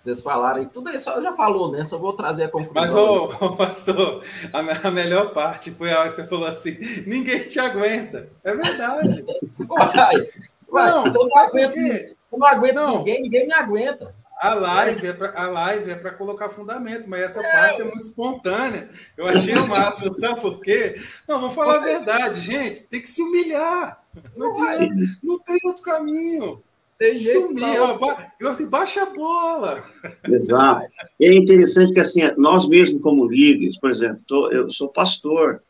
[0.00, 1.84] Vocês falaram, e tudo isso já falou, né?
[1.84, 2.72] Só vou trazer a conclusão.
[2.74, 6.78] Mas, ô, ô pastor, a, a, melhor parte foi a hora que você falou assim:
[7.06, 8.30] ninguém te aguenta.
[8.42, 9.22] É verdade.
[9.68, 10.26] Uai,
[10.72, 12.98] uai, não, eu não aguento, eu não aguento não.
[12.98, 14.14] ninguém, ninguém me aguenta.
[14.40, 17.52] A live é para a live é para colocar fundamento, mas essa é.
[17.52, 18.88] parte é muito espontânea.
[19.18, 20.98] Eu achei o máximo, sabe por quê?
[21.28, 22.84] Não, vou falar a verdade, gente.
[22.84, 24.02] Tem que se humilhar.
[24.34, 26.58] Não, adianta, não tem outro caminho.
[27.00, 28.30] Tem jeito, se humilha, ba
[28.68, 29.82] baixa a bola.
[30.28, 30.86] Exato.
[31.18, 35.62] E é interessante que assim, nós mesmos como líderes, por exemplo, tô, eu sou pastor,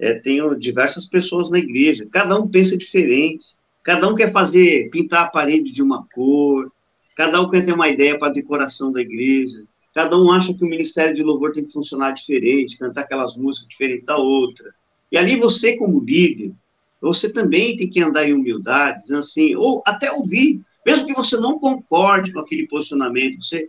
[0.00, 2.08] é, tenho diversas pessoas na igreja.
[2.10, 3.48] Cada um pensa diferente.
[3.84, 6.72] Cada um quer fazer pintar a parede de uma cor
[7.18, 9.64] Cada um quer ter uma ideia para a decoração da igreja.
[9.92, 13.68] Cada um acha que o ministério de louvor tem que funcionar diferente, cantar aquelas músicas
[13.68, 14.72] diferentes da outra.
[15.10, 16.52] E ali você, como líder,
[17.00, 21.36] você também tem que andar em humildade, dizendo assim, ou até ouvir, mesmo que você
[21.36, 23.68] não concorde com aquele posicionamento, você,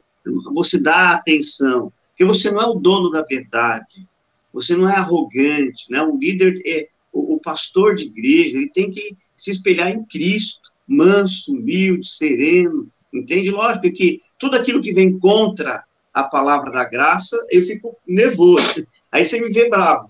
[0.54, 4.08] você dá atenção, porque você não é o dono da verdade,
[4.54, 6.02] você não é arrogante, né?
[6.02, 10.72] O líder é o, o pastor de igreja, ele tem que se espelhar em Cristo,
[10.88, 13.50] manso, humilde, sereno, Entende?
[13.50, 15.84] Lógico que tudo aquilo que vem contra
[16.14, 18.86] a palavra da graça, eu fico nervoso.
[19.12, 20.08] Aí você me vê bravo.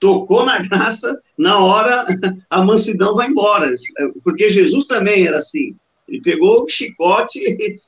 [0.00, 2.06] Tocou na graça, na hora
[2.48, 3.76] a mansidão vai embora.
[4.22, 5.74] Porque Jesus também era assim.
[6.08, 7.38] Ele pegou o chicote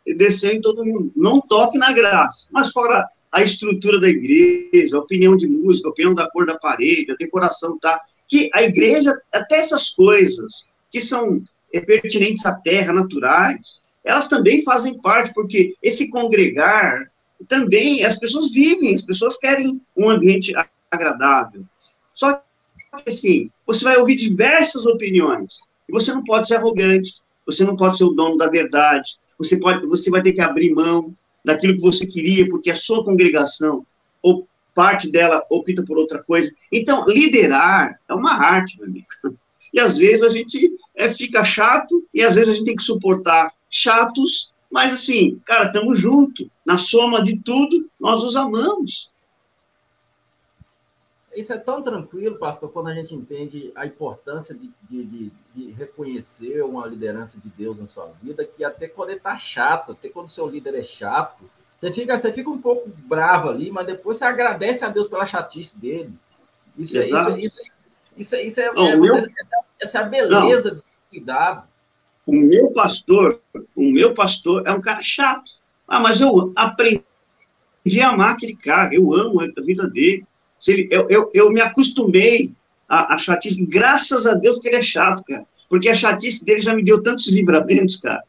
[0.06, 1.10] e desceu em todo mundo.
[1.16, 2.48] Não toque na graça.
[2.52, 6.58] Mas fora a estrutura da igreja, a opinião de música, a opinião da cor da
[6.58, 7.98] parede, a decoração, tá?
[8.28, 11.42] Que a igreja, até essas coisas que são
[11.72, 17.10] é, pertinentes à terra, naturais, elas também fazem parte, porque esse congregar
[17.48, 20.52] também, as pessoas vivem, as pessoas querem um ambiente
[20.90, 21.64] agradável.
[22.14, 22.42] Só que,
[23.06, 27.96] assim, você vai ouvir diversas opiniões, e você não pode ser arrogante, você não pode
[27.96, 31.14] ser o dono da verdade, você, pode, você vai ter que abrir mão
[31.44, 33.84] daquilo que você queria, porque a sua congregação,
[34.22, 36.52] ou parte dela, opta por outra coisa.
[36.70, 39.06] Então, liderar é uma arte, meu amigo.
[39.72, 42.82] E às vezes a gente é, fica chato, e às vezes a gente tem que
[42.82, 46.46] suportar chatos, mas assim, cara, estamos juntos.
[46.64, 49.09] Na soma de tudo, nós os amamos.
[51.34, 55.70] Isso é tão tranquilo, pastor, quando a gente entende a importância de, de, de, de
[55.72, 60.08] reconhecer uma liderança de Deus na sua vida, que até quando ele está chato, até
[60.08, 61.48] quando o seu líder é chato,
[61.78, 65.24] você fica, você fica um pouco bravo ali, mas depois você agradece a Deus pela
[65.24, 66.12] chatice dele.
[66.76, 67.60] Isso, é, isso, isso,
[68.16, 69.16] isso, isso, é, Não, é, meu...
[69.16, 69.30] essa,
[69.80, 70.76] essa, é a beleza Não.
[70.76, 71.68] de cuidado.
[72.26, 73.40] O meu pastor,
[73.74, 75.52] o meu pastor é um cara chato.
[75.88, 77.02] Ah, mas eu aprendi
[78.02, 80.26] a amar aquele cara, eu amo a vida dele.
[80.66, 82.52] Ele, eu, eu, eu me acostumei
[82.88, 85.46] a, a chatice, graças a Deus que ele é chato, cara.
[85.68, 88.22] Porque a chatice dele já me deu tantos livramentos, cara.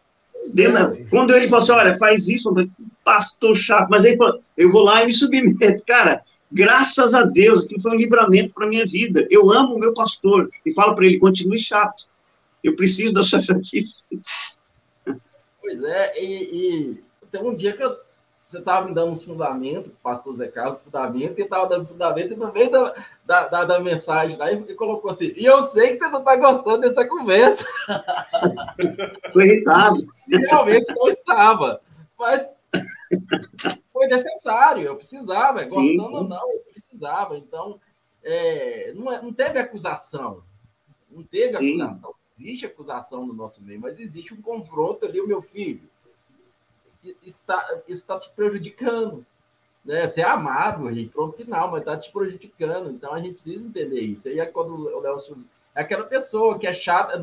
[0.54, 2.70] Dentro, quando ele falou assim, olha, faz isso, eu falei,
[3.04, 5.84] pastor chato, mas aí falou, eu vou lá e me submeto.
[5.86, 6.22] Cara,
[6.52, 9.28] graças a Deus, que foi um livramento para minha vida.
[9.30, 12.06] Eu amo o meu pastor e falo para ele, continue chato.
[12.64, 14.04] Eu preciso da sua chatice.
[15.60, 16.98] Pois é, e, e
[17.32, 17.96] tem um dia que eu,
[18.52, 22.36] você estava me dando um fundamento, pastor Zé Carlos, fundamento, e estava dando fundamento, e
[22.36, 22.96] no meio da,
[23.26, 26.36] da, da, da mensagem lá, e colocou assim, e eu sei que você não está
[26.36, 27.66] gostando dessa conversa.
[29.32, 29.98] Foi irritado.
[30.28, 31.82] Realmente não estava,
[32.20, 32.54] mas
[33.92, 35.98] foi necessário, eu precisava, Sim.
[35.98, 37.80] gostando ou não, eu precisava, então,
[38.24, 40.44] é, não, é, não teve acusação,
[41.10, 41.82] não teve Sim.
[41.82, 45.90] acusação existe acusação no nosso meio, mas existe um confronto ali, o meu filho.
[47.24, 49.26] Está, está te prejudicando.
[49.84, 50.08] Né?
[50.08, 52.92] Você é amado, e pronto, final, mas está te prejudicando.
[52.92, 54.28] Então a gente precisa entender isso.
[54.28, 55.38] Aí é quando o Nelson
[55.74, 57.20] É aquela pessoa que é chata,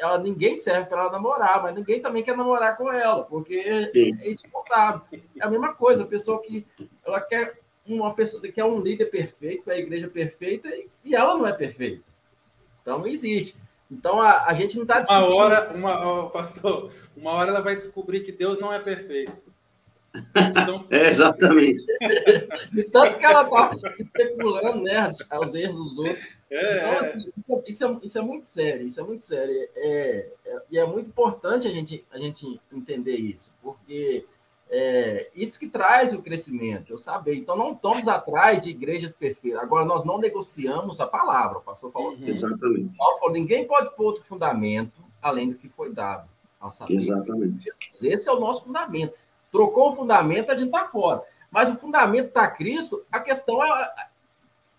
[0.00, 4.18] ela, ninguém serve para ela namorar, mas ninguém também quer namorar com ela, porque Sim.
[4.20, 5.02] é insuportável.
[5.12, 6.66] É a mesma coisa, a pessoa que
[7.04, 10.68] ela quer uma pessoa que é um líder perfeito, a igreja perfeita,
[11.04, 12.04] e ela não é perfeita.
[12.82, 13.56] Então não existe.
[13.90, 15.26] Então a, a gente não está discutindo.
[15.26, 19.50] Uma hora, uma, pastor, uma hora ela vai descobrir que Deus não é perfeito.
[20.34, 20.86] Então...
[20.90, 21.84] é, exatamente.
[22.72, 26.28] De tanto que ela está especulando né, aos erros dos outros.
[26.50, 26.98] É, então, é.
[26.98, 29.68] assim, isso, é, isso, é, isso, é, muito sério, isso é muito sério.
[29.76, 34.24] É, é, e é muito importante a gente, a gente entender isso, porque
[34.72, 37.34] é, isso que traz o crescimento, eu saber.
[37.34, 39.60] Então, não estamos atrás de igrejas perfeitas.
[39.60, 41.58] Agora, nós não negociamos a palavra.
[41.58, 42.12] O pastor falou.
[42.12, 42.28] Uhum.
[42.28, 42.96] Exatamente.
[42.96, 46.28] Paulo falou, ninguém pode pôr outro fundamento além do que foi dado.
[46.94, 47.72] Exatamente.
[48.00, 49.18] Esse é o nosso fundamento.
[49.50, 51.22] Trocou o fundamento, a gente está fora.
[51.50, 53.92] Mas o fundamento está Cristo, a questão é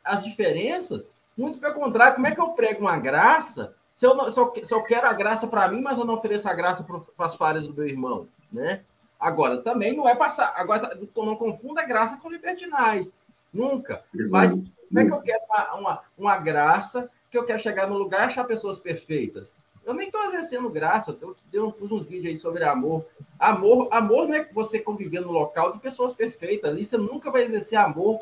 [0.03, 1.05] as diferenças.
[1.37, 4.53] Muito pelo contrário, como é que eu prego uma graça se eu, não, se eu,
[4.63, 7.35] se eu quero a graça para mim, mas eu não ofereço a graça para as
[7.35, 8.27] falhas do meu irmão?
[8.51, 8.81] Né?
[9.21, 10.51] Agora, também não é passar.
[10.55, 13.11] Agora, não confunda graça com libertinagem.
[13.53, 14.03] Nunca.
[14.15, 14.31] Exato.
[14.33, 17.97] Mas como é que eu quero uma, uma, uma, graça que eu quero chegar no
[17.97, 19.55] lugar e achar pessoas perfeitas?
[19.85, 23.05] Eu nem estou exercendo graça, eu dei uns vídeos aí sobre amor.
[23.39, 26.71] Amor, amor não é você conviver no local de pessoas perfeitas.
[26.71, 28.19] Ali você nunca vai exercer amor.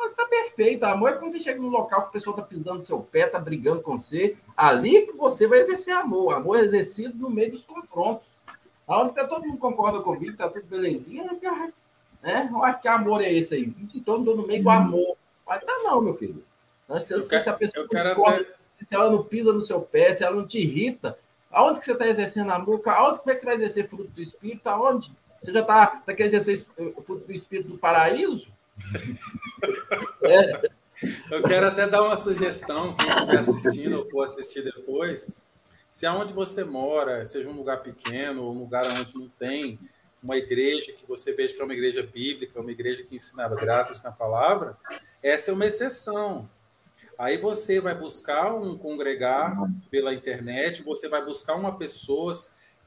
[0.00, 0.84] Está perfeito.
[0.84, 3.26] Amor é quando você chega no local que a pessoa está pisando no seu pé,
[3.26, 4.36] está brigando com você.
[4.56, 6.34] Ali que você vai exercer amor.
[6.34, 8.28] Amor é exercido no meio dos confrontos.
[8.90, 11.24] Aonde que todo mundo concorda comigo, tá tudo belezinha,
[12.20, 12.50] né?
[12.52, 13.72] Eu acho que amor é esse aí.
[13.94, 14.74] E todo mundo no meio do uhum.
[14.74, 15.16] amor.
[15.46, 16.42] Mas tá não, meu filho.
[16.98, 18.48] Se, se, a pessoa discorda,
[18.82, 21.16] se ela não pisa no seu pé, se ela não te irrita,
[21.52, 22.82] aonde que você está exercendo amor?
[22.84, 24.68] Aonde como é que você vai exercer fruto do Espírito?
[24.68, 25.12] Aonde?
[25.40, 28.50] Você já está tá querendo exercer fruto do Espírito do paraíso?
[30.24, 30.68] é.
[31.30, 35.30] Eu quero até dar uma sugestão, quem estiver assistindo ou for assistir depois,
[35.90, 39.78] se aonde você mora, seja um lugar pequeno ou um lugar onde não tem
[40.22, 44.02] uma igreja que você veja que é uma igreja bíblica, uma igreja que ensinava graças
[44.02, 44.76] na palavra,
[45.22, 46.48] essa é uma exceção.
[47.18, 49.56] Aí você vai buscar um congregar
[49.90, 52.34] pela internet, você vai buscar uma pessoa,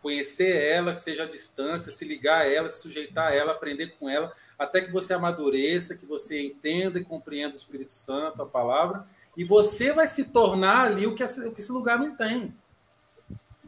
[0.01, 4.09] conhecer ela, seja à distância, se ligar a ela, se sujeitar a ela, aprender com
[4.09, 9.05] ela, até que você amadureça, que você entenda e compreenda o Espírito Santo, a palavra,
[9.35, 12.53] e você vai se tornar ali o que esse lugar não tem.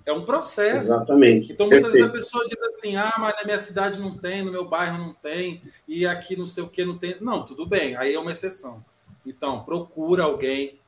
[0.05, 0.77] É um processo.
[0.77, 1.51] Exatamente.
[1.51, 2.11] Então, muitas Perfeito.
[2.11, 4.97] vezes a pessoa diz assim: ah, mas na minha cidade não tem, no meu bairro
[4.99, 7.17] não tem, e aqui não sei o que não tem.
[7.19, 8.85] Não, tudo bem, aí é uma exceção.
[9.25, 10.79] Então, procura alguém,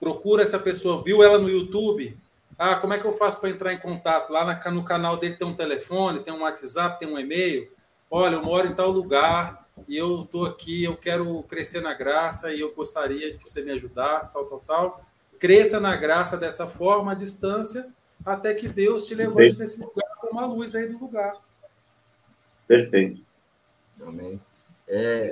[0.00, 2.18] procura essa pessoa, viu ela no YouTube?
[2.58, 4.30] Ah, como é que eu faço para entrar em contato?
[4.30, 7.70] Lá no canal dele tem um telefone, tem um WhatsApp, tem um e-mail.
[8.10, 12.52] Olha, eu moro em tal lugar e eu estou aqui, eu quero crescer na graça
[12.52, 15.04] e eu gostaria de que você me ajudasse, tal, tal, tal.
[15.38, 17.90] Cresça na graça dessa forma, à distância,
[18.24, 19.58] até que Deus te levante Perfeito.
[19.58, 21.36] nesse lugar com uma luz aí no lugar.
[22.66, 23.22] Perfeito.
[24.00, 24.40] Amém.
[24.86, 25.30] É,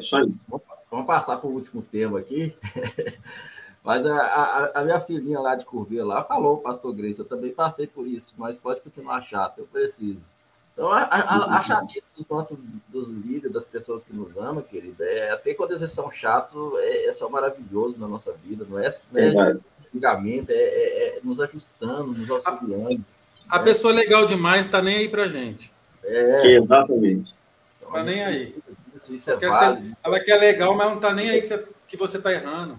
[0.91, 2.57] vamos passar para o último tema aqui.
[3.85, 7.53] Mas a, a, a, minha filhinha lá de Curvia lá falou, pastor Grace, eu também
[7.53, 10.31] passei por isso, mas pode continuar chato, eu preciso.
[10.75, 12.59] Então, a, a, a chatice dos nossos
[12.89, 17.07] dos líderes, das pessoas que nos amam, querida, é até quando eles são chatos, é,
[17.07, 18.89] é só maravilhoso na nossa vida, não é?
[19.11, 19.57] Não é
[19.93, 23.05] julgamento, é, é, é, nos ajustando, nos auxiliando.
[23.49, 23.65] A, a né?
[23.65, 25.73] pessoa legal demais está nem aí para gente.
[26.05, 26.57] É.
[26.57, 27.35] Exatamente.
[27.83, 28.55] Está nem aí.
[28.95, 31.43] Isso, isso é ser, ela quer legal, mas não está nem aí
[31.87, 32.79] que você está errando.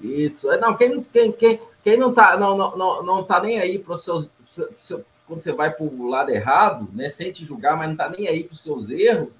[0.00, 0.50] Isso.
[0.50, 3.78] É, não, quem, quem, quem, quem não está não, não, não, não tá nem aí
[3.78, 4.28] para os seus.
[4.48, 7.94] Seu, seu, quando você vai para o lado errado, né, sem te julgar, mas não
[7.94, 9.32] está nem aí para os seus erros,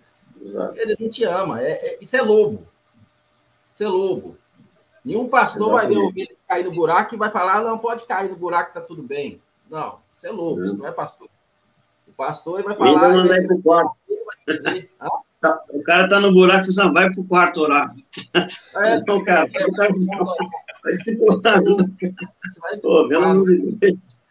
[0.43, 0.79] Exato.
[0.79, 1.63] ele não te ama.
[1.63, 2.67] É, é, isso é lobo.
[3.73, 4.37] Isso é lobo.
[5.07, 8.35] Nenhum pastor vai ver ovelha cair no buraco e vai falar, não, pode cair no
[8.35, 9.41] buraco, tá tudo bem.
[9.71, 11.29] Não, isso é louco, isso não é pastor.
[12.09, 13.07] O pastor vai falar.
[13.07, 13.97] Ainda mandar pro quarto.
[14.49, 14.89] Dizer,
[15.41, 17.95] tá, o cara tá no buraco e não vai pro quarto orar.
[18.75, 19.95] É, então, cara, é, cara
[20.83, 21.63] vai se cortar.
[22.83, 24.25] Pô, pelo amor de Deus.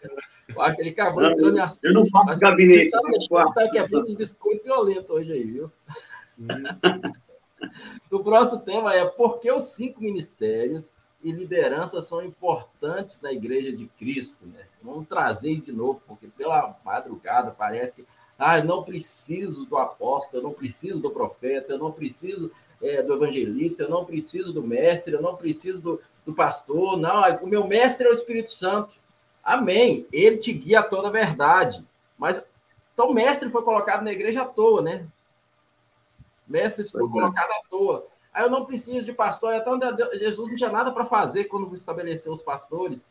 [0.59, 1.79] Aquele acabou entrando assim.
[1.83, 2.91] Eu não faço gabinete.
[2.91, 5.71] Tá quebrando os biscoitos violentos hoje aí, viu?
[8.11, 10.91] O próximo tema é por que os cinco ministérios
[11.23, 14.45] e liderança são importantes na Igreja de Cristo.
[14.45, 14.65] Né?
[14.81, 18.05] Vamos trazer de novo, porque pela madrugada parece que
[18.37, 22.51] ah, não preciso do apóstolo, eu não preciso do profeta, eu não preciso
[22.81, 27.23] é, do evangelista, eu não preciso do mestre, eu não preciso do, do pastor, não,
[27.41, 28.93] o meu mestre é o Espírito Santo.
[29.43, 30.05] Amém.
[30.11, 31.83] Ele te guia a toda a verdade.
[32.17, 32.43] Mas
[32.93, 35.05] então, mestre foi colocado na igreja à toa, né?
[36.47, 38.07] Mestre foi colocado à toa.
[38.33, 39.53] Aí eu não preciso de pastor.
[39.53, 39.79] Então,
[40.13, 43.07] Jesus não tinha nada para fazer quando estabeleceu os pastores.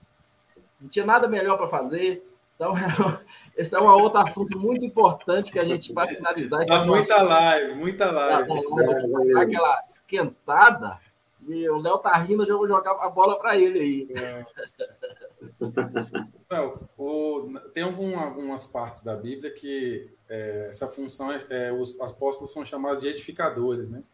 [0.81, 2.29] não tinha nada melhor para fazer.
[2.55, 2.73] Então,
[3.57, 6.65] esse é um outro assunto muito importante que a gente, para finalizar...
[6.65, 8.47] Tá muita live, muita live.
[8.47, 11.01] Tá, aquela esquentada,
[11.49, 14.09] e o Léo tá rindo, eu já vou jogar a bola para ele aí.
[14.17, 14.45] É.
[16.55, 22.01] Não, o, tem algum, algumas partes da Bíblia que é, essa função, é, é, os
[22.01, 24.05] apóstolos são chamados de edificadores, né?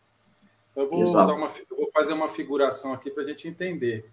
[0.71, 4.11] Então, eu vou, usar uma, vou fazer uma figuração aqui para a gente entender.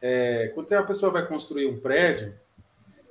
[0.00, 2.34] É, quando a pessoa vai construir um prédio,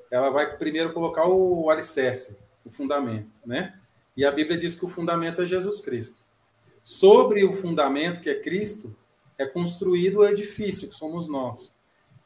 [0.10, 3.80] ela vai primeiro colocar o alicerce, o fundamento, né?
[4.18, 6.26] E a Bíblia diz que o fundamento é Jesus Cristo.
[6.84, 8.96] Sobre o fundamento, que é Cristo,
[9.38, 11.80] é construído o edifício, que somos nós.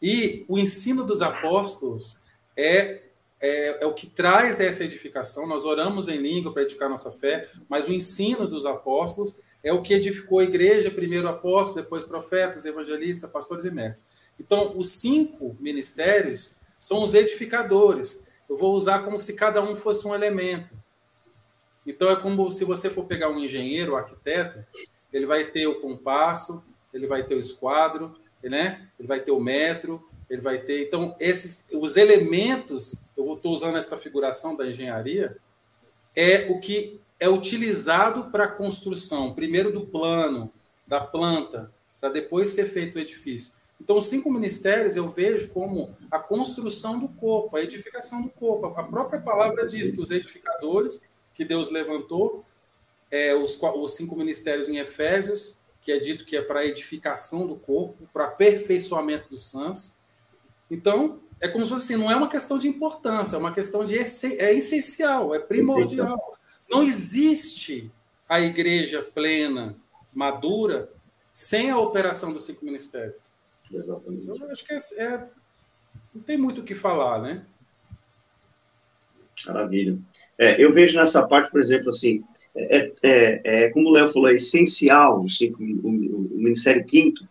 [0.07, 2.19] E o ensino dos apóstolos
[2.55, 3.01] é,
[3.41, 5.47] é, é, o que traz essa edificação.
[5.47, 9.81] Nós oramos em língua para edificar nossa fé, mas o ensino dos apóstolos é o
[9.81, 14.05] que edificou a igreja, primeiro apóstolo, depois profetas, evangelistas, pastores e mestres.
[14.39, 18.23] Então, os cinco ministérios são os edificadores.
[18.47, 20.71] Eu vou usar como se cada um fosse um elemento.
[21.83, 24.63] Então, é como se você for pegar um engenheiro, um arquiteto,
[25.11, 26.63] ele vai ter o compasso,
[26.93, 28.15] ele vai ter o esquadro,
[28.49, 28.87] né?
[28.99, 30.87] Ele vai ter o metro, ele vai ter.
[30.87, 35.37] Então, esses, os elementos, eu estou usando essa figuração da engenharia,
[36.15, 40.51] é o que é utilizado para a construção, primeiro do plano,
[40.85, 43.53] da planta, para depois ser feito o edifício.
[43.79, 48.67] Então, os cinco ministérios eu vejo como a construção do corpo, a edificação do corpo.
[48.67, 51.01] A própria palavra diz que os edificadores
[51.33, 52.45] que Deus levantou,
[53.11, 57.55] é, os, os cinco ministérios em Efésios, que é dito que é para edificação do
[57.55, 59.93] corpo, para aperfeiçoamento dos santos.
[60.69, 63.85] Então, é como se fosse assim, não é uma questão de importância, é uma questão
[63.85, 66.39] de é essencial, é primordial.
[66.67, 67.91] Não existe
[68.27, 69.75] a igreja plena,
[70.11, 70.91] madura,
[71.31, 73.23] sem a operação dos cinco ministérios.
[73.71, 74.27] Exatamente.
[74.27, 75.29] Eu acho que é, é
[76.15, 77.45] não tem muito o que falar, né?
[79.45, 79.99] Maravilha.
[80.35, 82.23] É, eu vejo nessa parte, por exemplo, assim,
[82.55, 87.27] é, é, é como o Léo falou, é essencial o, cinco, o, o, Ministério Quinto,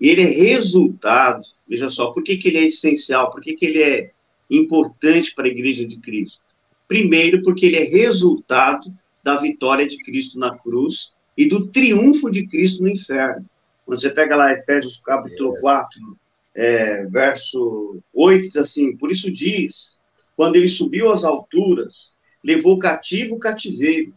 [0.00, 3.66] e ele é resultado, veja só, por que, que ele é essencial, por que, que
[3.66, 4.10] ele é
[4.50, 6.42] importante para a Igreja de Cristo?
[6.88, 12.46] Primeiro, porque ele é resultado da vitória de Cristo na cruz e do triunfo de
[12.46, 13.46] Cristo no inferno.
[13.86, 16.18] Quando você pega lá Efésios capítulo 4,
[16.54, 20.00] é, verso 8, diz assim, por isso diz,
[20.36, 22.12] quando ele subiu às alturas,
[22.42, 24.12] levou cativo o cativeiro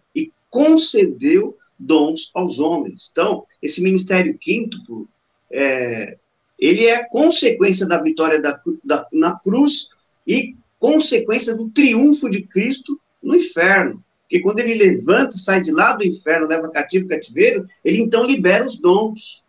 [0.53, 3.09] concedeu dons aos homens.
[3.11, 5.09] Então, esse ministério quíntuplo,
[5.51, 6.15] é,
[6.59, 9.89] ele é consequência da vitória da, da, na cruz
[10.27, 14.05] e consequência do triunfo de Cristo no inferno.
[14.21, 18.63] Porque quando ele levanta, sai de lá do inferno, leva cativo cativeiro, ele então libera
[18.63, 19.43] os dons.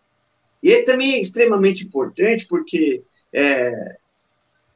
[0.63, 3.97] E ele também é extremamente importante, porque é,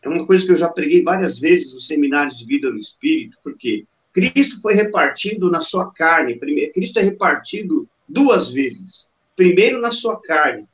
[0.02, 3.38] é uma coisa que eu já preguei várias vezes nos seminários de vida no Espírito,
[3.42, 3.86] porque
[4.20, 6.38] Cristo foi repartido na sua carne.
[6.38, 9.10] Primeiro, Cristo é repartido duas vezes.
[9.36, 10.66] Primeiro na sua carne,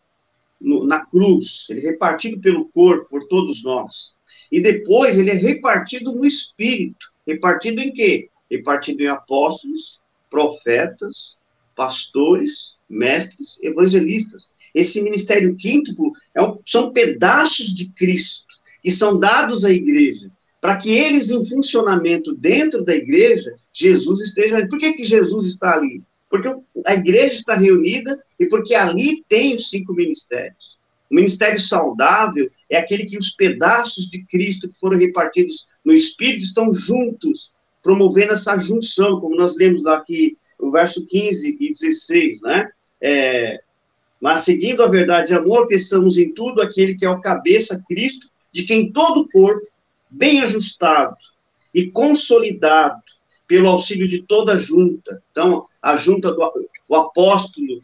[0.61, 1.67] no, na cruz.
[1.69, 4.15] Ele é repartido pelo corpo, por todos nós.
[4.51, 7.13] E depois ele é repartido no Espírito.
[7.27, 8.29] Repartido em quê?
[8.51, 10.01] Repartido em apóstolos,
[10.31, 11.39] profetas,
[11.75, 14.53] pastores, mestres, evangelistas.
[14.75, 20.31] Esse ministério quíntuplo é um, são pedaços de Cristo que são dados à igreja
[20.65, 24.67] para que eles, em funcionamento dentro da igreja, Jesus esteja ali.
[24.67, 26.03] Por que, que Jesus está ali?
[26.31, 26.49] Porque
[26.87, 30.79] a igreja está reunida e porque ali tem os cinco ministérios.
[31.11, 36.45] O ministério saudável é aquele que os pedaços de Cristo que foram repartidos no Espírito
[36.45, 42.41] estão juntos, promovendo essa junção, como nós lemos lá aqui, o verso 15 e 16,
[42.41, 42.71] né?
[43.03, 43.61] É,
[44.19, 48.29] mas seguindo a verdade e amor, pensamos em tudo aquele que é o cabeça, Cristo,
[48.51, 49.74] de quem todo o corpo,
[50.15, 51.17] bem ajustado
[51.75, 53.03] e consolidado
[53.47, 55.23] pelo auxílio de toda a junta.
[55.31, 56.43] Então, a junta do
[56.87, 57.81] o apóstolo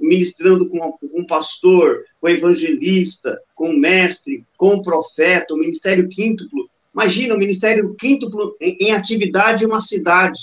[0.00, 6.08] ministrando com, o pastor, com o evangelista, com o mestre, com o profeta, o ministério
[6.08, 6.68] quíntuplo.
[6.94, 10.40] Imagina o ministério quíntuplo em, em atividade em uma cidade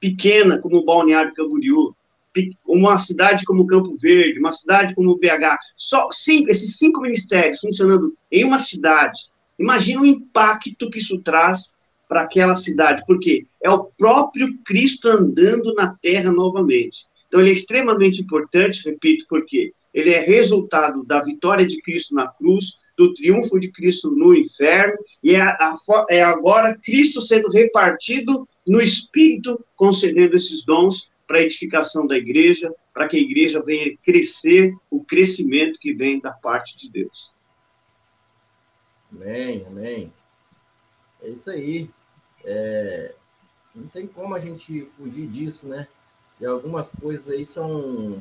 [0.00, 1.94] pequena como Balneário Camboriú,
[2.66, 5.58] uma cidade como Campo Verde, uma cidade como BH.
[5.76, 9.26] Só cinco, esses cinco ministérios funcionando em uma cidade,
[9.58, 11.74] Imagina o impacto que isso traz
[12.08, 17.06] para aquela cidade, porque é o próprio Cristo andando na terra novamente.
[17.26, 22.26] Então, ele é extremamente importante, repito, porque ele é resultado da vitória de Cristo na
[22.28, 25.74] cruz, do triunfo de Cristo no inferno, e é, a,
[26.08, 32.72] é agora Cristo sendo repartido no Espírito, concedendo esses dons para a edificação da igreja,
[32.92, 37.30] para que a igreja venha crescer o crescimento que vem da parte de Deus.
[39.12, 40.12] Amém, amém.
[41.22, 41.90] É isso aí.
[42.44, 43.14] É,
[43.74, 45.88] não tem como a gente fugir disso, né?
[46.40, 48.20] E algumas coisas aí são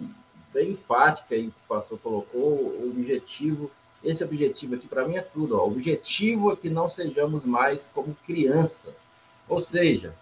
[0.53, 2.41] bem enfáticas aí que o pastor colocou.
[2.41, 3.69] O objetivo,
[4.03, 5.57] esse objetivo aqui para mim é tudo.
[5.57, 5.65] Ó.
[5.65, 9.05] O objetivo é que não sejamos mais como crianças.
[9.47, 10.15] Ou seja,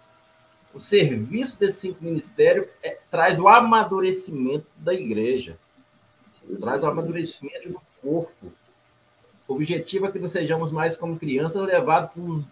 [0.74, 5.58] o serviço desse cinco ministério é, traz o amadurecimento da igreja,
[6.42, 6.62] Exatamente.
[6.62, 8.52] traz o amadurecimento do corpo.
[9.48, 12.44] O objetivo é que não sejamos mais como crianças, levados de um,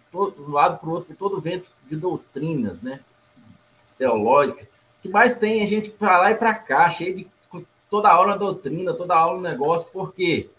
[0.47, 3.01] lado para o outro por todo o vento de doutrinas, né?
[3.97, 4.67] Teológicas.
[4.67, 7.27] O que mais tem a gente para lá e para cá, cheio de
[7.89, 10.49] toda aula doutrina, toda aula negócio, por quê?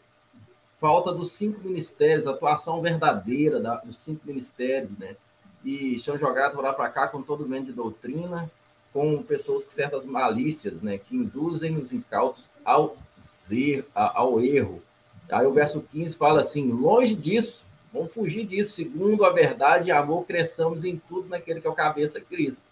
[0.78, 5.16] Falta dos cinco ministérios, atuação verdadeira da, dos cinco ministérios, né?
[5.64, 8.50] E são jogados lá para cá com todo o vento de doutrina,
[8.92, 10.98] com pessoas com certas malícias, né?
[10.98, 12.94] Que induzem os incautos ao,
[13.94, 14.82] ao erro
[15.31, 19.93] Aí o verso 15 fala assim: longe disso, vamos fugir disso, segundo a verdade e
[19.93, 22.62] amor, cresçamos em tudo naquele que é o cabeça Cristo.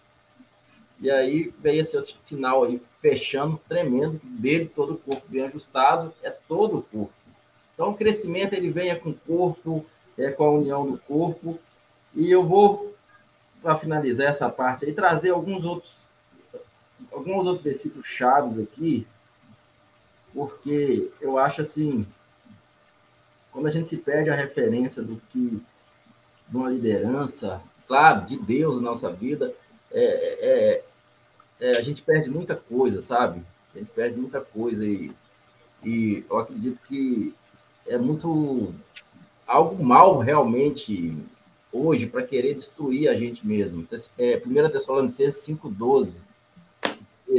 [0.99, 6.31] E aí vem esse final aí, fechando, tremendo, dele todo o corpo bem ajustado, é
[6.31, 7.13] todo o corpo.
[7.73, 9.85] Então o crescimento ele vem com o corpo,
[10.17, 11.59] é com a união do corpo.
[12.13, 12.95] E eu vou,
[13.61, 16.09] para finalizar essa parte aí, trazer alguns outros,
[17.11, 19.05] alguns outros versículos chaves aqui,
[20.33, 22.07] porque eu acho assim,
[23.55, 25.61] quando a gente se perde a referência do que
[26.49, 29.55] de uma liderança, claro, de Deus na nossa vida,
[29.93, 30.83] é, é,
[31.61, 33.41] é, a gente perde muita coisa, sabe?
[33.73, 35.09] A gente perde muita coisa e,
[35.81, 37.33] e eu acredito que
[37.87, 38.73] é muito
[39.47, 41.17] algo mal realmente
[41.71, 43.87] hoje para querer destruir a gente mesmo.
[44.17, 46.17] É, 1 Tessalonicenses 5,12.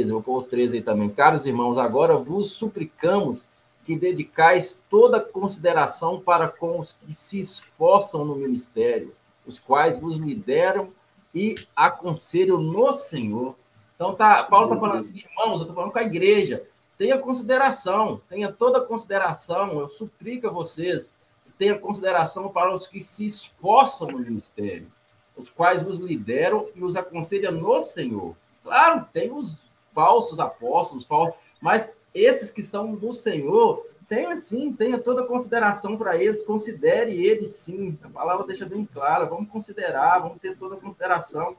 [0.09, 1.09] Vou pôr o 13 aí também.
[1.09, 3.45] Caros irmãos, agora vos suplicamos
[3.87, 9.15] que dedicais toda consideração para com os que se esforçam no ministério,
[9.45, 10.91] os quais vos lideram
[11.33, 13.55] e aconselham no Senhor.
[13.95, 18.21] Então, tá, Paulo está falando assim, irmãos, eu estou falando com a igreja, tenha consideração,
[18.27, 21.13] tenha toda consideração, eu suplico a vocês,
[21.57, 24.91] tenha consideração para os que se esforçam no ministério,
[25.37, 28.35] os quais vos lideram e os aconselham no Senhor.
[28.65, 34.97] Claro, tem os falsos apóstolos, falsos, mas esses que são do Senhor, tenha sim, tenha
[34.97, 37.97] toda consideração para eles, considere eles sim.
[38.01, 41.57] A palavra deixa bem clara, vamos considerar, vamos ter toda consideração.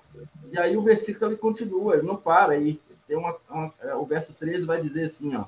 [0.51, 2.81] E aí o versículo ele continua, ele não para aí.
[3.07, 5.43] Tem uma, uma, é, o verso 13 vai dizer assim, ó.
[5.43, 5.47] O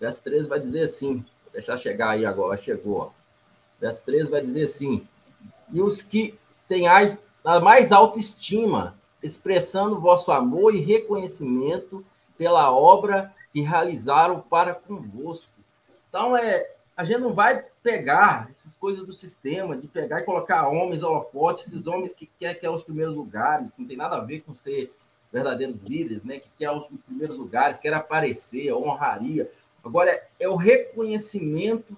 [0.00, 3.06] verso 13 vai dizer assim, vou deixar chegar aí agora, chegou, ó.
[3.06, 5.06] O verso 13 vai dizer assim:
[5.72, 12.04] E os que tenhais a mais alta estima, expressando vosso amor e reconhecimento
[12.38, 15.52] pela obra que realizaram para convosco.
[16.08, 20.68] Então, é, a gente não vai pegar essas coisas do sistema, de pegar e colocar
[20.68, 24.16] homens holofotes, esses homens que quer que é os primeiros lugares, que não tem nada
[24.16, 24.92] a ver com ser
[25.32, 26.38] verdadeiros líderes, né?
[26.38, 29.50] que quer os primeiros lugares, quer aparecer, honraria.
[29.84, 31.96] Agora, é, o reconhecimento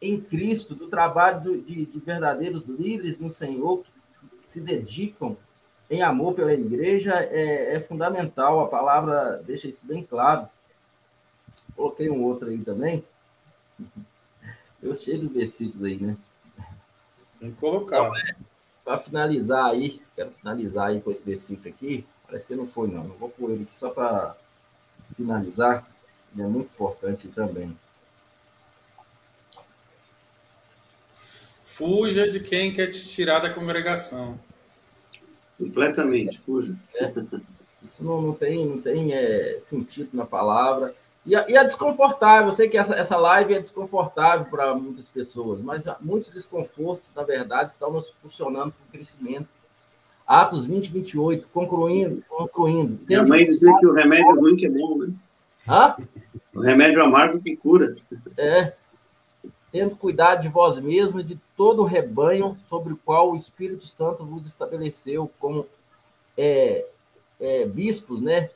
[0.00, 3.90] em Cristo do trabalho de, de, de verdadeiros líderes no Senhor que
[4.40, 5.36] se dedicam
[5.90, 8.60] em amor pela igreja é, é, fundamental.
[8.60, 10.48] A palavra deixa isso bem claro.
[11.74, 13.04] Coloquei um outro aí também.
[14.82, 16.16] Eu cheio dos versículos aí, né?
[17.40, 17.98] Tem que colocar.
[17.98, 18.36] Então, é,
[18.84, 22.06] para finalizar aí, quero finalizar aí com esse versículo aqui.
[22.26, 23.04] Parece que não foi, não.
[23.04, 24.36] Eu vou pôr ele aqui só para
[25.16, 25.88] finalizar.
[26.32, 27.76] Ele é muito importante também.
[31.24, 34.38] Fuja de quem quer te tirar da congregação.
[35.58, 36.74] Completamente, fuja.
[36.94, 37.12] É,
[37.82, 40.94] isso não, não tem, não tem é, sentido na palavra.
[41.26, 42.46] E, e é desconfortável.
[42.46, 47.22] Eu sei que essa, essa live é desconfortável para muitas pessoas, mas muitos desconfortos, na
[47.22, 49.48] verdade, estão nos funcionando para o crescimento.
[50.26, 52.22] Atos 20, 28, concluindo.
[52.28, 55.12] concluindo Minha mãe dizia que o remédio ruim que é bom, né?
[55.66, 55.96] Hã?
[56.54, 57.96] O remédio amargo que cura.
[58.36, 58.74] É
[59.70, 63.86] tendo cuidado de vós mesmos e de todo o rebanho sobre o qual o Espírito
[63.86, 65.66] Santo vos estabeleceu como
[66.36, 66.86] é,
[67.40, 68.50] é, bispos, né?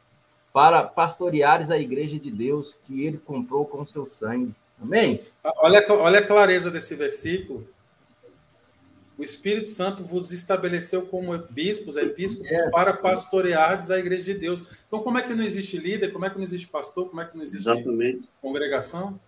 [0.53, 4.55] Para pastoreares a igreja de Deus que ele comprou com seu sangue.
[4.81, 5.21] Amém?
[5.45, 7.67] Olha, olha a clareza desse versículo.
[9.17, 12.71] O Espírito Santo vos estabeleceu como bispos, episcopos, yes.
[12.71, 14.63] para pastoreares a igreja de Deus.
[14.87, 16.13] Então, como é que não existe líder?
[16.13, 17.09] Como é que não existe pastor?
[17.09, 18.29] Como é que não existe Exatamente.
[18.41, 19.21] congregação?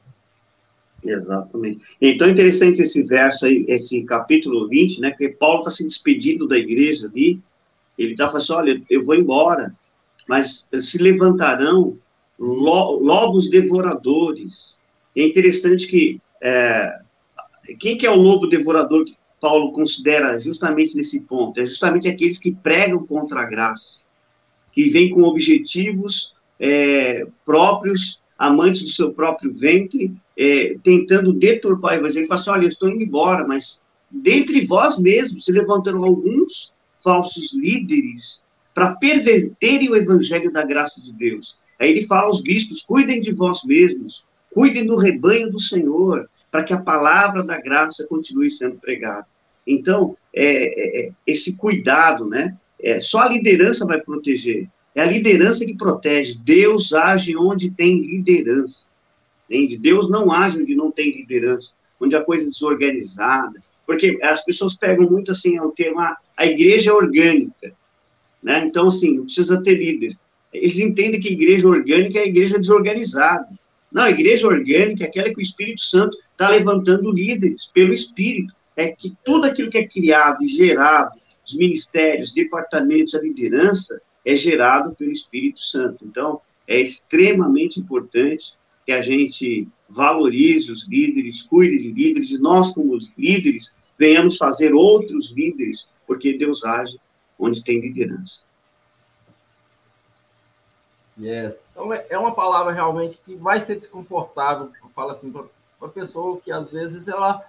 [1.04, 1.84] Exatamente.
[2.00, 5.10] Então, interessante esse verso aí, esse capítulo 20, né?
[5.10, 7.40] Porque Paulo está se despedindo da igreja ali.
[7.98, 9.74] Ele está falando assim: olha, eu vou embora,
[10.26, 11.98] mas se levantarão
[12.38, 14.74] lo, lobos devoradores.
[15.14, 16.98] É interessante que é,
[17.78, 21.60] quem que é o lobo devorador que Paulo considera justamente nesse ponto?
[21.60, 24.00] É justamente aqueles que pregam contra a graça,
[24.72, 31.96] que vêm com objetivos é, próprios, amantes do seu próprio ventre, é, tentando deturpar o
[32.00, 32.26] evangelho.
[32.26, 36.72] Fala assim, olha, eu estou indo embora, mas dentre vós mesmos se levantaram alguns
[37.02, 38.42] falsos líderes
[38.74, 41.56] para perverterem o evangelho da graça de Deus.
[41.78, 46.64] Aí ele fala aos bispos: cuidem de vós mesmos, cuidem do rebanho do Senhor, para
[46.64, 49.26] que a palavra da graça continue sendo pregada.
[49.66, 52.56] Então, é, é, é, esse cuidado, né?
[52.80, 54.68] É, só a liderança vai proteger.
[54.94, 56.38] É a liderança que protege.
[56.44, 58.86] Deus age onde tem liderança.
[59.48, 59.76] Entende?
[59.76, 63.60] Deus não age onde não tem liderança, onde a coisa é desorganizada.
[63.86, 67.74] Porque as pessoas pegam muito assim o termo, ah, a igreja é orgânica.
[68.42, 68.64] Né?
[68.66, 70.16] Então, assim, não precisa ter líder.
[70.52, 73.46] Eles entendem que igreja orgânica é a igreja desorganizada.
[73.90, 78.54] Não, a igreja orgânica é aquela que o Espírito Santo está levantando líderes pelo Espírito.
[78.76, 81.12] É que tudo aquilo que é criado e gerado,
[81.46, 86.04] os ministérios, departamentos, a liderança, é gerado pelo Espírito Santo.
[86.04, 88.54] Então, é extremamente importante
[88.86, 94.74] que a gente valorize os líderes, cuide de líderes, e nós, como líderes, venhamos fazer
[94.74, 96.98] outros líderes, porque Deus age
[97.38, 98.42] onde tem liderança.
[101.18, 101.60] Yes.
[101.70, 105.44] Então, é, é uma palavra realmente que vai ser desconfortável, fala assim, para
[105.80, 107.44] a pessoa que às vezes ela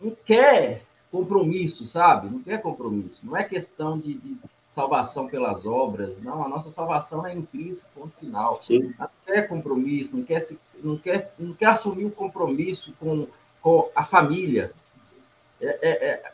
[0.00, 0.82] não quer
[1.12, 2.28] compromisso, sabe?
[2.28, 3.24] Não quer compromisso.
[3.24, 4.36] Não é questão de, de
[4.70, 6.44] salvação pelas obras, não.
[6.44, 8.62] A nossa salvação é em Cristo, ponto final.
[8.62, 8.94] Sim.
[8.98, 13.26] Não quer compromisso, não quer, se, não, quer, não quer assumir o compromisso com,
[13.60, 14.72] com a família.
[15.60, 16.32] É, é, é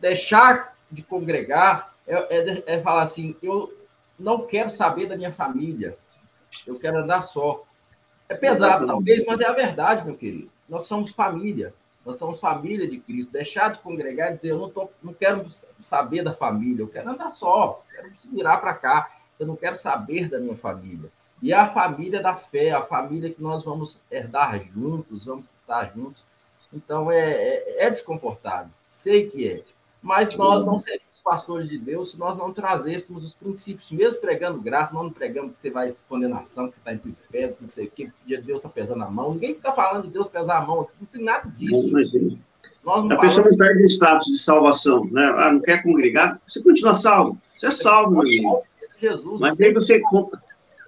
[0.00, 3.76] deixar de congregar é, é, é falar assim: eu
[4.18, 5.98] não quero saber da minha família,
[6.66, 7.64] eu quero andar só.
[8.28, 10.50] É pesado, talvez, mas é a verdade, meu querido.
[10.68, 11.74] Nós somos família.
[12.04, 13.32] Nós somos família de Cristo.
[13.32, 15.46] Deixar de congregar e dizer, eu não, tô, não quero
[15.82, 20.28] saber da família, eu quero andar só, quero virar para cá, eu não quero saber
[20.28, 21.10] da minha família.
[21.42, 26.24] E a família da fé, a família que nós vamos herdar juntos, vamos estar juntos.
[26.72, 29.62] Então é, é, é desconfortável, sei que é.
[30.04, 34.60] Mas nós não seríamos pastores de Deus se nós não trazêssemos os princípios, mesmo pregando
[34.60, 37.68] graça, não pregamos que você vai condenação, que você está indo para o inferno, não
[37.70, 39.32] sei o que, que Deus está pesando a mão.
[39.32, 41.90] Ninguém está falando de Deus pesar a mão, não tem nada disso.
[42.84, 45.24] Não, não a pessoa não perde o status de salvação, né?
[45.38, 47.38] Ah, não quer congregar, você continua salvo.
[47.56, 48.62] Você é salvo, meu amigo.
[48.98, 50.38] Jesus, Mas aí você compra.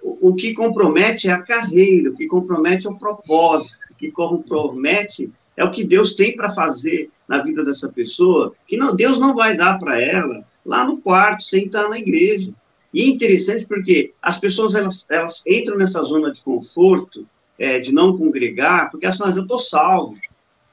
[0.03, 5.31] O que compromete é a carreira, o que compromete é o propósito, o que compromete
[5.55, 9.35] é o que Deus tem para fazer na vida dessa pessoa, que não, Deus não
[9.35, 12.53] vai dar para ela lá no quarto, sem estar na igreja.
[12.93, 17.27] E é interessante porque as pessoas elas, elas entram nessa zona de conforto,
[17.59, 20.15] é, de não congregar, porque elas falam, eu estou salvo.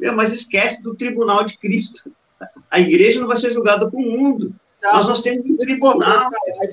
[0.00, 2.10] É, mas esquece do tribunal de Cristo.
[2.70, 4.54] A igreja não vai ser julgada com o mundo.
[4.82, 6.30] Nós, nós temos um tribunal.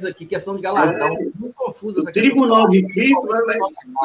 [0.10, 1.08] Aqui, questão de galardão.
[1.08, 2.02] É, muito confusa.
[2.02, 3.58] O tribunal de Cristo vai, vai,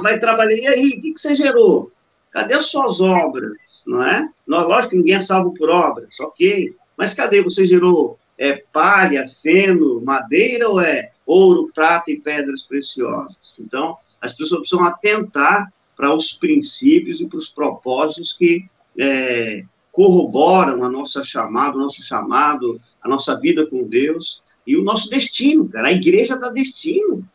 [0.03, 0.57] vai trabalhar.
[0.57, 1.91] E aí, o que, que você gerou?
[2.31, 4.29] Cadê as suas obras, não é?
[4.47, 6.75] Lógico que ninguém é salvo por obras, ok.
[6.97, 7.43] Mas cadê?
[7.43, 13.57] Você gerou é, palha, feno, madeira ou é ouro, prata e pedras preciosas?
[13.59, 18.65] Então, as pessoas precisam atentar para os princípios e para os propósitos que
[18.99, 24.83] é, corroboram a nossa chamada, o nosso chamado, a nossa vida com Deus e o
[24.83, 25.89] nosso destino, cara.
[25.89, 27.27] A igreja dá destino.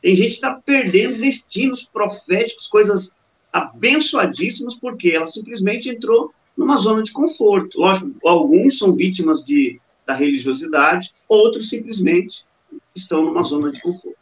[0.00, 3.14] Tem gente que está perdendo destinos proféticos, coisas
[3.52, 7.78] abençoadíssimas, porque ela simplesmente entrou numa zona de conforto.
[7.78, 12.46] Lógico, alguns são vítimas de, da religiosidade, outros simplesmente
[12.94, 14.18] estão numa zona de conforto.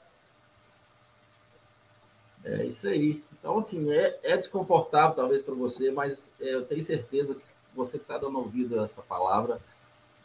[2.44, 3.22] É isso aí.
[3.38, 7.44] Então, assim, é, é desconfortável talvez para você, mas é, eu tenho certeza que
[7.74, 9.60] você que está dando ouvido a essa palavra,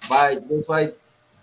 [0.07, 0.93] vai, Deus vai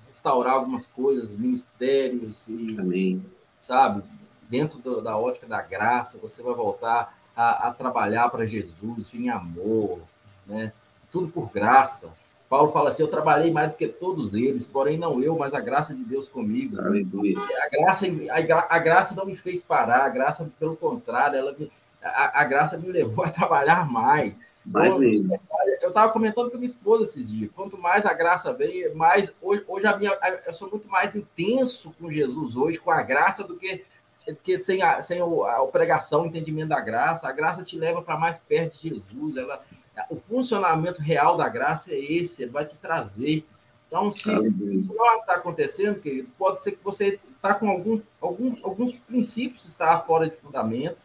[0.09, 3.25] restaurar algumas coisas, ministérios e, Amém.
[3.61, 4.03] sabe,
[4.49, 9.31] dentro do, da ótica da graça, você vai voltar a, a trabalhar para Jesus em
[9.31, 10.01] amor,
[10.47, 10.73] né?
[11.13, 12.11] tudo por graça.
[12.49, 15.61] Paulo fala assim: Eu trabalhei mais do que todos eles, porém não eu, mas a
[15.61, 16.81] graça de Deus comigo.
[16.81, 17.39] Aleluia.
[17.39, 21.71] A graça, a, a, graça não me fez parar, a graça, pelo contrário, ela me,
[22.03, 24.41] a, a graça me levou a trabalhar mais.
[24.65, 25.39] Mais então,
[25.81, 27.51] eu estava comentando com minha esposa esses dias.
[27.53, 30.17] Quanto mais a graça vem, mais hoje, hoje a minha,
[30.47, 33.85] eu sou muito mais intenso com Jesus hoje, com a graça, do que
[34.25, 38.17] porque sem a, sem a, pregação, o entendimento da graça, a graça te leva para
[38.17, 39.37] mais perto de Jesus.
[39.37, 39.65] Ela,
[40.11, 43.45] o funcionamento real da graça é esse, ele vai te trazer.
[43.87, 48.57] Então, se isso não está acontecendo, querido, pode ser que você está com algum, algum,
[48.63, 50.97] alguns princípios está fora de fundamento,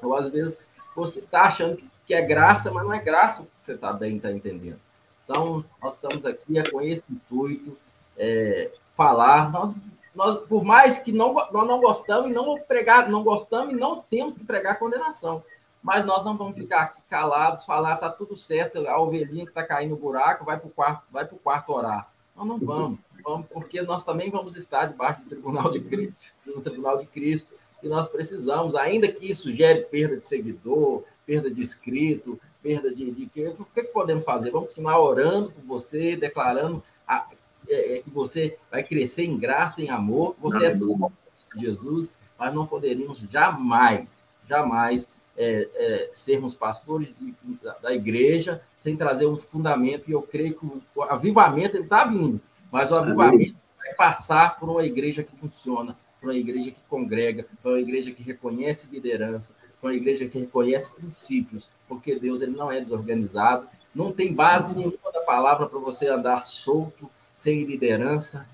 [0.00, 0.60] ou às vezes
[0.94, 4.16] você está achando que, que é graça, mas não é graça que você está bem,
[4.16, 4.78] está entendendo.
[5.24, 7.76] Então, nós estamos aqui é com esse intuito,
[8.16, 9.50] é, falar.
[9.50, 9.74] Nós,
[10.14, 14.02] nós, por mais que não, nós não gostamos e não pregar, não gostamos e não
[14.02, 15.42] temos que pregar condenação.
[15.82, 19.64] Mas nós não vamos ficar aqui calados, falar, tá tudo certo, a ovelhinha que está
[19.64, 22.12] caindo no buraco, vai para o quarto, vai para o quarto orar.
[22.36, 26.14] Nós não vamos, vamos, porque nós também vamos estar debaixo do tribunal de Cristo,
[26.46, 31.50] no tribunal de Cristo, e nós precisamos, ainda que isso gere perda de seguidor, perda
[31.50, 34.52] de inscrito, perda de, de que, o que podemos fazer?
[34.52, 37.26] Vamos continuar orando por você, declarando a,
[37.68, 41.12] é, é, que você vai crescer em graça, em amor, você é salvo
[41.56, 45.12] Jesus, mas não poderíamos jamais, jamais
[45.42, 47.14] é, é, sermos pastores
[47.62, 52.40] da, da, igreja sem trazer um fundamento, e eu creio que o avivamento está vindo,
[52.70, 57.46] mas o avivamento vai passar por uma igreja que funciona, por uma igreja que congrega,
[57.62, 62.56] por uma igreja que reconhece liderança, por uma igreja que reconhece princípios, porque Deus ele
[62.56, 68.46] não é desorganizado, não tem base nenhuma da palavra para você andar solto, sem liderança,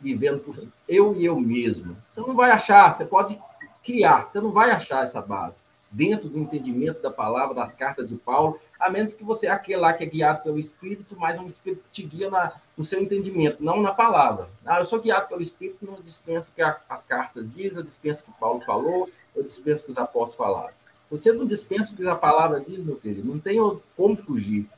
[0.00, 1.96] vivendo por eu e eu mesmo.
[2.12, 3.38] Você não vai achar, você pode
[3.82, 5.65] criar, você não vai achar essa base
[5.96, 9.94] dentro do entendimento da palavra, das cartas de Paulo, a menos que você aquele lá
[9.94, 13.64] que é guiado pelo Espírito, mas um Espírito que te guia na, no seu entendimento,
[13.64, 14.50] não na palavra.
[14.66, 17.82] Ah, eu sou guiado pelo Espírito, não dispenso o que a, as cartas dizem, eu
[17.82, 20.74] dispenso o que Paulo falou, eu dispenso o que os apóstolos falaram.
[21.10, 23.58] Você não dispensa o que a palavra diz, meu querido, não tem
[23.96, 24.68] como fugir.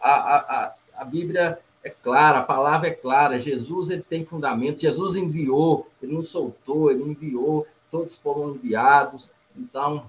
[0.00, 3.40] A, a, a, a Bíblia é clara, a palavra é clara.
[3.40, 4.80] Jesus ele tem fundamento.
[4.80, 9.32] Jesus enviou, ele não soltou, ele enviou, todos foram enviados.
[9.56, 10.08] Então,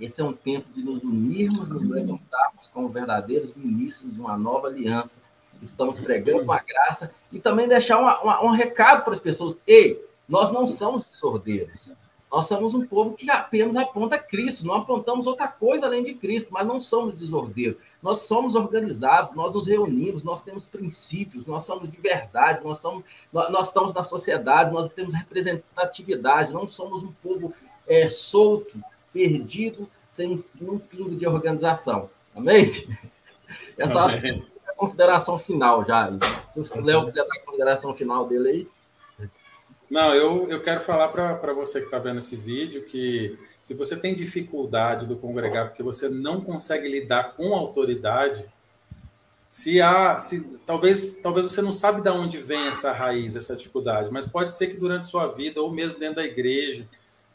[0.00, 4.68] esse é um tempo de nos unirmos, nos levantarmos como verdadeiros ministros de uma nova
[4.68, 5.22] aliança.
[5.62, 9.60] Estamos pregando uma graça e também deixar uma, uma, um recado para as pessoas.
[9.66, 11.94] Ei, nós não somos desordeiros.
[12.30, 16.52] Nós somos um povo que apenas aponta Cristo, não apontamos outra coisa além de Cristo,
[16.52, 17.78] mas não somos desordeiros.
[18.02, 23.04] Nós somos organizados, nós nos reunimos, nós temos princípios, nós somos de verdade, nós, somos,
[23.32, 27.54] nós, nós estamos na sociedade, nós temos representatividade, não somos um povo
[27.86, 28.78] é, solto,
[29.16, 32.10] perdido, sem um pingo de organização.
[32.34, 32.70] Amém?
[33.78, 34.44] Essa Amém.
[34.66, 36.12] é a consideração final já.
[36.52, 38.48] Se o Léo quiser dar a consideração final dele
[39.18, 39.28] aí.
[39.90, 43.96] Não, eu, eu quero falar para você que está vendo esse vídeo que se você
[43.96, 48.44] tem dificuldade do congregar porque você não consegue lidar com autoridade,
[49.48, 54.10] se há, se, talvez, talvez você não sabe de onde vem essa raiz, essa dificuldade,
[54.12, 56.86] mas pode ser que durante sua vida ou mesmo dentro da igreja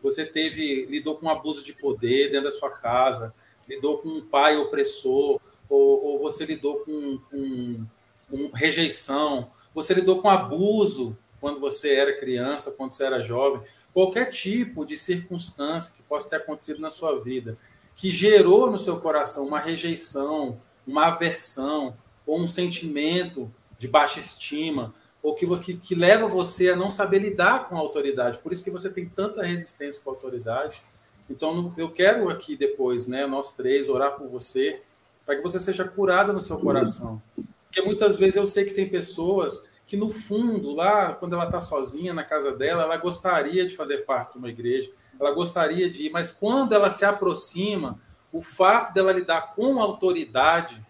[0.02, 3.34] você teve lidou com abuso de poder dentro da sua casa,
[3.68, 7.86] lidou com um pai opressor, ou, ou você lidou com, com,
[8.30, 13.62] com rejeição, você lidou com abuso quando você era criança, quando você era jovem,
[13.94, 17.58] qualquer tipo de circunstância que possa ter acontecido na sua vida,
[17.96, 21.96] que gerou no seu coração uma rejeição, uma aversão,
[22.26, 27.20] ou um sentimento de baixa estima, ou que, que, que leva você a não saber
[27.20, 28.40] lidar com a autoridade.
[28.40, 30.82] Por isso que você tem tanta resistência com a autoridade.
[31.30, 34.82] Então, eu quero aqui depois, né, nós três, orar por você,
[35.26, 37.22] para que você seja curada no seu coração.
[37.68, 41.60] Porque muitas vezes eu sei que tem pessoas que no fundo, lá, quando ela está
[41.62, 44.90] sozinha na casa dela, ela gostaria de fazer parte de uma igreja,
[45.20, 48.00] ela gostaria de ir, mas quando ela se aproxima,
[48.32, 50.82] o fato dela lidar com autoridade,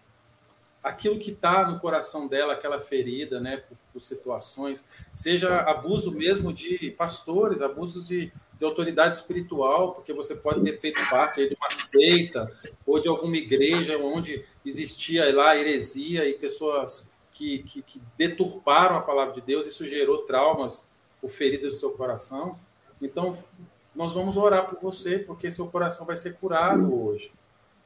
[0.82, 6.52] aquilo que está no coração dela, aquela ferida, né, por, por, situações, seja abuso mesmo
[6.52, 11.70] de pastores, abusos de, de autoridade espiritual, porque você pode ter feito parte de uma
[11.70, 12.46] seita
[12.86, 19.02] ou de alguma igreja onde existia lá heresia e pessoas que, que, que deturparam a
[19.02, 20.84] palavra de Deus, isso gerou traumas
[21.20, 22.58] ou feridas no seu coração.
[23.00, 23.36] Então,
[23.94, 27.32] nós vamos orar por você, porque seu coração vai ser curado hoje.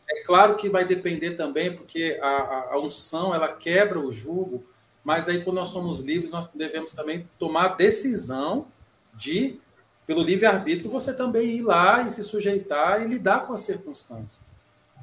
[0.08, 4.64] É claro que vai depender também, porque a, a, a unção ela quebra o jugo,
[5.06, 8.66] mas aí quando nós somos livres, nós devemos também tomar a decisão
[9.14, 9.56] de,
[10.04, 14.44] pelo livre-arbítrio, você também ir lá e se sujeitar e lidar com as circunstâncias.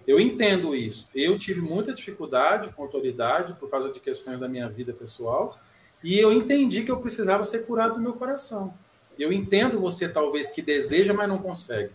[0.06, 1.08] Eu entendo isso.
[1.16, 5.58] Eu tive muita dificuldade com autoridade por causa de questões da minha vida pessoal,
[6.04, 8.74] e eu entendi que eu precisava ser curado do meu coração.
[9.18, 11.94] Eu entendo você, talvez, que deseja, mas não consegue.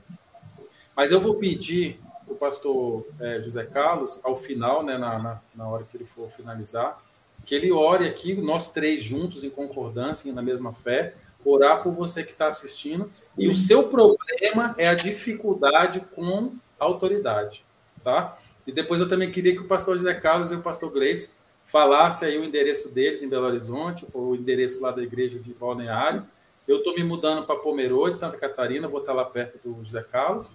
[0.97, 5.69] Mas eu vou pedir o pastor é, José Carlos, ao final, né, na, na, na,
[5.69, 7.03] hora que ele for finalizar,
[7.49, 12.23] que ele ore aqui, nós três juntos, em concordância, na mesma fé, orar por você
[12.23, 13.11] que está assistindo.
[13.39, 17.65] E o seu problema é a dificuldade com a autoridade
[18.05, 18.39] tá?
[18.67, 21.31] E depois eu também queria que o pastor José Carlos e o pastor Grace
[21.65, 26.27] falassem aí o endereço deles em Belo Horizonte, o endereço lá da igreja de Balneário.
[26.67, 30.53] Eu estou me mudando para Pomerode, Santa Catarina, vou estar lá perto do José Carlos.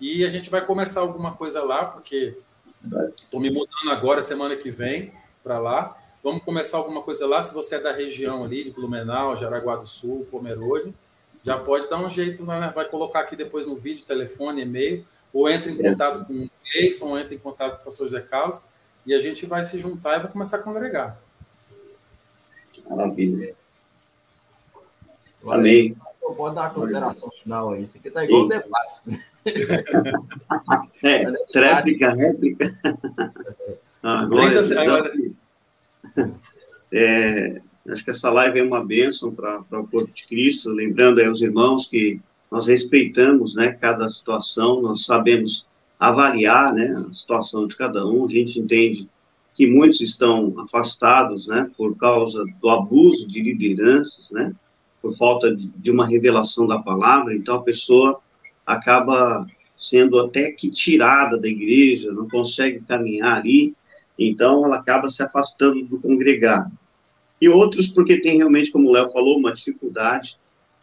[0.00, 2.38] E a gente vai começar alguma coisa lá, porque
[3.16, 5.12] Estou me mudando agora, semana que vem,
[5.42, 5.96] para lá.
[6.26, 7.40] Vamos começar alguma coisa lá.
[7.40, 10.92] Se você é da região ali, de Blumenau, Jaraguá do Sul, Pomerode,
[11.44, 12.72] já pode dar um jeito, né?
[12.74, 17.10] vai colocar aqui depois no vídeo, telefone, e-mail, ou entra em contato com o Gleison,
[17.10, 18.60] ou entra em contato com o pastor José Carlos,
[19.06, 21.16] e a gente vai se juntar e vai começar a congregar.
[22.90, 23.54] Maravilha.
[25.46, 25.96] Amém.
[26.20, 27.84] Pode dar uma consideração final aí.
[27.84, 29.00] Isso aqui está igual o debate.
[31.04, 32.74] é, tréplica, réplica.
[34.02, 34.60] Agora,
[36.92, 41.42] é, acho que essa live é uma bênção para o corpo de Cristo, lembrando aos
[41.42, 42.20] irmãos que
[42.50, 45.66] nós respeitamos né, cada situação, nós sabemos
[45.98, 49.08] avaliar né, a situação de cada um, a gente entende
[49.54, 54.52] que muitos estão afastados né, por causa do abuso de lideranças, né,
[55.00, 58.20] por falta de uma revelação da palavra, então a pessoa
[58.66, 63.74] acaba sendo até que tirada da igreja, não consegue caminhar ali,
[64.18, 66.70] então ela acaba se afastando do congregado.
[67.40, 70.36] E outros porque tem realmente, como o Léo falou, uma dificuldade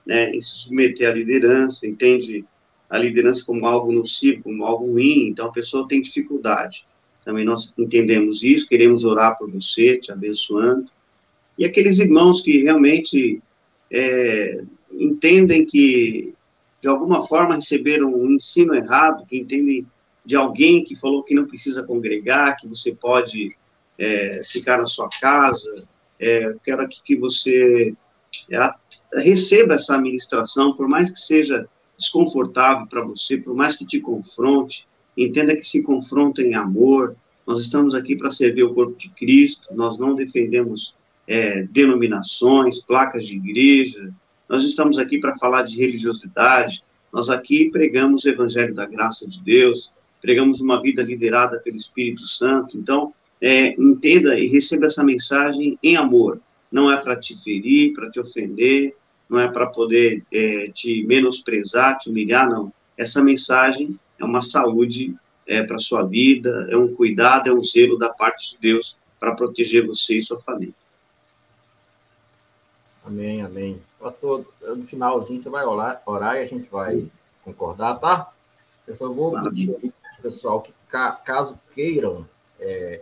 [0.06, 2.46] né, em se submeter à liderança, entende
[2.90, 6.86] a liderança como algo nocivo, como algo ruim, então a pessoa tem dificuldade.
[7.26, 10.90] Também nós entendemos isso, queremos orar por você, te abençoando.
[11.58, 13.42] E aqueles irmãos que realmente
[13.90, 16.34] é, entendem que,
[16.82, 19.86] de alguma forma, receberam um ensino errado, que entendem
[20.26, 23.56] de alguém que falou que não precisa congregar, que você pode
[23.98, 25.88] é, ficar na sua casa.
[26.20, 27.94] É, quero que, que você
[28.50, 28.74] é,
[29.16, 31.68] receba essa administração, por mais que seja
[31.98, 34.88] desconfortável para você, por mais que te confronte,
[35.18, 37.16] entenda que se confronta em amor.
[37.46, 40.96] Nós estamos aqui para servir o corpo de Cristo, nós não defendemos
[41.28, 44.14] é, denominações, placas de igreja,
[44.48, 49.42] nós estamos aqui para falar de religiosidade, nós aqui pregamos o evangelho da graça de
[49.42, 49.92] Deus,
[50.24, 52.78] pregamos uma vida liderada pelo Espírito Santo.
[52.78, 56.40] Então, é, entenda e receba essa mensagem em amor.
[56.72, 58.96] Não é para te ferir, para te ofender,
[59.30, 62.72] não é para poder é, te menosprezar, te humilhar, não.
[62.98, 65.14] Essa mensagem é uma saúde
[65.46, 69.36] é, para sua vida, é um cuidado, é um zelo da parte de Deus para
[69.36, 70.74] proteger você e sua família.
[73.06, 73.82] Amém, amém.
[74.00, 77.06] Pastor, no finalzinho você vai orar, orar e a gente vai
[77.44, 78.32] concordar, tá?
[78.88, 79.94] Eu só vou pedir
[80.24, 80.74] pessoal que,
[81.26, 82.26] caso queiram
[82.58, 83.02] é,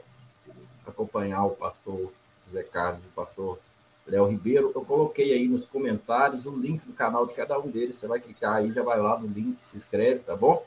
[0.87, 2.11] acompanhar o pastor
[2.47, 3.59] José Carlos e o pastor
[4.07, 7.95] Léo Ribeiro, eu coloquei aí nos comentários o link do canal de cada um deles.
[7.95, 10.65] Você vai clicar aí, já vai lá no link, se inscreve, tá bom?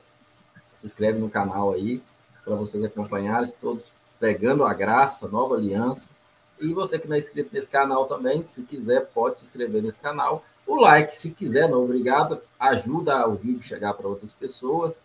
[0.77, 2.01] Se inscreve no canal aí,
[2.45, 3.83] para vocês acompanharem, todos
[4.21, 6.13] pegando a graça, nova aliança.
[6.61, 10.01] E você que não é inscrito nesse canal também, se quiser, pode se inscrever nesse
[10.01, 10.45] canal.
[10.65, 15.03] O like, se quiser, não obrigado, ajuda o vídeo chegar para outras pessoas.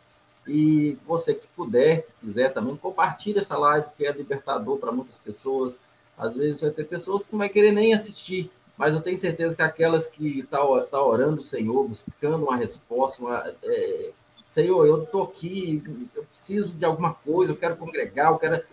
[0.48, 5.80] E você que puder, quiser também, compartilhe essa live, que é libertador para muitas pessoas.
[6.18, 9.56] Às vezes vai ter pessoas que não vai querer nem assistir, mas eu tenho certeza
[9.56, 14.11] que aquelas que estão tá, tá orando o Senhor, buscando uma resposta, uma, é,
[14.49, 15.84] Senhor, eu estou aqui,
[16.16, 18.64] eu preciso de alguma coisa, eu quero congregar, eu quero.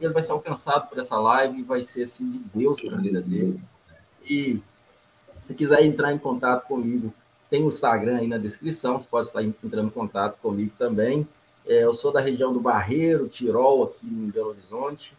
[0.00, 3.00] Ele vai ser alcançado por essa live e vai ser assim de Deus para a
[3.00, 3.60] vida dele.
[4.28, 4.60] E
[5.44, 7.14] se quiser entrar em contato comigo,
[7.48, 11.26] tem o Instagram aí na descrição, você pode estar entrando em contato comigo também.
[11.66, 15.16] É, eu sou da região do Barreiro, Tirol, aqui em Belo Horizonte,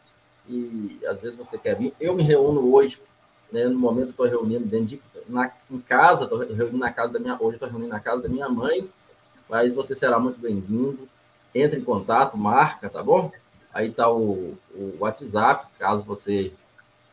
[0.47, 1.93] e às vezes você quer vir.
[1.99, 3.01] Eu me reúno hoje,
[3.51, 7.19] né, no momento estou reunindo dentro de, na, em casa, estou reunindo na casa da
[7.19, 8.89] minha, hoje estou reunindo na casa da minha mãe,
[9.49, 11.07] mas você será muito bem-vindo.
[11.55, 13.31] Entre em contato, marca, tá bom?
[13.73, 16.53] Aí está o, o WhatsApp, caso você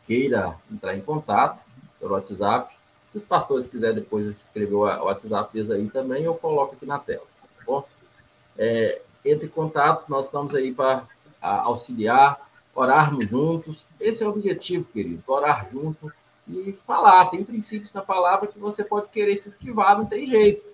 [0.06, 1.62] queira entrar em contato
[1.98, 2.73] pelo WhatsApp,
[3.14, 6.98] se os pastores quiserem depois escrever o WhatsApp deles aí também, eu coloco aqui na
[6.98, 7.86] tela, tá bom?
[8.58, 11.06] É, entre em contato, nós estamos aí para
[11.40, 13.86] auxiliar, orarmos juntos.
[14.00, 16.12] Esse é o objetivo, querido, orar junto
[16.48, 17.26] e falar.
[17.26, 20.64] Tem princípios na palavra que você pode querer se esquivar, não tem jeito.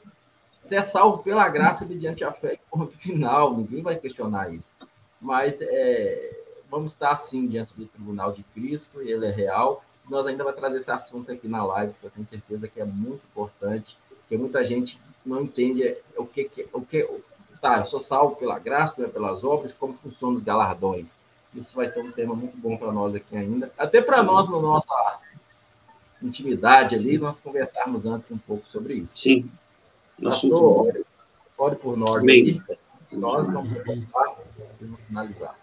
[0.62, 4.73] Você é salvo pela graça mediante a fé, ponto final, ninguém vai questionar isso.
[5.21, 6.41] Mas é,
[6.71, 10.78] vamos estar assim diante do tribunal de Cristo, ele é real, nós ainda vamos trazer
[10.78, 14.65] esse assunto aqui na live, que eu tenho certeza que é muito importante, porque muita
[14.65, 17.09] gente não entende o que, que o que
[17.61, 21.16] tá, eu sou salvo pela graça, não é pelas obras, como funcionam os galardões.
[21.55, 24.61] Isso vai ser um tema muito bom para nós aqui ainda, até para nós na
[24.61, 24.89] nossa
[26.23, 29.16] intimidade ali, nós conversarmos antes um pouco sobre isso.
[29.16, 29.51] Sim.
[30.23, 31.05] Pastor, ore,
[31.57, 32.62] ore por nós Bem.
[32.69, 32.78] aí.
[33.12, 33.73] Nós vamos
[35.09, 35.59] finalizar.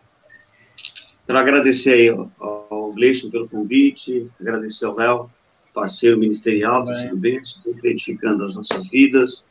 [1.26, 2.28] Quero agradecer aí
[2.70, 5.30] ao Gleison pelo convite, agradecer ao Léo,
[5.74, 9.46] parceiro ministerial do Ciro Bento, edificando as nossas vidas.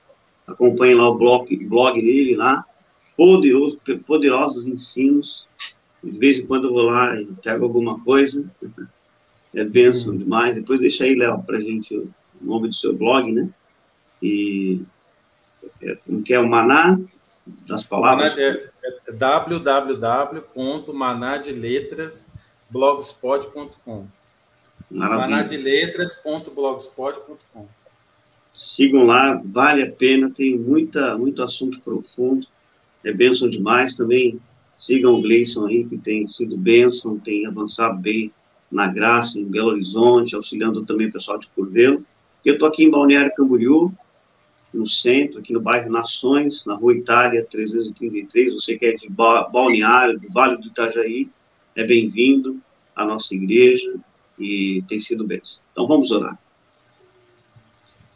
[0.46, 2.64] Acompanhe lá o blog, blog dele lá,
[3.16, 5.46] poderoso, poderosos ensinos.
[6.02, 8.50] De vez em quando eu vou lá e pego alguma coisa.
[9.54, 10.18] É benção uhum.
[10.18, 10.56] demais.
[10.56, 13.48] Depois deixa aí, Léo, para a gente o nome do seu blog, né?
[14.22, 14.82] E
[15.80, 16.98] é, como que é o Maná
[17.66, 18.36] das palavras?
[18.36, 18.70] é,
[22.28, 22.35] é
[22.70, 24.06] www.manadeletras.blogspot.com
[24.90, 27.66] manadeletras.blogspot.com
[28.54, 32.46] Sigam lá, vale a pena, tem muita, muito assunto profundo,
[33.04, 33.94] é bênção demais.
[33.94, 34.40] Também
[34.78, 38.32] sigam o Gleison aí, que tem sido bênção, tem avançado bem
[38.70, 42.02] na graça, em Belo Horizonte, auxiliando também o pessoal de Curvelo.
[42.44, 43.92] Eu estou aqui em Balneário Camboriú,
[44.72, 48.54] no centro, aqui no bairro Nações, na rua Itália 333.
[48.54, 51.28] Você que é de Balneário, do Vale do Itajaí,
[51.76, 52.58] é bem-vindo
[52.94, 53.94] à nossa igreja
[54.38, 55.60] e tem sido bênção.
[55.70, 56.38] Então vamos orar.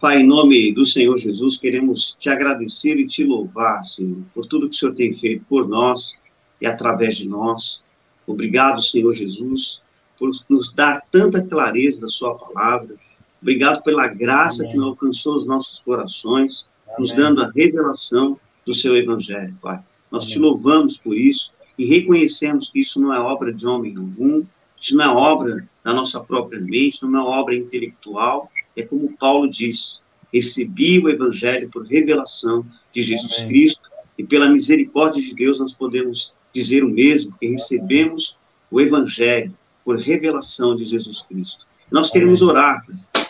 [0.00, 4.68] Pai, em nome do Senhor Jesus, queremos te agradecer e te louvar, Senhor, por tudo
[4.68, 6.16] que o Senhor tem feito por nós
[6.58, 7.82] e através de nós.
[8.26, 9.82] Obrigado, Senhor Jesus,
[10.18, 12.96] por nos dar tanta clareza da Sua palavra.
[13.42, 14.72] Obrigado pela graça Amém.
[14.72, 16.96] que alcançou os nossos corações, Amém.
[17.00, 19.80] nos dando a revelação do Seu Evangelho, Pai.
[20.10, 20.34] Nós Amém.
[20.34, 24.44] te louvamos por isso e reconhecemos que isso não é obra de homem algum,
[24.78, 29.50] isso não é obra da nossa própria mente, não é obra intelectual, é como Paulo
[29.50, 33.48] diz: recebi o Evangelho por revelação de Jesus Amém.
[33.48, 38.36] Cristo, e pela misericórdia de Deus nós podemos dizer o mesmo, que recebemos
[38.70, 41.66] o Evangelho por revelação de Jesus Cristo.
[41.90, 42.52] Nós queremos Amém.
[42.52, 42.86] orar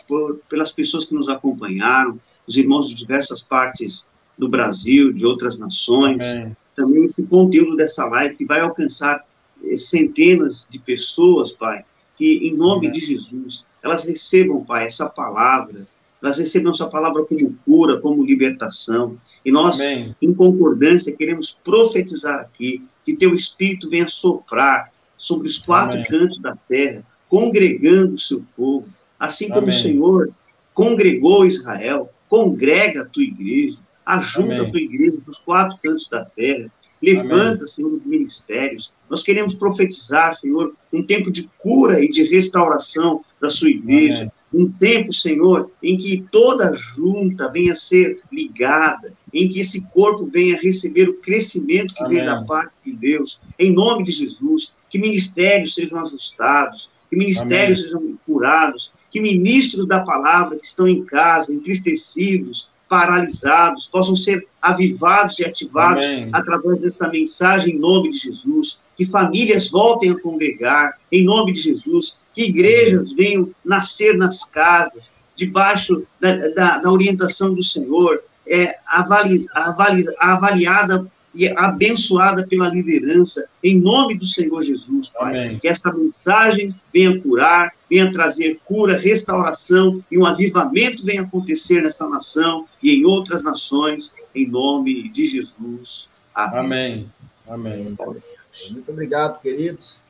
[0.08, 2.18] por, pelas pessoas que nos acompanharam,
[2.48, 6.56] os irmãos de diversas partes do Brasil, de outras nações, Amém.
[6.80, 9.22] Também esse conteúdo dessa live que vai alcançar
[9.62, 11.84] eh, centenas de pessoas, Pai,
[12.16, 15.86] que em nome de Jesus elas recebam, Pai, essa palavra,
[16.22, 19.18] elas recebam essa palavra como cura, como libertação.
[19.44, 20.14] E nós, Amém.
[20.20, 26.06] em concordância, queremos profetizar aqui que teu Espírito venha soprar sobre os quatro Amém.
[26.06, 28.88] cantos da terra, congregando o seu povo,
[29.18, 29.70] assim como Amém.
[29.70, 30.30] o Senhor
[30.74, 33.78] congregou Israel, congrega a tua igreja,
[34.16, 36.70] ajunta a tua igreja dos quatro cantos da terra,
[37.02, 37.66] Levanta, Amém.
[37.66, 38.92] Senhor, os ministérios.
[39.08, 44.22] Nós queremos profetizar, Senhor, um tempo de cura e de restauração da sua igreja.
[44.22, 44.32] Amém.
[44.52, 50.26] Um tempo, Senhor, em que toda junta venha a ser ligada, em que esse corpo
[50.26, 52.16] venha a receber o crescimento que Amém.
[52.16, 53.40] vem da parte de Deus.
[53.58, 60.00] Em nome de Jesus, que ministérios sejam ajustados, que ministérios sejam curados, que ministros da
[60.00, 66.28] palavra que estão em casa, entristecidos, paralisados, possam ser avivados e ativados Amém.
[66.32, 68.80] através desta mensagem em nome de Jesus.
[68.96, 72.18] Que famílias voltem a congregar em nome de Jesus.
[72.34, 79.46] Que igrejas venham nascer nas casas, debaixo da, da, da orientação do Senhor, é, avali,
[79.54, 85.38] avali, avaliada e abençoada pela liderança, em nome do Senhor Jesus, Pai.
[85.38, 85.58] Amém.
[85.58, 92.08] Que esta mensagem venha curar, venha trazer cura, restauração e um avivamento venha acontecer nesta
[92.08, 96.08] nação e em outras nações, em nome de Jesus.
[96.34, 97.08] Amém.
[97.48, 97.96] Amém.
[97.98, 98.22] Amém.
[98.70, 100.02] Muito obrigado, queridos.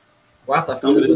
[0.46, 1.06] Quarta-feira,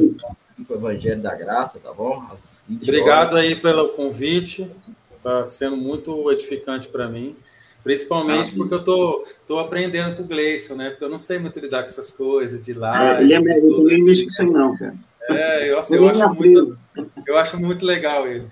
[0.68, 2.24] o Evangelho da Graça, tá bom?
[2.70, 3.44] Obrigado horas.
[3.44, 4.70] aí pelo convite.
[5.16, 7.34] Está sendo muito edificante para mim.
[7.84, 10.88] Principalmente ah, porque eu tô, tô aprendendo com o Gleison, né?
[10.88, 13.18] Porque eu não sei muito lidar com essas coisas de lá.
[13.18, 14.94] É, ele é médico, eu não mexo com isso não, cara.
[15.28, 16.78] É, eu, assim, eu, acho muito,
[17.26, 18.46] eu acho muito legal ele.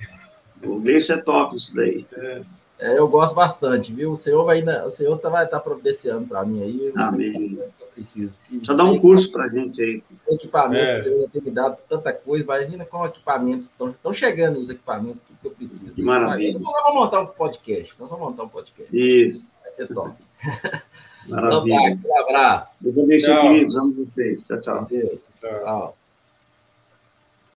[0.62, 2.06] O Gleison é top isso daí.
[2.12, 2.42] É.
[2.82, 4.10] É, eu gosto bastante, viu?
[4.10, 6.92] O senhor vai, o senhor tá, vai estar tá providenciando para mim aí.
[6.96, 7.56] Amém.
[7.56, 8.36] Eu preciso.
[8.64, 10.02] Só dá um curso para a gente aí.
[10.16, 10.98] Sem equipamento, é.
[10.98, 12.42] o senhor tem me dado tanta coisa.
[12.42, 13.70] Imagina com equipamentos.
[13.70, 15.92] Estão chegando os equipamentos que eu preciso.
[15.92, 16.59] Que maravilha.
[16.59, 17.94] Nós vamos montar um podcast.
[18.00, 18.90] Nós vamos montar um podcast.
[18.92, 19.56] Isso.
[19.62, 20.16] Vai ser top.
[21.28, 21.90] Maravilha.
[21.90, 22.82] Então, tá, um abraço.
[22.82, 23.76] Deus abençoe, queridos.
[23.76, 24.42] Amo vocês.
[24.42, 24.86] Tchau, tchau.
[24.86, 25.24] Deus.
[25.40, 25.50] tchau.
[25.62, 25.96] tchau.